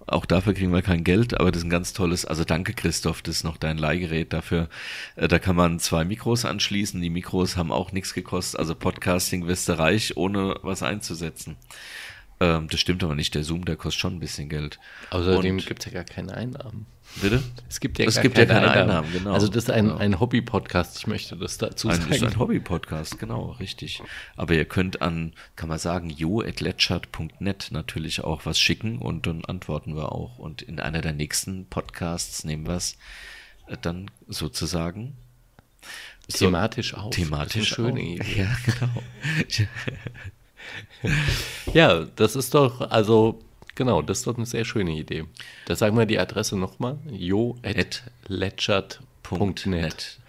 Auch 0.06 0.26
dafür 0.26 0.54
kriegen 0.54 0.74
wir 0.74 0.82
kein 0.82 1.06
Geld, 1.06 1.40
aber 1.40 1.50
das 1.50 1.60
ist 1.60 1.68
ein 1.68 1.70
ganz 1.70 1.94
tolles, 1.94 2.26
also 2.26 2.44
danke 2.44 2.74
Christoph, 2.74 3.22
das 3.22 3.38
ist 3.38 3.44
noch 3.46 3.56
dein 3.56 3.78
Leihgerät 3.78 4.34
dafür. 4.34 4.68
Äh, 5.16 5.30
da 5.30 5.40
kann 5.40 5.56
man 5.56 5.80
zwei 5.80 6.04
Mikros 6.04 6.44
anschließen. 6.44 7.02
Die 7.02 7.10
Mikros 7.10 7.56
haben 7.56 7.72
auch 7.72 7.94
nichts 7.94 8.14
gekostet. 8.14 8.60
Also 8.60 8.76
Podcasting 8.76 9.48
wirst 9.48 9.70
du 9.70 9.80
reich, 9.80 10.18
ohne 10.18 10.58
was 10.62 10.84
einzusetzen. 10.84 11.56
Ähm, 12.44 12.68
das 12.70 12.80
stimmt 12.80 13.04
aber 13.04 13.16
nicht. 13.16 13.36
Der 13.36 13.44
Zoom, 13.44 13.64
der 13.66 13.76
kostet 13.78 14.02
schon 14.02 14.16
ein 14.16 14.20
bisschen 14.20 14.50
Geld. 14.50 14.80
Außerdem 15.12 15.58
gibt 15.60 15.80
es 15.80 15.86
ja 15.86 15.92
gar 15.92 16.04
keine 16.04 16.34
Einnahmen. 16.34 16.86
Bitte? 17.22 17.42
Es 17.70 17.80
gibt 17.80 18.00
ja, 18.00 18.06
Es 18.06 18.16
gar 18.16 18.24
gibt 18.24 18.38
ja 18.38 18.46
keine, 18.46 18.66
keine 18.66 18.72
Einnahmen. 18.72 18.90
Einnahmen, 18.90 19.14
genau. 19.14 19.34
Also 19.34 19.48
das 19.48 19.66
ist 19.66 19.70
ein, 19.70 19.86
Genau. 19.86 19.98
ein 19.98 20.20
Hobby-Podcast, 20.20 20.98
ich 20.98 21.08
möchte 21.08 21.38
das 21.38 21.58
dazu 21.58 21.88
Ein, 21.90 22.02
sagen. 22.02 22.12
ist 22.14 22.24
ein 22.24 22.40
Hobby-Podcast, 22.40 23.20
genau, 23.20 23.52
richtig. 23.60 24.02
Aber 24.36 24.54
ihr 24.56 24.66
könnt 24.66 25.02
an, 25.02 25.34
kann 25.56 25.70
man 25.70 25.78
sagen, 25.80 26.10
jo.letschert.net 26.10 27.68
natürlich 27.72 28.24
auch 28.24 28.46
was 28.46 28.60
schicken 28.60 28.98
und 28.98 29.26
dann 29.28 29.46
antworten 29.46 29.96
wir 29.96 30.12
auch. 30.12 30.40
Und 30.40 30.62
in 30.64 30.80
einer 30.80 31.02
der 31.02 31.14
nächsten 31.14 31.66
Podcasts 31.68 32.44
nehmen 32.46 32.66
wir 32.68 32.76
es 32.76 32.98
äh, 33.68 33.78
dann 33.80 34.10
sozusagen 34.28 35.16
so 36.28 36.46
Thematisch 36.46 36.94
auf. 36.94 37.14
thematisch 37.14 37.70
Das. 37.76 37.80
Idee. 37.90 38.20
Ja, 38.38 38.58
genau. 38.66 39.04
Ja, 41.74 42.06
das 42.16 42.36
ist 42.36 42.54
doch, 42.54 42.82
also 42.92 43.40
genau, 43.76 44.02
das 44.02 44.20
ist 44.20 44.28
doch 44.28 44.38
eine 44.38 44.46
sehr 44.46 44.66
schöne 44.66 44.92
Idee. 44.92 45.24
Da 45.66 45.76
sagen 45.76 45.98
wir 45.98 46.06
die 46.06 46.20
Adresse 46.20 46.58
nochmal. 46.58 46.98
jo.letschert.net. 47.10 49.66
Net. 49.66 50.20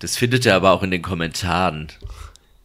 Das 0.00 0.16
findet 0.16 0.44
ihr 0.44 0.56
aber 0.56 0.72
auch 0.72 0.82
in 0.82 0.90
den 0.90 1.02
Kommentaren. 1.02 1.92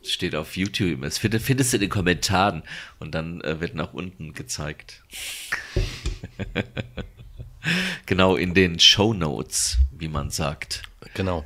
Das 0.02 0.12
steht 0.12 0.36
auf 0.36 0.58
YouTube. 0.58 1.04
Das 1.04 1.20
findet, 1.20 1.44
findest 1.44 1.74
du 1.74 1.78
in 1.78 1.82
den 1.82 1.90
Kommentaren 1.90 2.64
und 3.00 3.14
dann 3.14 3.42
äh, 3.42 3.60
wird 3.60 3.76
nach 3.76 3.94
unten 3.94 4.34
gezeigt. 4.34 5.04
genau, 8.08 8.36
in 8.36 8.56
den 8.56 8.80
Show 8.80 9.14
Notes, 9.14 9.78
wie 9.92 10.08
man 10.08 10.32
sagt. 10.32 10.82
Genau. 11.14 11.46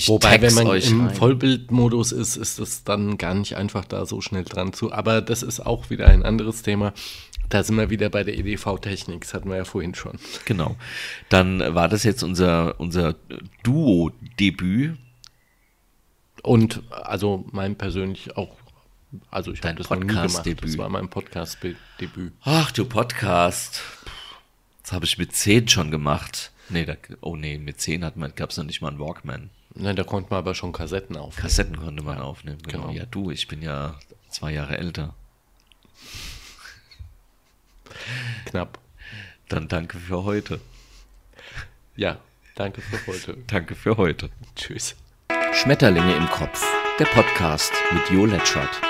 Ich 0.00 0.08
Wobei, 0.08 0.40
wenn 0.40 0.54
man 0.54 0.66
euch 0.66 0.90
im 0.90 1.08
rein. 1.08 1.14
Vollbildmodus 1.14 2.12
ist, 2.12 2.36
ist 2.36 2.58
es 2.58 2.84
dann 2.84 3.18
gar 3.18 3.34
nicht 3.34 3.58
einfach, 3.58 3.84
da 3.84 4.06
so 4.06 4.22
schnell 4.22 4.44
dran 4.44 4.72
zu. 4.72 4.92
Aber 4.92 5.20
das 5.20 5.42
ist 5.42 5.60
auch 5.60 5.90
wieder 5.90 6.06
ein 6.06 6.22
anderes 6.22 6.62
Thema. 6.62 6.94
Da 7.50 7.62
sind 7.62 7.76
wir 7.76 7.90
wieder 7.90 8.08
bei 8.08 8.24
der 8.24 8.38
EDV-Technik. 8.38 9.20
Das 9.20 9.34
hatten 9.34 9.50
wir 9.50 9.58
ja 9.58 9.66
vorhin 9.66 9.94
schon. 9.94 10.18
Genau. 10.46 10.76
Dann 11.28 11.74
war 11.74 11.90
das 11.90 12.04
jetzt 12.04 12.22
unser, 12.22 12.80
unser 12.80 13.14
Duo-Debüt. 13.62 14.96
Und 16.42 16.82
also 16.90 17.44
mein 17.52 17.76
persönlich 17.76 18.38
auch, 18.38 18.56
also 19.30 19.52
ich 19.52 19.62
habe 19.62 19.74
das. 19.74 19.88
Podcast-Debüt. 19.88 20.64
Das 20.64 20.78
war 20.78 20.88
mein 20.88 21.10
Podcast-Debüt. 21.10 22.32
Ach, 22.42 22.72
du 22.72 22.86
Podcast. 22.86 23.82
Das 24.82 24.92
habe 24.92 25.04
ich 25.04 25.18
mit 25.18 25.34
10 25.34 25.68
schon 25.68 25.90
gemacht. 25.90 26.52
Nee, 26.70 26.86
da, 26.86 26.94
oh 27.20 27.36
nee, 27.36 27.58
mit 27.58 27.82
10 27.82 28.02
hat 28.02 28.16
man, 28.16 28.34
gab 28.34 28.48
es 28.48 28.56
noch 28.56 28.64
nicht 28.64 28.80
mal 28.80 28.88
einen 28.88 28.98
Walkman. 28.98 29.50
Nein, 29.74 29.96
da 29.96 30.04
konnte 30.04 30.30
man 30.30 30.38
aber 30.38 30.54
schon 30.54 30.72
Kassetten 30.72 31.16
auf. 31.16 31.36
Kassetten 31.36 31.76
konnte 31.76 32.02
man 32.02 32.18
aufnehmen. 32.18 32.60
Genau. 32.62 32.88
genau. 32.88 32.92
Ja, 32.92 33.06
du, 33.06 33.30
ich 33.30 33.46
bin 33.46 33.62
ja 33.62 33.98
zwei 34.28 34.52
Jahre 34.52 34.76
älter. 34.78 35.14
Knapp. 38.46 38.78
Dann 39.48 39.68
danke 39.68 39.98
für 39.98 40.24
heute. 40.24 40.60
Ja, 41.96 42.18
danke 42.54 42.80
für 42.80 43.06
heute. 43.06 43.36
Danke 43.46 43.74
für 43.74 43.96
heute. 43.96 44.30
Tschüss. 44.54 44.96
Schmetterlinge 45.52 46.14
im 46.14 46.28
Kopf. 46.28 46.64
Der 46.98 47.06
Podcast 47.06 47.72
mit 47.92 48.08
Jo 48.10 48.26
Letschert. 48.26 48.80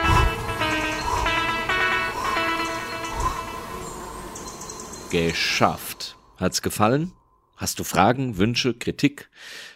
Geschafft. 5.11 6.17
Hat's 6.37 6.63
gefallen? 6.63 7.13
Hast 7.57 7.79
du 7.79 7.85
Fragen, 7.85 8.37
Wünsche, 8.37 8.75
Kritik? 8.75 9.29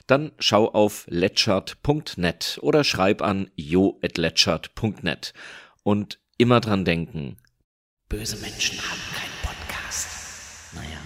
Dann 0.07 0.33
schau 0.39 0.69
auf 0.69 1.07
letschert.net 1.09 2.59
oder 2.61 2.85
schreib 2.85 3.23
an 3.23 3.51
jo.letschert.net. 3.57 5.33
Und 5.83 6.19
immer 6.37 6.61
dran 6.61 6.85
denken, 6.85 7.37
böse 8.09 8.37
Menschen 8.37 8.79
haben 8.79 9.01
keinen 9.15 9.43
Podcast. 9.43 10.09
Naja. 10.75 11.04